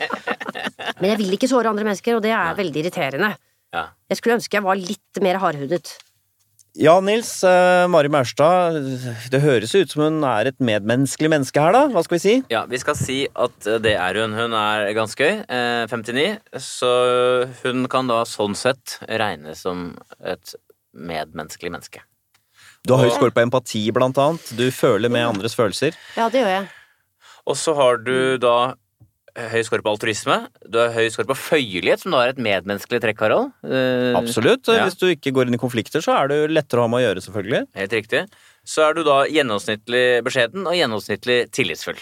Men 1.01 1.11
jeg 1.11 1.17
vil 1.19 1.33
ikke 1.35 1.49
såre 1.49 1.67
andre 1.69 1.83
mennesker, 1.83 2.15
og 2.17 2.23
det 2.25 2.31
er 2.31 2.55
veldig 2.57 2.81
irriterende. 2.85 3.33
Ja. 3.75 3.87
Jeg 4.09 4.17
skulle 4.21 4.37
ønske 4.39 4.55
jeg 4.57 4.63
var 4.63 4.75
litt 4.79 5.19
mer 5.21 5.37
hardhudet. 5.41 5.97
Ja, 6.77 6.99
Nils. 7.01 7.43
eh, 7.43 7.87
Mari 7.89 8.09
Maurstad. 8.13 8.75
Det 9.33 9.39
høres 9.41 9.73
ut 9.73 9.89
som 9.89 10.03
hun 10.03 10.19
er 10.27 10.51
et 10.51 10.59
medmenneskelig 10.61 11.29
menneske 11.33 11.57
her, 11.61 11.73
da. 11.73 11.87
Hva 11.89 12.03
skal 12.05 12.17
vi 12.17 12.21
si? 12.21 12.35
Ja, 12.53 12.65
vi 12.69 12.77
skal 12.77 12.97
si 12.99 13.15
at 13.33 13.65
eh, 13.65 13.79
det 13.81 13.95
er 13.97 14.19
hun. 14.21 14.35
Hun 14.37 14.53
er 14.53 14.91
ganske 14.93 15.25
høy, 15.25 15.39
eh, 15.49 15.87
59, 15.89 16.37
så 16.61 16.91
hun 17.63 17.87
kan 17.89 18.11
da 18.11 18.21
sånn 18.29 18.53
sett 18.57 18.99
regnes 19.09 19.65
som 19.65 19.95
et 20.21 20.53
medmenneskelig 20.93 21.73
menneske. 21.73 22.03
Du 22.85 22.93
har 22.93 23.07
høy 23.07 23.15
score 23.15 23.33
på 23.33 23.41
empati, 23.41 23.81
blant 23.91 24.21
annet. 24.21 24.53
Du 24.55 24.67
føler 24.71 25.09
med 25.09 25.25
andres 25.33 25.57
følelser. 25.57 25.97
Ja, 26.15 26.29
det 26.29 26.43
gjør 26.43 26.53
jeg. 26.59 26.69
Og 27.47 27.57
så 27.57 27.73
har 27.75 27.97
du 28.05 28.37
da 28.37 28.75
høy 29.37 29.61
score 29.65 29.85
på 29.85 29.93
altruisme. 29.93 30.37
Du 30.65 30.79
har 30.81 30.93
høy 30.95 31.07
score 31.13 31.29
på 31.29 31.37
føyelighet, 31.37 32.01
som 32.03 32.15
da 32.15 32.23
er 32.23 32.33
et 32.33 32.41
medmenneskelig 32.41 33.01
trekk, 33.03 33.21
Harald. 33.25 33.53
Eh, 33.67 34.17
Absolutt. 34.17 34.67
ja. 34.73 34.87
Hvis 34.87 34.99
du 34.99 35.07
ikke 35.11 35.33
går 35.35 35.49
inn 35.49 35.57
i 35.57 35.61
konflikter, 35.61 36.03
så 36.03 36.15
er 36.17 36.31
det 36.31 36.39
lettere 36.51 36.81
å 36.81 36.87
ha 36.87 36.91
med 36.91 37.03
å 37.03 37.05
gjøre, 37.05 37.23
selvfølgelig. 37.27 37.63
Helt 37.77 37.95
riktig. 37.99 38.25
Så 38.67 38.83
er 38.87 38.97
du 38.97 39.03
da 39.07 39.21
gjennomsnittlig 39.29 40.03
beskjeden 40.25 40.67
og 40.67 40.75
gjennomsnittlig 40.75 41.39
tillitsfull. 41.55 41.99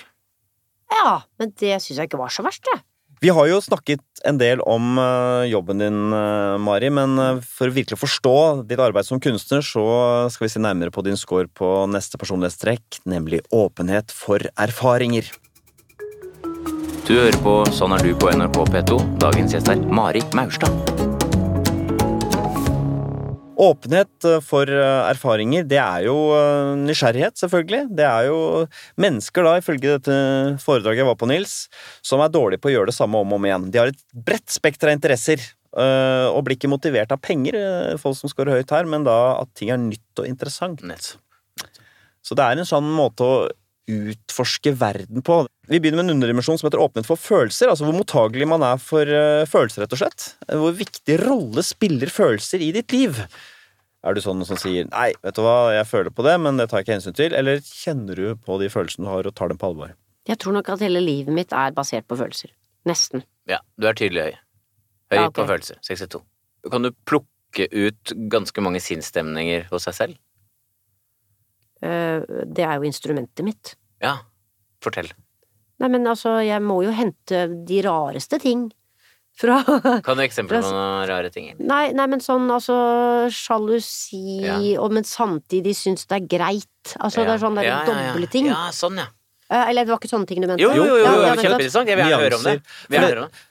Ja, 0.96 1.22
men 1.42 1.54
det 1.60 1.78
syns 1.84 2.00
jeg 2.00 2.10
ikke 2.10 2.22
var 2.22 2.34
så 2.34 2.46
verst, 2.46 2.66
det. 2.72 2.82
Vi 3.24 3.32
har 3.32 3.48
jo 3.48 3.62
snakket 3.64 4.04
en 4.28 4.38
del 4.38 4.60
om 4.68 5.00
eh, 5.02 5.46
jobben 5.50 5.80
din, 5.82 6.02
eh, 6.14 6.58
Mari, 6.62 6.92
men 6.94 7.40
for 7.42 7.72
å 7.72 7.76
virkelig 7.76 7.98
forstå 8.02 8.36
ditt 8.68 8.82
arbeid 8.82 9.08
som 9.08 9.22
kunstner, 9.24 9.64
så 9.66 9.86
skal 10.32 10.46
vi 10.46 10.52
se 10.52 10.62
nærmere 10.62 10.94
på 10.94 11.04
din 11.06 11.18
score 11.20 11.48
på 11.48 11.72
neste 11.90 12.20
personlighetstrekk, 12.22 13.02
nemlig 13.08 13.42
åpenhet 13.56 14.14
for 14.14 14.44
erfaringer. 14.60 15.32
Du 17.06 17.12
hører 17.14 17.36
på 17.38 17.52
Sånn 17.70 17.94
er 17.94 18.02
du 18.02 18.16
på 18.18 18.32
NRK 18.34 18.56
P2. 18.74 18.96
Dagens 19.22 19.52
gjest 19.54 19.68
er 19.70 19.82
Mari 19.94 20.24
Maurstad. 20.34 20.74
Åpenhet 23.62 24.26
eh, 24.26 24.40
for 24.42 24.66
eh, 24.74 25.02
erfaringer, 25.12 25.68
det 25.70 25.78
er 25.78 26.08
jo 26.08 26.16
eh, 26.34 26.72
nysgjerrighet, 26.82 27.38
selvfølgelig. 27.38 27.84
Det 28.00 28.08
er 28.10 28.32
jo 28.32 28.40
mennesker, 28.98 29.46
da, 29.46 29.54
ifølge 29.62 30.00
dette 30.00 30.16
foredraget 30.64 31.04
jeg 31.04 31.10
var 31.12 31.20
på, 31.22 31.30
Nils, 31.30 31.54
som 32.02 32.24
er 32.26 32.34
dårlige 32.34 32.64
på 32.64 32.72
å 32.72 32.74
gjøre 32.74 32.90
det 32.90 32.98
samme 32.98 33.22
om 33.22 33.36
og 33.36 33.38
om 33.38 33.46
igjen. 33.52 33.68
De 33.70 33.84
har 33.84 33.94
et 33.94 34.02
bredt 34.26 34.50
spekter 34.56 34.90
av 34.90 34.98
interesser, 34.98 35.46
og 35.76 36.40
blir 36.48 36.56
ikke 36.56 36.72
motivert 36.72 37.12
av 37.12 37.20
penger, 37.20 37.58
folk 38.00 38.16
som 38.18 38.32
scorer 38.32 38.58
høyt 38.58 38.74
her, 38.74 38.88
men 38.90 39.06
da 39.06 39.36
at 39.44 39.50
ting 39.60 39.70
er 39.76 39.82
nytt 39.82 40.24
og 40.24 40.30
interessant. 40.30 40.82
Nett. 40.88 41.12
Så 42.26 42.34
det 42.34 42.48
er 42.48 42.58
en 42.58 42.70
sånn 42.70 42.88
måte 42.96 43.28
å 43.28 43.38
utforske 43.92 44.72
verden 44.80 45.22
på. 45.26 45.44
Vi 45.70 45.80
begynner 45.80 46.02
med 46.02 46.10
en 46.10 46.16
underdimensjon 46.18 46.58
som 46.58 46.68
heter 46.68 46.82
åpenhet 46.82 47.10
for 47.10 47.22
følelser. 47.22 47.70
Altså 47.72 47.86
hvor 47.88 47.98
mottagelig 47.98 48.48
man 48.50 48.66
er 48.66 48.80
for 48.82 49.06
eh, 49.06 49.44
følelser, 49.50 49.84
rett 49.86 49.94
og 49.94 50.02
slett. 50.02 50.30
Hvor 50.50 50.74
viktig 50.78 51.20
rolle 51.22 51.64
spiller 51.66 52.12
følelser 52.14 52.64
i 52.66 52.72
ditt 52.76 52.96
liv. 52.96 53.20
Er 54.06 54.14
du 54.14 54.22
sånn 54.22 54.44
som 54.46 54.58
sier 54.62 54.86
'nei, 54.86 55.14
vet 55.26 55.38
du 55.38 55.42
hva, 55.42 55.74
jeg 55.74 55.88
føler 55.90 56.14
på 56.14 56.26
det, 56.26 56.36
men 56.42 56.58
det 56.62 56.68
tar 56.70 56.82
jeg 56.82 56.86
ikke 56.86 56.98
hensyn 57.00 57.16
til', 57.18 57.34
eller 57.34 57.58
kjenner 57.66 58.16
du 58.16 58.36
på 58.38 58.60
de 58.62 58.70
følelsene 58.70 59.08
du 59.08 59.10
har, 59.10 59.26
og 59.26 59.34
tar 59.34 59.50
dem 59.50 59.58
på 59.58 59.72
alvor? 59.72 59.96
Jeg 60.30 60.38
tror 60.42 60.54
nok 60.54 60.70
at 60.70 60.84
hele 60.86 61.02
livet 61.02 61.34
mitt 61.34 61.54
er 61.54 61.74
basert 61.74 62.06
på 62.08 62.18
følelser. 62.18 62.54
Nesten. 62.86 63.24
Ja, 63.50 63.60
du 63.82 63.88
er 63.90 63.98
tydelig 63.98 64.22
høy. 64.28 64.36
Høy 65.10 65.18
Ja, 65.18 65.28
okay. 65.28 65.42
på 65.42 65.48
følelser. 65.50 65.80
62. 65.82 66.22
Kan 66.72 66.86
du 66.86 66.92
plukke 67.06 67.68
ut 67.72 68.14
ganske 68.30 68.62
mange 68.62 68.82
sinnsstemninger 68.82 69.68
hos 69.72 69.86
deg 69.90 69.98
selv? 69.98 70.18
Eh, 71.86 72.24
Det 72.50 72.66
er 72.66 72.80
jo 72.80 72.88
instrumentet 72.90 73.46
mitt. 73.46 73.76
Ja. 74.02 74.18
Fortell. 74.84 75.12
Nei, 75.80 75.90
men 75.92 76.06
altså, 76.08 76.38
jeg 76.46 76.62
må 76.64 76.80
jo 76.86 76.92
hente 76.96 77.46
de 77.68 77.82
rareste 77.84 78.40
ting 78.40 78.70
fra 79.36 79.58
Kan 80.06 80.16
du 80.16 80.24
eksempler 80.24 80.62
på 80.64 80.70
noen 80.72 81.08
rare 81.10 81.30
ting? 81.34 81.50
Nei, 81.60 81.90
nei, 81.92 82.06
men 82.08 82.22
sånn 82.24 82.46
altså 82.56 82.76
sjalusi, 83.36 84.42
Ja. 84.46 84.56
og 84.82 84.94
men 84.96 85.04
samtidig 85.04 85.74
syns 85.76 86.06
det 86.08 86.22
er 86.22 86.28
greit. 86.38 86.96
Altså 87.00 87.26
det 87.26 87.34
er 87.36 87.42
sånn 87.44 87.56
der 87.60 87.68
Ja, 87.68 87.82
ja, 87.84 87.98
ja. 88.08 88.14
doble 88.14 88.30
ting. 88.32 88.48
Ja, 88.48 88.70
sånn, 88.76 88.98
ja. 89.04 89.08
Eh, 89.50 89.70
Eller 89.70 89.84
det 89.86 89.92
var 89.92 90.00
ikke 90.00 90.10
sånne 90.14 90.28
ting 90.30 90.40
du 90.42 90.48
mente? 90.48 90.62
Jo, 90.64 90.72
jo, 90.74 90.86
jo, 90.86 90.96
jo, 90.96 91.04
Ja, 91.04 91.12
jo, 91.16 91.22
ja, 91.28 91.36
kjempeinteressant. 91.36 91.88
Jeg 91.92 91.98
vil 92.00 92.08
gjerne 92.10 92.24
høre 92.24 92.38
om 92.40 92.44
det. 92.48 92.56
Vi 92.90 92.96
Vil 92.98 93.06
høre 93.10 93.26
om 93.26 93.28
det. 93.30 93.44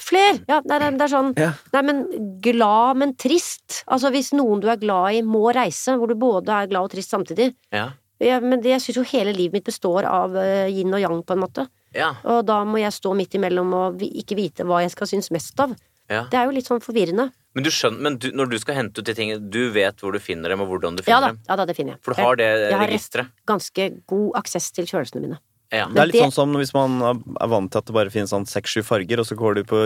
Fler! 0.00 0.38
Ja, 0.48 0.60
nei, 0.64 0.78
det 0.80 1.04
er 1.04 1.10
sånn 1.12 1.32
Ja. 1.36 1.50
Nei, 1.74 1.82
men 1.84 1.98
glad, 2.44 2.96
men 3.00 3.16
trist. 3.20 3.82
Altså 3.86 4.12
hvis 4.14 4.32
noen 4.36 4.62
du 4.62 4.68
er 4.72 4.80
glad 4.80 5.18
i 5.18 5.22
må 5.26 5.50
reise, 5.54 5.96
hvor 6.00 6.08
du 6.08 6.16
både 6.16 6.62
er 6.62 6.70
glad 6.70 6.88
og 6.88 6.94
trist 6.94 7.12
samtidig. 7.12 7.52
Ja. 7.74 7.90
Ja, 8.22 8.38
men 8.40 8.60
det, 8.62 8.70
jeg 8.70 8.82
syns 8.84 9.00
jo 9.00 9.06
hele 9.10 9.32
livet 9.34 9.56
mitt 9.58 9.66
består 9.66 10.06
av 10.06 10.36
uh, 10.38 10.68
yin 10.70 10.94
og 10.94 11.02
yang, 11.02 11.22
på 11.26 11.34
en 11.34 11.42
måte. 11.42 11.66
Ja. 11.96 12.12
Og 12.24 12.44
da 12.46 12.60
må 12.64 12.78
jeg 12.78 12.94
stå 12.94 13.12
midt 13.18 13.34
imellom 13.34 13.72
og 13.74 14.04
ikke 14.06 14.38
vite 14.38 14.66
hva 14.68 14.82
jeg 14.84 14.92
skal 14.94 15.10
synes 15.10 15.32
mest 15.34 15.58
av. 15.60 15.74
ja. 16.08 16.24
Det 16.30 16.38
er 16.38 16.46
jo 16.46 16.54
litt 16.54 16.70
sånn 16.70 16.82
forvirrende. 16.84 17.32
Men, 17.52 17.66
du 17.66 17.70
skjønner, 17.74 18.00
men 18.06 18.16
du, 18.22 18.30
når 18.32 18.52
du 18.54 18.58
skal 18.62 18.78
hente 18.78 19.02
ut 19.02 19.08
de 19.08 19.14
tingene, 19.16 19.50
du 19.52 19.66
vet 19.74 19.98
hvor 20.00 20.14
du 20.14 20.22
finner 20.22 20.54
dem, 20.54 20.62
og 20.64 20.70
hvordan 20.70 20.96
du 20.96 21.02
Ja 21.02 21.18
finner 21.18 21.26
da, 21.26 21.32
dem? 21.34 21.40
ja 21.50 21.56
da, 21.58 21.66
det 21.68 21.76
finner 21.76 21.96
jeg. 21.96 22.04
For 22.06 22.14
du 22.14 22.22
har 22.22 22.38
det 22.40 22.48
Jeg 22.62 22.78
har 22.80 23.26
ganske 23.50 23.88
god 24.08 24.38
aksess 24.40 24.70
til 24.72 24.88
følelsene 24.88 25.26
mine. 25.26 25.40
Ja. 25.72 25.86
Det 25.88 26.02
er 26.02 26.10
litt 26.10 26.20
sånn 26.20 26.34
som 26.34 26.52
hvis 26.60 26.74
man 26.76 26.98
er 27.00 27.48
vant 27.48 27.72
til 27.72 27.80
at 27.80 27.88
det 27.88 27.94
bare 27.96 28.12
finnes 28.12 28.32
sånn 28.34 28.44
seks-sju 28.48 28.82
farger, 28.84 29.22
og 29.22 29.28
så 29.28 29.36
går 29.38 29.56
du 29.56 29.62
på 29.70 29.78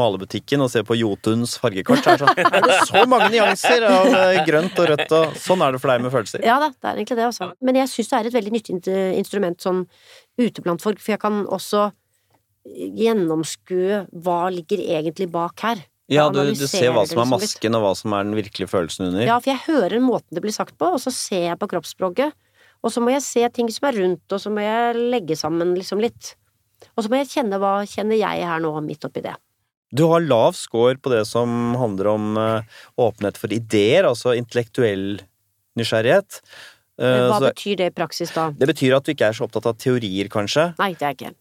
malebutikken 0.00 0.64
og 0.64 0.70
ser 0.72 0.86
på 0.88 0.96
Jotuns 0.96 1.58
fargekart, 1.60 2.00
så 2.06 2.14
er 2.14 2.22
det 2.22 2.30
sånn 2.30 2.54
Er 2.56 2.64
det 2.64 2.78
så 2.88 3.02
mange 3.10 3.28
nyanser 3.34 3.84
av 3.90 4.08
eh, 4.08 4.40
grønt 4.48 4.80
og 4.80 4.88
rødt 4.92 5.12
og 5.18 5.36
Sånn 5.42 5.64
er 5.66 5.76
det 5.76 5.82
for 5.82 5.92
deg 5.92 6.06
med 6.06 6.14
følelser. 6.14 6.44
Ja 6.46 6.56
da, 6.62 6.70
det 6.72 6.88
er 6.88 7.02
egentlig 7.02 7.18
det, 7.20 7.28
også. 7.28 7.50
Men 7.68 7.80
jeg 7.82 7.92
syns 7.92 8.10
det 8.10 8.18
er 8.18 8.30
et 8.30 8.38
veldig 8.38 8.54
nyttig 8.54 8.96
instrument 9.18 9.62
sånn 9.62 9.84
ute 10.40 10.64
blant 10.64 10.84
folk, 10.84 11.02
for 11.02 11.14
jeg 11.14 11.22
kan 11.22 11.44
også 11.44 11.90
gjennomskue 12.66 14.06
hva 14.24 14.40
ligger 14.54 14.80
egentlig 14.82 15.28
bak 15.32 15.62
her. 15.66 15.84
Ja, 16.10 16.28
du, 16.30 16.38
du 16.38 16.66
ser 16.70 16.92
hva 16.94 17.02
som 17.06 17.18
er 17.18 17.26
liksom 17.26 17.32
masken, 17.34 17.76
og 17.76 17.82
hva 17.82 17.92
som 17.98 18.14
er 18.14 18.26
den 18.28 18.36
virkelige 18.38 18.70
følelsen 18.70 19.08
under. 19.08 19.24
Ja, 19.26 19.38
for 19.42 19.50
jeg 19.50 19.64
hører 19.66 20.02
måten 20.02 20.38
det 20.38 20.42
blir 20.44 20.54
sagt 20.54 20.76
på, 20.78 20.92
og 20.94 21.02
så 21.02 21.10
ser 21.14 21.48
jeg 21.50 21.58
på 21.58 21.68
kroppsspråket. 21.72 22.34
Og 22.86 22.92
så 22.94 23.02
må 23.02 23.10
jeg 23.10 23.24
se 23.24 23.42
ting 23.50 23.70
som 23.74 23.88
er 23.90 23.98
rundt, 23.98 24.24
og 24.30 24.38
så 24.38 24.52
må 24.52 24.62
jeg 24.62 25.06
legge 25.10 25.36
sammen 25.38 25.74
liksom 25.74 26.02
litt. 26.02 26.36
Og 26.94 27.02
så 27.02 27.10
må 27.10 27.18
jeg 27.18 27.32
kjenne 27.32 27.58
hva 27.58 27.80
kjenner 27.88 28.18
jeg 28.20 28.46
her 28.46 28.62
nå, 28.62 28.70
midt 28.86 29.06
oppi 29.08 29.24
det. 29.24 29.34
Du 29.96 30.04
har 30.10 30.22
lav 30.22 30.54
score 30.58 30.98
på 30.98 31.10
det 31.12 31.24
som 31.28 31.74
handler 31.78 32.10
om 32.12 32.38
eh, 32.40 32.78
åpenhet 33.00 33.38
for 33.40 33.54
ideer, 33.54 34.06
altså 34.06 34.34
intellektuell 34.38 35.20
nysgjerrighet. 35.78 36.40
Men 36.96 37.26
Hva 37.28 37.40
så 37.40 37.48
betyr 37.50 37.80
det 37.80 37.88
i 37.90 37.92
praksis 37.92 38.30
da? 38.32 38.46
det 38.56 38.70
betyr 38.70 38.94
at 38.96 39.04
du 39.04 39.10
ikke 39.12 39.28
er 39.28 39.36
så 39.36 39.44
opptatt 39.44 39.66
av 39.68 39.74
teorier, 39.76 40.30
kanskje. 40.32 40.70
Nei, 40.78 40.94
det 40.96 41.04
er 41.10 41.16
ikke 41.16 41.34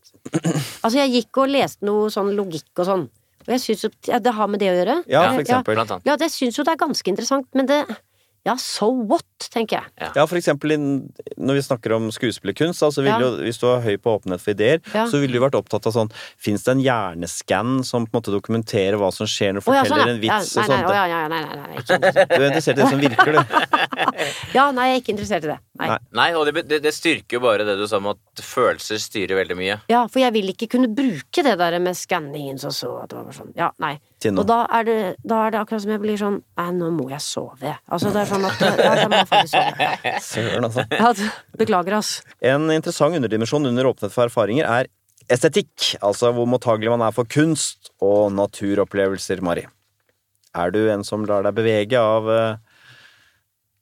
Altså, 0.82 0.98
jeg 0.98 1.14
gikk 1.14 1.40
og 1.44 1.54
leste 1.54 1.88
noe 1.88 2.10
sånn 2.12 2.34
logikk 2.36 2.82
og 2.82 2.90
sånn, 2.90 3.06
og 3.46 3.54
jeg 3.54 3.62
syns 3.64 3.86
jo 3.86 3.92
ja, 4.10 4.20
det 4.20 4.34
har 4.36 4.50
med 4.52 4.60
det 4.60 4.72
å 4.74 4.76
gjøre. 4.76 4.98
Ja, 5.12 5.22
for 5.30 5.46
eksempel. 5.46 5.80
Ja. 5.80 6.00
Ja, 6.10 6.18
det 6.20 6.32
syns 6.34 6.58
jo 6.60 6.66
det 6.68 6.74
er 6.74 6.82
ganske 6.82 7.14
interessant, 7.14 7.48
men 7.56 7.70
det 7.70 7.80
Ja, 8.46 8.54
so 8.62 8.92
what, 9.10 9.26
tenker 9.50 9.80
jeg. 9.80 10.12
Ja, 10.14 10.26
for 10.30 10.38
eksempel 10.38 10.76
når 10.78 11.58
vi 11.58 11.64
snakker 11.66 11.96
om 11.96 12.12
skuespillerkunst, 12.14 12.84
altså 12.86 13.02
Ja. 13.06 13.18
hvis 13.42 13.58
du 13.58 13.66
er 13.72 13.82
høy 13.82 13.96
på 13.98 14.14
åpenhet 14.20 14.42
for 14.44 14.54
ideer, 14.54 14.82
Ja. 14.94 15.08
så 15.10 15.20
ville 15.20 15.34
du 15.34 15.42
vært 15.42 15.58
opptatt 15.58 15.88
av 15.88 15.94
sånn 15.94 16.12
Fins 16.38 16.64
det 16.64 16.72
en 16.76 16.84
hjerneskann 16.84 17.84
som 17.84 18.06
på 18.06 18.14
en 18.14 18.22
måte 18.22 18.32
dokumenterer 18.34 18.98
hva 19.02 19.12
som 19.12 19.26
skjer 19.26 19.54
når 19.56 19.64
du 19.66 19.72
oh, 19.72 19.74
ja, 19.74 19.84
forteller 19.84 20.06
sånn, 20.06 20.10
en 20.10 20.22
ja. 20.22 20.38
vits 20.40 20.56
ja, 20.56 20.62
og 20.62 20.70
nei, 20.70 20.78
sånt? 20.78 20.86
nei, 20.86 20.86
å, 20.86 20.94
ja, 20.94 21.06
ja, 21.08 21.28
nei, 21.28 21.42
nei, 21.42 21.56
nei, 21.56 21.68
nei, 21.68 21.82
ikke. 21.82 22.00
Du 22.30 22.38
er 22.38 22.48
interessert 22.52 22.78
i 22.78 22.82
det 22.82 22.90
som 22.90 23.00
virker, 23.02 23.32
du. 23.34 23.40
Ja, 24.56 24.72
nei, 24.72 24.86
jeg 24.90 24.96
er 24.96 25.02
ikke 25.02 25.14
interessert 25.16 25.46
i 25.46 25.50
det. 25.52 25.58
Nei. 25.80 25.88
Nei. 25.90 25.98
Nei, 26.16 26.28
og 26.38 26.46
det, 26.48 26.64
det, 26.70 26.80
det 26.86 26.94
styrker 26.96 27.38
jo 27.38 27.42
bare 27.44 27.66
det 27.68 27.76
du 27.80 27.86
sa 27.90 27.98
om 27.98 28.12
at 28.14 28.44
følelser 28.46 29.02
styrer 29.02 29.36
veldig 29.42 29.58
mye. 29.60 29.80
Ja, 29.92 30.06
for 30.12 30.22
jeg 30.22 30.34
vil 30.38 30.54
ikke 30.54 30.70
kunne 30.78 30.90
bruke 30.96 31.44
det 31.46 31.58
der 31.60 31.78
med 31.84 31.98
skanningen 31.98 32.62
så 32.62 32.72
så 32.76 32.94
at 33.02 33.12
det 33.12 33.20
var 33.20 33.36
sånn. 33.36 33.52
Ja, 33.58 33.72
nei. 33.82 33.98
Til 34.26 34.34
nå. 34.34 34.42
Og 34.42 34.50
da 34.50 34.60
er, 34.74 34.88
det, 34.88 34.98
da 35.22 35.44
er 35.46 35.54
det 35.54 35.60
akkurat 35.62 35.84
som 35.84 35.92
jeg 35.94 36.02
blir 36.02 36.18
sånn 36.18 36.40
Nei, 36.58 36.68
nå 36.80 36.90
må 36.96 37.06
jeg 37.12 37.22
sove. 37.22 37.76
Altså, 37.86 38.10
det 38.16 38.24
er 38.24 38.30
sånn 38.32 38.48
at 38.50 38.64
Ja, 38.66 38.94
da 38.98 39.08
må 39.12 39.20
jeg 39.22 39.30
faktisk 39.30 39.54
sove. 39.54 40.14
Søren, 40.32 40.66
altså. 40.70 40.86
Ja, 40.90 41.12
beklager, 41.62 41.98
ass. 42.00 42.12
En 42.42 42.70
interessant 42.74 43.18
underdimensjon 43.20 43.70
under 43.70 43.92
åpenhet 43.92 44.16
for 44.16 44.26
erfaringer 44.26 44.66
er 44.66 44.90
estetikk. 45.32 45.92
Altså 46.06 46.32
hvor 46.36 46.50
mottagelig 46.50 46.92
man 46.96 47.06
er 47.06 47.14
for 47.16 47.30
kunst 47.30 47.92
og 48.04 48.34
naturopplevelser, 48.36 49.44
Mari. 49.46 49.66
Er 50.56 50.72
du 50.72 50.82
en 50.92 51.04
som 51.06 51.26
lar 51.28 51.44
deg 51.46 51.58
bevege 51.58 52.00
av 52.00 52.30
uh, 52.32 52.78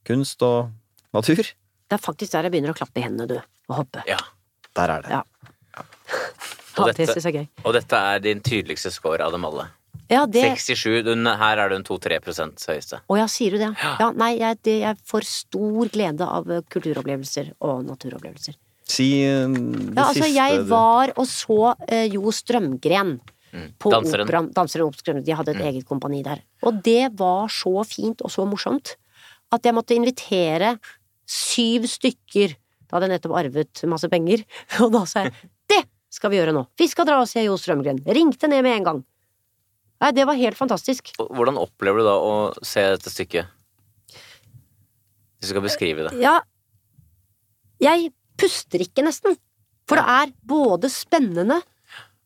kunst 0.07 0.41
og 0.45 0.71
natur? 1.13 1.43
Det 1.43 1.99
er 1.99 2.01
faktisk 2.01 2.33
der 2.33 2.47
jeg 2.47 2.55
begynner 2.55 2.73
å 2.73 2.77
klappe 2.77 2.99
i 2.99 3.05
hendene, 3.05 3.29
du. 3.29 3.37
Og 3.69 3.83
hoppe. 3.83 4.03
Ja. 4.09 4.19
Der 4.73 4.89
er 4.89 5.05
det. 5.05 5.13
Ja. 5.13 5.21
Og 6.73 6.87
Ja, 6.87 6.93
dette- 6.97 7.31
jeg. 7.31 7.49
Og 7.63 7.73
dette 7.75 7.93
er 7.95 8.19
din 8.19 8.41
tydeligste 8.41 8.89
score 8.91 9.21
av 9.21 9.31
dem 9.31 9.45
alle. 9.45 9.67
Ja, 10.11 10.25
det 10.27 10.43
67. 10.59 11.07
Her 11.39 11.61
er 11.63 11.71
du 11.71 11.77
en 11.77 11.85
2-3 11.87 12.19
høyeste. 12.19 12.99
Å 13.07 13.17
ja, 13.17 13.27
sier 13.31 13.55
du 13.55 13.61
det? 13.61 13.71
Ja, 13.79 14.09
nei, 14.17 14.33
jeg, 14.39 14.59
det, 14.67 14.77
jeg 14.83 14.99
får 15.09 15.27
stor 15.29 15.91
glede 15.93 16.27
av 16.27 16.49
eh, 16.51 16.63
kulturopplevelser 16.73 17.53
og 17.63 17.85
naturopplevelser. 17.87 18.57
Si 18.93 19.07
uh, 19.23 19.47
det 19.47 19.93
Ja, 19.95 20.09
altså, 20.09 20.25
siste 20.25 20.33
jeg 20.35 20.65
var 20.67 21.13
og 21.15 21.27
så 21.29 21.59
uh, 21.71 22.03
Jo 22.11 22.33
Strømgren 22.35 23.15
på 23.79 23.91
Danseren. 23.93 24.25
operaen. 24.25 24.49
Danseren 24.51 24.89
og 24.89 25.23
De 25.23 25.37
hadde 25.37 25.53
et 25.53 25.63
eget 25.69 25.87
kompani 25.87 26.23
der. 26.25 26.41
Og 26.65 26.81
det 26.83 27.13
var 27.15 27.47
så 27.53 27.85
fint 27.87 28.21
og 28.25 28.33
så 28.33 28.45
morsomt 28.49 28.95
at 29.53 29.63
jeg 29.63 29.75
måtte 29.77 29.95
invitere 29.95 30.75
syv 31.29 31.85
stykker. 31.87 32.57
Da 32.89 32.97
hadde 32.97 33.07
jeg 33.07 33.19
nettopp 33.19 33.37
arvet 33.37 33.83
masse 33.89 34.09
penger, 34.09 34.43
og 34.83 34.93
da 34.93 35.03
sa 35.09 35.27
jeg 35.27 35.35
det 35.71 35.83
skal 36.13 36.29
vi 36.29 36.37
gjøre 36.37 36.53
nå! 36.53 36.67
Vi 36.77 36.85
skal 36.89 37.07
dra 37.09 37.21
og 37.23 37.29
se 37.29 37.41
Jo 37.45 37.55
Strømgren. 37.57 38.03
Ringte 38.05 38.49
ned 38.51 38.65
med 38.65 38.77
en 38.77 38.89
gang. 38.89 38.99
Nei, 40.03 40.11
det 40.11 40.25
var 40.27 40.35
helt 40.35 40.59
fantastisk. 40.59 41.13
Hvordan 41.15 41.55
opplever 41.61 42.01
du 42.03 42.07
da 42.09 42.17
å 42.19 42.33
se 42.65 42.81
dette 42.91 43.11
stykket? 43.11 43.47
Hvis 44.11 45.47
du 45.47 45.53
skal 45.53 45.63
beskrive 45.63 46.09
det. 46.09 46.17
Ja, 46.19 46.41
jeg 47.83 48.11
puster 48.39 48.83
ikke 48.83 49.05
nesten. 49.05 49.37
For 49.87 49.99
det 49.99 50.03
er 50.03 50.33
både 50.47 50.91
spennende 50.91 51.61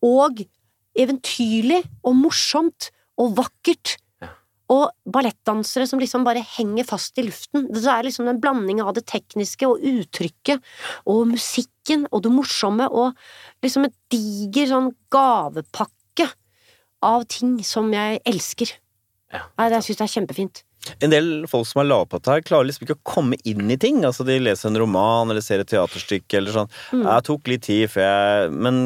og 0.06 0.42
eventyrlig 0.98 1.84
og 2.06 2.18
morsomt 2.18 2.90
og 3.22 3.36
vakkert. 3.38 3.96
Ja. 4.22 4.30
Og 4.74 5.14
ballettdansere 5.14 5.88
som 5.90 6.02
liksom 6.02 6.26
bare 6.26 6.42
henger 6.58 6.86
fast 6.90 7.18
i 7.22 7.26
luften. 7.26 7.70
Det 7.74 7.84
er 7.86 8.06
liksom 8.06 8.30
en 8.30 8.42
blanding 8.42 8.82
av 8.82 8.96
det 8.98 9.06
tekniske 9.10 9.70
og 9.70 9.86
uttrykket 9.86 10.66
og 11.10 11.30
musikken 11.30 12.06
og 12.12 12.26
det 12.26 12.34
morsomme 12.34 12.90
og 12.90 13.14
liksom 13.66 13.86
et 13.90 13.98
diger 14.14 14.74
sånn 14.74 14.92
gavepakke 15.14 15.97
av 17.06 17.26
ting 17.30 17.58
som 17.66 17.92
jeg 17.94 18.22
elsker. 18.28 18.74
Ja. 19.34 19.44
Jeg 19.68 19.84
syns 19.86 20.00
det 20.00 20.06
er 20.08 20.16
kjempefint. 20.16 20.64
En 21.04 21.12
del 21.12 21.48
folk 21.52 21.68
som 21.68 21.82
har 21.82 21.90
lavpåtatt 21.90 22.30
her, 22.32 22.44
klarer 22.48 22.70
liksom 22.70 22.86
ikke 22.86 22.96
å 22.96 23.06
komme 23.16 23.38
inn 23.50 23.66
i 23.74 23.78
ting. 23.82 24.00
Altså 24.08 24.24
De 24.28 24.38
leser 24.40 24.70
en 24.70 24.80
roman 24.80 25.28
eller 25.34 25.44
ser 25.44 25.64
et 25.64 25.70
teaterstykke 25.72 26.40
eller 26.40 26.56
sånn. 26.56 26.70
Mm. 26.96 27.04
Jeg 27.04 27.26
tok 27.28 27.52
litt 27.52 27.66
tid 27.68 27.92
før 27.92 28.06
jeg 28.08 28.54
Men 28.56 28.84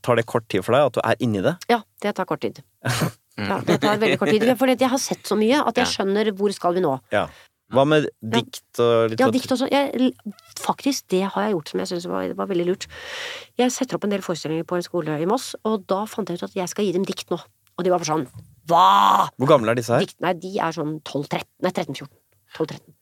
tar 0.00 0.20
det 0.20 0.24
kort 0.30 0.48
tid 0.48 0.64
for 0.64 0.76
deg 0.76 0.88
at 0.88 0.96
du 0.96 1.02
er 1.04 1.26
inni 1.26 1.42
det? 1.44 1.56
Ja, 1.72 1.82
det 2.04 2.14
tar 2.18 2.28
kort 2.30 2.44
tid. 2.44 2.62
Ja, 3.32 3.56
det 3.64 3.78
tar 3.80 3.96
veldig 3.96 4.18
kort 4.20 4.28
tid. 4.28 4.44
For 4.60 4.68
jeg 4.68 4.88
har 4.92 5.00
sett 5.00 5.24
så 5.24 5.38
mye 5.40 5.62
at 5.64 5.78
jeg 5.80 5.88
skjønner 5.88 6.28
hvor 6.36 6.52
skal 6.52 6.76
vi 6.76 6.82
nå. 6.84 6.90
Ja. 7.14 7.22
Hva 7.72 7.84
med 7.88 8.06
dikt 8.20 8.80
og 8.84 9.14
Ja, 9.18 9.30
dikt 9.32 9.52
og 9.54 9.58
sånn. 9.62 9.70
Jeg- 9.72 10.12
Faktisk, 10.60 11.06
det 11.08 11.22
har 11.24 11.42
jeg 11.46 11.54
gjort 11.54 11.68
som 11.72 11.80
jeg 11.80 11.88
syns 11.88 12.06
var, 12.06 12.34
var 12.34 12.46
veldig 12.46 12.66
lurt. 12.68 12.86
Jeg 13.58 13.72
setter 13.72 13.96
opp 13.96 14.04
en 14.04 14.10
del 14.10 14.20
forestillinger 14.20 14.64
på 14.68 14.76
en 14.76 14.82
skole 14.82 15.16
i 15.20 15.26
Moss, 15.26 15.54
og 15.64 15.86
da 15.86 16.04
fant 16.04 16.28
jeg 16.28 16.36
ut 16.38 16.42
at 16.50 16.54
jeg 16.54 16.68
skal 16.68 16.84
gi 16.84 16.92
dem 16.92 17.04
dikt 17.04 17.30
nå. 17.30 17.40
Og 17.78 17.84
de 17.84 17.90
var 17.90 17.98
bare 17.98 18.12
sånn 18.12 18.26
Hva?! 18.68 19.28
Hvor 19.38 19.48
gamle 19.48 19.72
er 19.72 19.74
disse 19.80 19.90
her? 19.96 20.04
Dikt, 20.04 20.20
nei, 20.20 20.34
de 20.34 20.58
er 20.58 20.72
sånn 20.76 21.00
12-13. 21.02 21.48
Nei, 21.62 21.70
13-14. 21.72 22.08
12-13. 22.54 22.94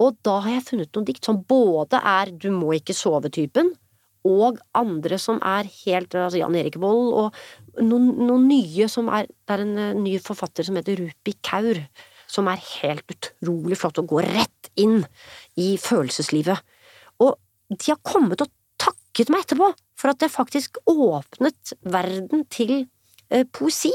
Og 0.00 0.16
da 0.26 0.40
har 0.40 0.50
jeg 0.50 0.64
funnet 0.66 0.92
noen 0.92 1.06
dikt 1.06 1.24
som 1.24 1.38
både 1.46 2.00
er 2.02 2.32
Du 2.36 2.50
må 2.50 2.74
ikke 2.74 2.92
sove-typen, 2.98 3.70
og 4.26 4.58
andre 4.74 5.18
som 5.20 5.38
er 5.44 5.68
helt 5.84 6.14
Altså 6.16 6.40
Jan 6.40 6.56
Erik 6.56 6.76
Vold, 6.80 7.12
og 7.14 7.84
noen, 7.84 8.10
noen 8.26 8.48
nye 8.48 8.88
som 8.90 9.08
er 9.08 9.28
Det 9.28 9.54
er 9.54 9.62
en 9.62 9.78
eh, 9.78 9.94
ny 9.94 10.18
forfatter 10.18 10.64
som 10.66 10.74
heter 10.80 10.98
Rupi 10.98 11.36
Kaur, 11.44 11.78
som 12.34 12.48
er 12.50 12.62
helt 12.82 13.06
utrolig 13.14 13.78
flott 13.78 14.00
og 14.02 14.10
går 14.10 14.26
rett 14.34 14.70
inn 14.80 15.04
i 15.60 15.74
følelseslivet. 15.80 16.58
Og 17.22 17.36
de 17.70 17.92
har 17.92 18.00
kommet 18.06 18.42
og 18.42 18.50
takket 18.82 19.30
meg 19.32 19.44
etterpå 19.46 19.70
for 20.00 20.10
at 20.10 20.24
jeg 20.24 20.34
faktisk 20.34 20.80
åpnet 20.90 21.76
verden 21.86 22.42
til 22.52 22.74
eh, 23.30 23.46
poesi. 23.54 23.92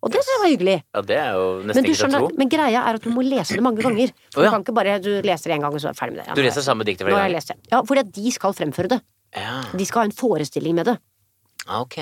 Og 0.00 0.08
det 0.14 0.22
var 0.24 0.46
hyggelig. 0.48 0.78
Ja, 0.96 1.00
det 1.04 1.16
er 1.20 1.34
jo 1.36 1.48
Men, 1.58 1.66
nesten 1.68 1.84
ikke 1.84 1.90
til 1.90 1.98
skjønner, 2.00 2.22
tro. 2.22 2.36
men 2.40 2.48
greia 2.52 2.84
er 2.88 2.96
at 2.96 3.04
du 3.04 3.10
må 3.12 3.24
lese 3.26 3.58
det 3.58 3.64
mange 3.66 3.82
ganger. 3.84 4.14
For 4.32 4.40
oh, 4.40 4.46
ja. 4.46 4.48
Du 4.48 4.54
kan 4.54 4.64
ikke 4.64 4.76
bare 4.78 4.94
du 5.04 5.10
leser 5.26 5.50
det 5.52 5.58
en 5.58 5.66
gang, 5.66 5.74
og 5.76 5.82
så 5.82 5.90
er 5.90 5.96
du 5.96 6.00
ferdig 6.00 6.14
med 6.16 6.22
det. 6.22 6.28
Ja, 6.30 6.36
Du 6.38 6.44
leser 6.46 6.64
samme 6.64 6.86
diktet 6.88 7.04
flere 7.08 7.26
ganger? 7.26 7.58
Ja, 7.74 7.82
fordi 7.90 8.04
at 8.06 8.12
de 8.16 8.32
skal 8.32 8.56
fremføre 8.56 8.94
det. 8.94 9.00
Ja, 9.36 9.58
De 9.76 9.86
skal 9.86 10.02
ha 10.02 10.08
en 10.08 10.16
forestilling 10.16 10.78
med 10.78 10.88
det. 10.88 10.96
Ah, 11.66 11.82
ok. 11.82 11.96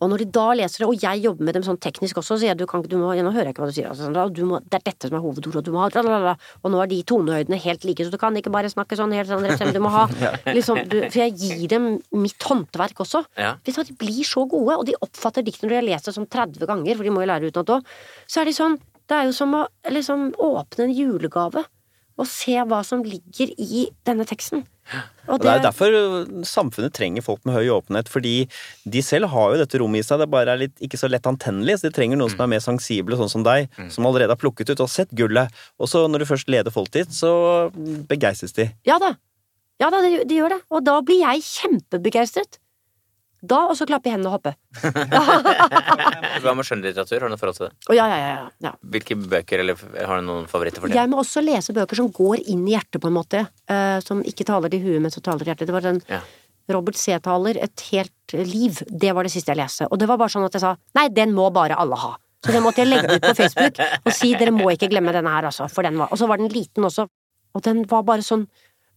Og 0.00 0.10
når 0.12 0.22
de 0.22 0.26
da 0.34 0.44
leser 0.56 0.82
det, 0.82 0.88
og 0.88 1.04
jeg 1.04 1.22
jobber 1.24 1.48
med 1.48 1.56
dem 1.56 1.64
sånn 1.66 1.78
teknisk 1.82 2.20
også, 2.22 2.38
sier 2.40 2.52
jeg 2.52 2.60
du 2.60 2.64
kan 2.70 2.84
du 2.86 2.96
må, 3.00 3.12
nå 3.14 3.32
hører 3.34 3.50
jeg 3.50 3.56
ikke 3.56 3.64
hva 3.64 3.70
du 3.70 3.76
sier, 3.76 3.88
altså, 3.90 4.06
Sandra, 4.06 4.26
du 4.32 4.42
må, 4.48 4.60
det 4.64 4.80
er 4.80 4.86
dette 4.88 5.10
som 5.10 5.18
er 5.18 5.24
hovedordet, 5.24 5.64
du 5.66 5.72
må 5.74 5.82
ha 5.82 5.90
tralalala, 5.92 6.36
og 6.62 6.72
nå 6.74 6.80
er 6.82 6.90
de 6.92 7.00
tonehøydene 7.12 7.58
helt 7.64 7.86
like, 7.88 8.06
så 8.06 8.14
du 8.14 8.18
kan 8.22 8.38
ikke 8.38 8.52
bare 8.54 8.70
snakke 8.72 8.98
sånn 8.98 9.14
helt 9.16 9.30
sånn 9.30 9.44
rett 9.46 9.60
frem, 9.60 9.74
du 9.76 9.82
må 9.84 9.92
ha 9.94 10.06
liksom, 10.56 10.80
du, 10.88 10.98
For 11.08 11.20
jeg 11.24 11.36
gir 11.40 11.66
dem 11.72 11.90
mitt 12.16 12.48
håndverk 12.48 13.04
også. 13.04 13.24
Ja. 13.38 13.54
Hvis 13.66 13.82
De 13.92 13.98
blir 13.98 14.22
så 14.26 14.46
gode, 14.48 14.78
og 14.78 14.86
de 14.88 14.96
oppfatter 15.02 15.44
diktene 15.44 15.68
når 15.68 15.74
de 15.74 15.80
har 15.80 15.88
lest 15.90 16.08
det 16.08 16.16
sånn 16.16 16.30
30 16.30 16.66
ganger, 16.70 16.96
for 16.96 17.06
de 17.06 17.14
må 17.14 17.22
jo 17.24 17.30
lære 17.30 17.52
utenat 17.52 17.76
òg. 17.76 17.94
Så 18.26 18.42
er 18.42 18.48
de 18.50 18.56
sånn 18.56 18.80
Det 19.10 19.16
er 19.18 19.26
jo 19.26 19.32
som 19.36 19.52
å 19.58 19.66
liksom 19.90 20.30
åpne 20.40 20.86
en 20.86 20.92
julegave 20.94 21.64
og 22.20 22.28
se 22.28 22.54
hva 22.68 22.82
som 22.86 23.02
ligger 23.04 23.50
i 23.58 23.88
denne 24.06 24.24
teksten. 24.28 24.62
Og 25.28 25.36
Og 25.36 25.40
det 25.44 25.50
er 25.52 25.60
derfor 25.62 25.94
samfunnet 26.44 26.92
trenger 26.96 27.22
folk 27.24 27.44
med 27.46 27.54
høy 27.54 27.70
åpenhet, 27.70 28.08
fordi 28.10 28.48
de 28.84 29.02
selv 29.06 29.30
har 29.32 29.52
jo 29.54 29.60
dette 29.62 29.78
rommet 29.80 30.02
i 30.02 30.06
seg, 30.06 30.18
det 30.20 30.28
bare 30.32 30.54
er 30.56 30.62
litt 30.64 30.82
ikke 30.82 30.98
så 31.00 31.08
lett 31.10 31.28
antennelig, 31.30 31.78
så 31.78 31.88
de 31.88 31.94
trenger 31.96 32.18
noen 32.18 32.32
som 32.32 32.42
er 32.44 32.50
mer 32.50 32.64
sensible, 32.64 33.16
sånn 33.16 33.30
som 33.30 33.46
deg, 33.46 33.70
som 33.94 34.08
allerede 34.08 34.34
har 34.34 34.40
plukket 34.42 34.74
ut 34.74 34.82
og 34.82 34.90
sett 34.90 35.12
gullet. 35.16 35.52
Og 35.78 35.88
så 35.88 36.04
når 36.10 36.24
du 36.24 36.30
først 36.32 36.50
leder 36.52 36.74
folk 36.74 36.90
dit, 36.94 37.08
så 37.14 37.70
begeistres 38.10 38.52
de. 38.58 38.68
Ja 38.88 38.98
da. 39.02 39.14
Ja 39.80 39.88
da, 39.90 40.02
de, 40.04 40.24
de 40.28 40.42
gjør 40.42 40.56
det. 40.56 40.60
Og 40.70 40.84
da 40.86 40.98
blir 41.06 41.22
jeg 41.22 41.46
kjempebegeistret. 41.46 42.58
Da, 43.42 43.64
og 43.66 43.74
så 43.74 43.86
klappe 43.90 44.06
i 44.06 44.12
hendene 44.14 44.30
og 44.30 44.36
hoppe. 44.36 44.52
Hva 46.44 46.52
med 46.54 46.66
skjønnlitteratur? 46.66 47.16
Har 47.18 47.26
du 47.26 47.32
noe 47.32 47.40
forhold 47.40 47.56
til 47.58 47.66
det? 47.66 47.72
Oh, 47.90 47.94
ja, 47.96 48.04
ja, 48.06 48.18
ja, 48.22 48.44
ja. 48.68 48.72
Hvilke 48.94 49.16
bøker, 49.18 49.64
eller 49.64 49.80
har 50.06 50.20
du 50.20 50.28
noen 50.28 50.46
favoritter 50.50 50.82
for 50.82 50.86
det? 50.92 50.94
Jeg 51.00 51.10
må 51.10 51.18
også 51.24 51.42
lese 51.42 51.74
bøker 51.74 51.98
som 51.98 52.10
går 52.14 52.44
inn 52.52 52.62
i 52.68 52.76
hjertet, 52.76 53.00
på 53.02 53.10
en 53.10 53.16
måte. 53.16 53.42
Uh, 53.66 53.98
som 54.06 54.22
ikke 54.22 54.46
taler 54.46 54.70
til 54.70 54.84
huet, 54.84 55.00
men 55.02 55.14
som 55.14 55.24
taler 55.26 55.42
til 55.42 55.50
hjertet. 55.50 55.70
Det 55.70 55.74
var 55.74 55.88
den 55.88 56.00
Ja. 56.12 56.22
Robert 56.70 56.94
C-taler, 56.96 57.58
Et 57.58 57.80
helt 57.90 58.36
liv. 58.46 58.78
Det 58.86 59.10
var 59.12 59.26
det 59.26 59.32
siste 59.34 59.50
jeg 59.50 59.58
leste. 59.58 59.88
Og 59.90 59.98
det 59.98 60.06
var 60.06 60.20
bare 60.20 60.30
sånn 60.30 60.46
at 60.46 60.54
jeg 60.54 60.62
sa 60.62 60.76
nei, 60.94 61.08
den 61.10 61.34
må 61.34 61.50
bare 61.52 61.74
alle 61.74 61.98
ha. 61.98 62.12
Så 62.46 62.54
den 62.54 62.62
måtte 62.62 62.82
jeg 62.82 62.90
legge 62.90 63.16
ut 63.16 63.22
på 63.26 63.34
Facebook 63.38 63.78
og 63.82 64.12
si 64.14 64.32
dere 64.38 64.54
må 64.54 64.70
ikke 64.70 64.88
glemme 64.90 65.12
denne 65.14 65.30
her, 65.34 65.50
altså. 65.50 65.66
For 65.70 65.82
den 65.86 65.98
var 65.98 66.14
Og 66.14 66.18
så 66.18 66.26
var 66.30 66.38
den 66.38 66.50
liten 66.54 66.86
også. 66.86 67.08
Og 67.54 67.62
den 67.66 67.82
var 67.90 68.06
bare 68.06 68.22
sånn 68.22 68.46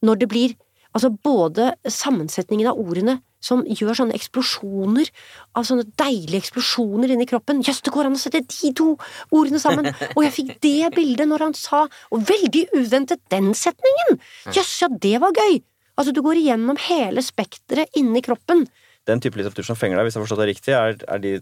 Når 0.05 0.21
det 0.21 0.29
blir 0.29 0.55
Altså 0.95 1.11
både 1.11 1.73
sammensetningen 1.91 2.69
av 2.71 2.79
ordene 2.79 3.19
som 3.43 3.61
gjør 3.67 3.97
sånne 3.99 4.15
eksplosjoner, 4.17 5.09
av 5.53 5.67
sånne 5.67 5.85
deilige 5.99 6.39
eksplosjoner 6.39 7.11
inni 7.13 7.27
kroppen. 7.29 7.59
Jøss, 7.65 7.83
det 7.85 7.93
går 7.93 8.09
an 8.09 8.17
å 8.17 8.21
sette 8.21 8.41
de 8.41 8.71
to 8.77 8.93
ordene 9.35 9.61
sammen! 9.61 9.91
Og 10.15 10.23
jeg 10.25 10.33
fikk 10.37 10.55
det 10.65 10.93
bildet 10.95 11.29
når 11.29 11.49
han 11.49 11.53
sa 11.57 11.83
Og 12.15 12.23
veldig 12.25 12.65
uventet 12.79 13.21
den 13.33 13.51
setningen! 13.57 14.17
Jøss, 14.55 14.79
ja, 14.81 14.89
det 14.89 15.19
var 15.21 15.35
gøy! 15.35 15.59
Altså, 15.95 16.11
du 16.15 16.23
går 16.25 16.41
igjennom 16.41 16.79
hele 16.89 17.23
spekteret 17.23 17.93
inni 17.99 18.23
kroppen. 18.25 18.65
Den 19.05 19.21
type 19.21 19.37
litteratur 19.37 19.67
som 19.67 19.77
fenger 19.77 19.99
deg, 19.99 20.07
hvis 20.07 20.15
jeg 20.15 20.21
har 20.21 20.25
forstått 20.25 20.41
det 20.41 20.49
riktig, 20.49 20.73
er, 20.73 20.95
er 21.13 21.21
de, 21.21 21.35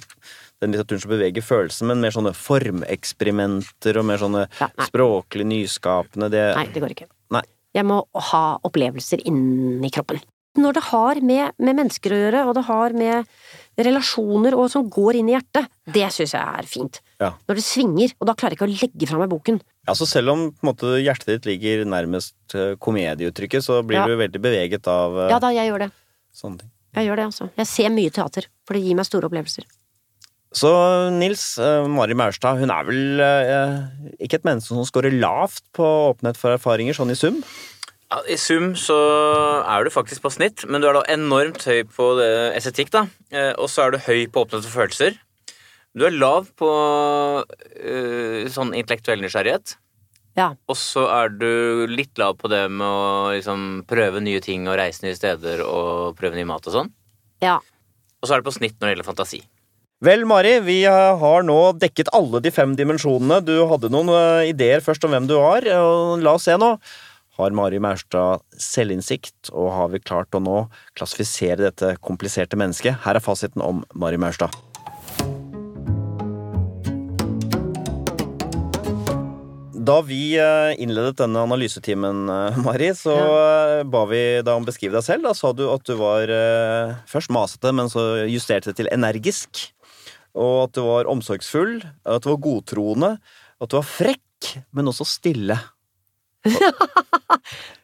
den 0.62 0.74
litteraturen 0.74 1.02
som 1.06 1.14
beveger 1.14 1.46
følelsen, 1.46 1.88
men 1.90 2.04
mer 2.04 2.14
sånne 2.14 2.34
formeksperimenter 2.36 4.00
og 4.02 4.08
mer 4.10 4.22
sånne 4.22 4.46
Ja, 4.60 4.68
språklig 4.90 5.48
nyskapende 5.48 6.30
det, 6.34 6.44
Nei, 6.60 6.68
det 6.76 6.84
går 6.84 6.96
ikke. 6.98 7.08
Jeg 7.74 7.86
må 7.90 8.04
ha 8.32 8.44
opplevelser 8.68 9.24
inni 9.30 9.90
kroppen. 9.94 10.22
Når 10.54 10.76
det 10.78 10.84
har 10.92 11.20
med, 11.26 11.56
med 11.58 11.76
mennesker 11.80 12.14
å 12.14 12.18
gjøre, 12.20 12.42
og 12.46 12.54
det 12.60 12.64
har 12.68 12.94
med 12.94 13.26
relasjoner 13.82 14.54
og 14.54 14.68
som 14.70 14.86
går 14.94 15.18
inn 15.18 15.32
i 15.32 15.34
hjertet, 15.34 15.66
det 15.96 16.06
syns 16.14 16.36
jeg 16.36 16.44
er 16.60 16.68
fint. 16.70 17.00
Ja. 17.24 17.32
Når 17.50 17.58
det 17.58 17.64
svinger, 17.66 18.14
og 18.22 18.30
da 18.30 18.36
klarer 18.38 18.54
jeg 18.54 18.60
ikke 18.60 18.68
å 18.68 18.74
legge 18.76 19.10
fra 19.10 19.22
meg 19.24 19.32
boken. 19.34 19.58
Ja, 19.90 19.96
så 19.98 20.06
Selv 20.08 20.30
om 20.36 20.44
måte, 20.62 20.94
hjertet 21.02 21.32
ditt 21.34 21.48
ligger 21.50 21.82
nærmest 21.90 22.36
eh, 22.54 22.76
komedieuttrykket, 22.78 23.66
så 23.66 23.82
blir 23.82 24.04
Ja. 24.04 24.06
du 24.06 24.14
veldig 24.22 24.42
beveget 24.44 24.88
av 24.88 25.18
eh, 25.26 25.32
Ja 25.34 25.40
da, 25.42 25.50
jeg 25.58 25.72
gjør 25.72 25.88
det. 25.88 25.92
sånne 26.38 26.60
ting. 26.62 26.70
Jeg 26.94 27.08
gjør 27.10 27.16
det, 27.18 27.26
altså. 27.32 27.50
Jeg 27.58 27.68
ser 27.74 27.90
mye 27.90 28.14
teater, 28.14 28.46
for 28.68 28.78
det 28.78 28.84
gir 28.86 28.96
meg 29.02 29.06
store 29.10 29.26
opplevelser. 29.26 29.66
Så 30.54 30.70
Nils, 31.16 31.58
eh, 31.58 31.88
Mari 31.90 32.14
Maurstad, 32.14 32.60
hun 32.62 32.72
er 32.74 32.86
vel 32.86 33.22
eh, 33.26 33.78
ikke 34.22 34.38
et 34.38 34.46
menneske 34.46 34.70
som 34.70 34.86
scorer 34.86 35.16
lavt 35.18 35.64
på 35.74 35.86
åpenhet 36.14 36.38
for 36.38 36.54
erfaringer, 36.54 36.94
sånn 36.94 37.14
i 37.14 37.18
sum? 37.18 37.40
Ja, 38.14 38.20
I 38.30 38.38
sum 38.38 38.76
så 38.78 38.96
er 39.66 39.86
du 39.86 39.90
faktisk 39.94 40.22
på 40.22 40.30
snitt, 40.36 40.68
men 40.70 40.84
du 40.84 40.88
er 40.90 41.00
da 41.00 41.06
enormt 41.10 41.66
høy 41.66 41.82
på 41.90 42.12
det, 42.20 42.30
estetikk, 42.60 42.92
da. 42.94 43.08
Eh, 43.34 43.54
og 43.58 43.72
så 43.74 43.88
er 43.88 43.96
du 43.96 44.04
høy 44.06 44.28
på 44.30 44.44
åpenhet 44.46 44.68
for 44.68 44.84
følelser. 44.84 45.18
Du 45.98 46.06
er 46.06 46.14
lav 46.14 46.52
på 46.58 46.70
eh, 47.82 48.46
sånn 48.54 48.76
intellektuell 48.78 49.26
nysgjerrighet. 49.26 49.76
Ja. 50.38 50.52
Og 50.70 50.78
så 50.78 51.06
er 51.14 51.34
du 51.34 51.86
litt 51.90 52.18
lav 52.22 52.38
på 52.38 52.50
det 52.50 52.64
med 52.74 52.86
å 52.86 53.34
liksom 53.34 53.84
prøve 53.90 54.22
nye 54.22 54.42
ting 54.42 54.66
og 54.70 54.78
reise 54.78 55.06
nye 55.06 55.18
steder 55.18 55.62
og 55.66 56.14
prøve 56.18 56.38
ny 56.38 56.46
mat 56.50 56.70
og 56.70 56.78
sånn. 56.78 56.94
Ja. 57.46 57.60
Og 58.22 58.30
så 58.30 58.36
er 58.36 58.42
du 58.42 58.50
på 58.50 58.56
snitt 58.56 58.78
når 58.78 58.88
det 58.88 58.96
gjelder 58.96 59.10
fantasi. 59.10 59.42
Vel, 60.04 60.26
Mari, 60.28 60.58
vi 60.60 60.82
har 60.84 61.46
nå 61.48 61.54
dekket 61.80 62.10
alle 62.12 62.42
de 62.44 62.52
fem 62.52 62.74
dimensjonene. 62.76 63.38
Du 63.40 63.54
hadde 63.70 63.88
noen 63.94 64.10
eh, 64.12 64.50
ideer 64.50 64.82
først 64.84 65.06
om 65.08 65.14
hvem 65.14 65.30
du 65.30 65.38
var. 65.40 65.64
og 65.64 66.20
La 66.20 66.34
oss 66.36 66.44
se 66.50 66.58
nå. 66.60 66.74
Har 67.40 67.54
Mari 67.56 67.78
Maurstad 67.80 68.44
selvinnsikt, 68.60 69.54
og 69.56 69.70
har 69.72 69.94
vi 69.94 70.02
klart 70.04 70.36
å 70.36 70.42
nå 70.44 70.58
klassifisere 71.00 71.70
dette 71.70 71.94
kompliserte 72.04 72.60
mennesket? 72.60 73.00
Her 73.06 73.16
er 73.16 73.24
fasiten 73.24 73.64
om 73.64 73.80
Mari 73.96 74.20
Maurstad. 74.20 74.52
Da 79.88 80.02
vi 80.04 80.20
eh, 80.36 80.74
innledet 80.84 81.22
denne 81.22 81.46
analysetimen, 81.48 82.26
eh, 82.28 82.60
Mari, 82.66 82.92
så 83.00 83.16
ja. 83.16 83.78
ba 83.88 84.04
vi 84.12 84.20
deg 84.42 84.52
om 84.52 84.68
å 84.68 84.72
beskrive 84.74 85.00
deg 85.00 85.08
selv. 85.08 85.30
Da 85.30 85.32
sa 85.32 85.54
du 85.56 85.70
at 85.72 85.88
du 85.88 85.96
var 86.02 86.36
først 87.08 87.32
masete, 87.32 87.72
men 87.72 87.88
så 87.88 88.26
justerte 88.28 88.74
det 88.74 88.82
til 88.82 88.92
energisk. 88.92 89.70
Og 90.34 90.56
at 90.66 90.76
du 90.78 90.82
var 90.86 91.10
omsorgsfull, 91.12 91.80
at 91.84 92.26
du 92.26 92.32
var 92.32 92.42
godtroende, 92.42 93.12
at 93.62 93.70
du 93.72 93.78
var 93.78 93.88
frekk, 93.88 94.56
men 94.74 94.90
også 94.92 95.08
stille. 95.08 95.60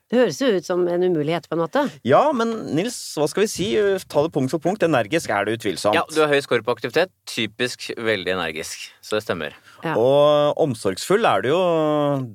Det 0.10 0.18
høres 0.18 0.40
jo 0.42 0.48
ut 0.50 0.66
som 0.66 0.82
en 0.90 1.04
umulighet, 1.06 1.46
på 1.46 1.54
en 1.54 1.62
måte. 1.62 1.84
Ja, 2.08 2.24
men 2.34 2.50
Nils, 2.74 2.96
hva 3.14 3.28
skal 3.30 3.44
vi 3.44 3.50
si? 3.52 3.68
Ta 4.10 4.24
det 4.26 4.32
punkt 4.34 4.50
for 4.50 4.62
punkt. 4.64 4.82
Energisk 4.82 5.30
er 5.30 5.46
du 5.46 5.52
utvilsomt. 5.54 5.94
Ja, 5.94 6.02
du 6.10 6.18
har 6.24 6.32
høy 6.34 6.42
skår 6.42 6.64
på 6.66 6.74
aktivitet. 6.74 7.14
Typisk 7.30 7.92
veldig 7.94 8.34
energisk. 8.34 8.88
Så 9.06 9.20
det 9.20 9.28
stemmer. 9.28 9.54
Ja. 9.86 9.94
Og 9.94 10.58
omsorgsfull 10.66 11.30
er 11.30 11.46
du 11.46 11.52
jo 11.52 11.60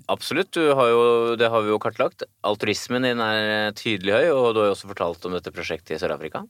Absolutt. 0.07 0.55
Du 0.55 0.71
har 0.79 0.93
jo, 0.93 1.03
det 1.41 1.51
har 1.51 1.67
vi 1.67 1.75
jo 1.75 1.81
kartlagt. 1.83 2.23
Altruismen 2.47 3.09
din 3.09 3.23
er 3.27 3.75
tydelig 3.75 4.21
høy, 4.21 4.29
og 4.31 4.53
du 4.55 4.63
har 4.63 4.71
jo 4.71 4.77
også 4.77 4.93
fortalt 4.95 5.27
om 5.27 5.35
dette 5.35 5.51
prosjektet 5.55 5.97
i 5.97 5.99
Sør-Afrika. 5.99 6.47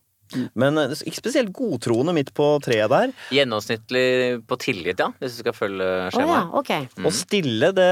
Men 0.59 0.79
eh, 0.81 0.95
ikke 1.07 1.21
spesielt 1.21 1.53
godtroende 1.55 2.15
midt 2.17 2.33
på 2.37 2.47
treet 2.65 2.91
der. 2.93 3.13
Gjennomsnittlig 3.35 4.07
på 4.49 4.59
tillit, 4.63 5.01
ja, 5.01 5.11
hvis 5.21 5.37
du 5.37 5.43
skal 5.45 5.57
følge 5.57 5.85
Å 5.85 6.07
ja, 6.07 6.15
skjemaet. 6.15 6.97
mm. 6.99 7.07
Og 7.09 7.15
stille, 7.15 7.71
det, 7.77 7.91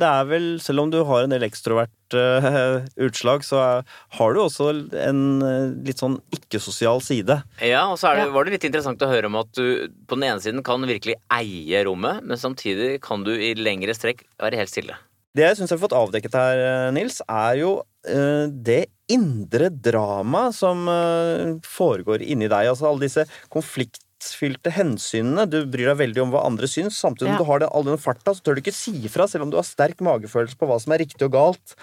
det 0.00 0.08
er 0.08 0.30
vel 0.30 0.46
Selv 0.62 0.84
om 0.84 0.92
du 0.92 1.00
har 1.08 1.26
en 1.26 1.34
del 1.34 1.46
ekstrovert 1.46 2.16
uh, 2.16 2.80
utslag, 3.02 3.44
så 3.46 3.60
er, 3.62 3.84
har 4.18 4.34
du 4.34 4.42
også 4.44 4.70
en 5.02 5.22
uh, 5.42 5.72
litt 5.84 6.02
sånn 6.02 6.18
ikke-sosial 6.34 7.02
side. 7.04 7.38
Ja, 7.64 7.86
og 7.90 7.98
så 8.00 8.10
er 8.10 8.20
det, 8.20 8.26
Ja. 8.28 8.34
var 8.34 8.46
det 8.46 8.56
litt 8.56 8.66
interessant 8.68 9.02
å 9.04 9.10
høre 9.10 9.30
om 9.30 9.38
at 9.40 9.52
du 9.56 9.88
på 10.08 10.18
den 10.18 10.28
ene 10.30 10.42
siden 10.44 10.64
kan 10.66 10.84
virkelig 10.88 11.16
eie 11.32 11.84
rommet, 11.88 12.22
men 12.24 12.40
samtidig 12.40 12.98
kan 13.04 13.24
du 13.26 13.32
i 13.34 13.54
lengre 13.58 13.96
strekk 13.96 14.24
være 14.42 14.60
helt 14.60 14.72
stille. 14.72 14.98
Det 15.32 15.46
jeg 15.46 15.56
syns 15.56 15.72
jeg 15.72 15.78
har 15.78 15.86
fått 15.86 15.96
avdekket 15.96 16.34
her, 16.36 16.58
Nils, 16.92 17.22
er 17.24 17.56
jo 17.62 17.70
det 18.02 18.86
indre 19.12 19.68
dramaet 19.70 20.56
som 20.56 20.88
eh, 20.90 21.52
foregår 21.66 22.22
inni 22.24 22.48
deg. 22.50 22.70
Altså 22.72 22.88
alle 22.88 23.04
disse 23.06 23.24
konfliktfylte 23.52 24.72
hensynene. 24.74 25.44
Du 25.50 25.60
bryr 25.70 25.92
deg 25.92 26.00
veldig 26.00 26.24
om 26.24 26.32
hva 26.34 26.44
andre 26.48 26.66
syns. 26.70 26.98
Samtidig 26.98 27.28
som 27.28 27.36
Ja. 27.36 27.38
du 27.42 27.46
har 27.50 27.62
det, 27.62 27.68
all 27.72 27.86
den 27.86 28.00
farta, 28.02 28.34
så 28.34 28.42
tør 28.42 28.56
du 28.58 28.62
ikke 28.64 28.74
si 28.74 28.94
ifra, 29.06 29.28
selv 29.28 29.46
om 29.46 29.50
du 29.52 29.58
har 29.60 29.68
sterk 29.68 30.02
magefølelse 30.02 30.58
på 30.58 30.66
hva 30.70 30.80
som 30.82 30.92
er 30.96 31.02
riktig 31.04 31.22
og 31.28 31.32
galt. 31.36 31.76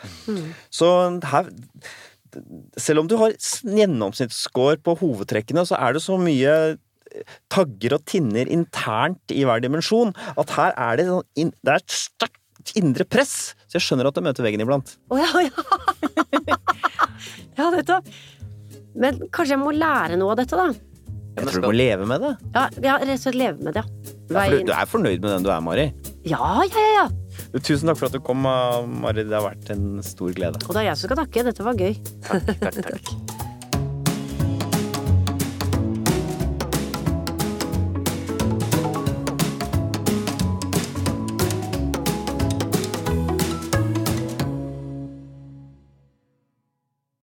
Så 0.71 0.91
her 1.23 1.49
Selv 2.77 2.99
om 3.01 3.07
du 3.09 3.15
har 3.17 3.31
gjennomsnittsscore 3.33 4.77
på 4.85 4.93
hovedtrekkene, 4.99 5.63
så 5.65 5.79
er 5.81 5.95
det 5.95 6.03
så 6.03 6.13
mye 6.21 6.77
tagger 7.49 7.95
og 7.97 8.03
tinner 8.05 8.45
internt 8.53 9.33
i 9.33 9.41
hver 9.47 9.63
dimensjon 9.63 10.11
at 10.37 10.51
her 10.53 10.75
er 10.77 10.99
det, 10.99 11.07
sånn 11.09 11.53
det 11.65 11.73
er 11.73 11.79
et 11.81 11.95
sterkt 11.95 12.75
indre 12.77 13.07
press. 13.09 13.55
Så 13.69 13.77
jeg 13.77 13.85
skjønner 13.85 14.09
at 14.09 14.17
du 14.17 14.23
møter 14.25 14.45
veggen 14.45 14.63
iblant. 14.65 14.95
Å 15.13 15.19
ja, 15.19 15.29
ja. 15.45 15.65
ja, 17.59 17.69
nettopp. 17.69 18.07
Men 18.99 19.19
kanskje 19.29 19.53
jeg 19.53 19.61
må 19.61 19.73
lære 19.75 20.17
noe 20.17 20.33
av 20.33 20.39
dette, 20.41 20.57
da? 20.57 20.71
Jeg 21.37 21.51
tror 21.51 21.61
du 21.61 21.67
må 21.69 21.75
leve 21.77 22.07
med 22.09 22.25
det. 22.25 22.31
Ja, 22.55 22.63
ja 22.83 22.95
rett 23.03 23.13
og 23.13 23.23
slett 23.27 23.37
leve 23.37 23.61
med 23.61 23.77
det, 23.77 23.83
ja. 23.85 24.15
Ja, 24.29 24.41
for 24.41 24.53
du, 24.53 24.65
du 24.67 24.73
er 24.75 24.89
fornøyd 24.89 25.23
med 25.23 25.31
den 25.31 25.45
du 25.45 25.51
er, 25.53 25.61
Mari. 25.65 25.85
Ja, 26.27 26.41
ja, 26.65 26.85
ja, 26.85 27.03
ja. 27.03 27.59
Tusen 27.61 27.89
takk 27.89 28.01
for 28.01 28.09
at 28.09 28.17
du 28.17 28.21
kom, 28.25 28.41
Mari. 28.43 29.23
Det 29.23 29.37
har 29.37 29.45
vært 29.45 29.69
en 29.73 30.01
stor 30.05 30.33
glede. 30.37 30.61
Og 30.65 30.73
det 30.73 30.83
er 30.83 30.91
jeg 30.91 31.01
som 31.01 31.11
skal 31.11 31.21
takke. 31.23 31.45
Dette 31.49 31.69
var 31.69 31.77
gøy. 31.77 31.93
Takk, 32.25 32.51
takk, 32.65 32.81
takk. 32.89 33.45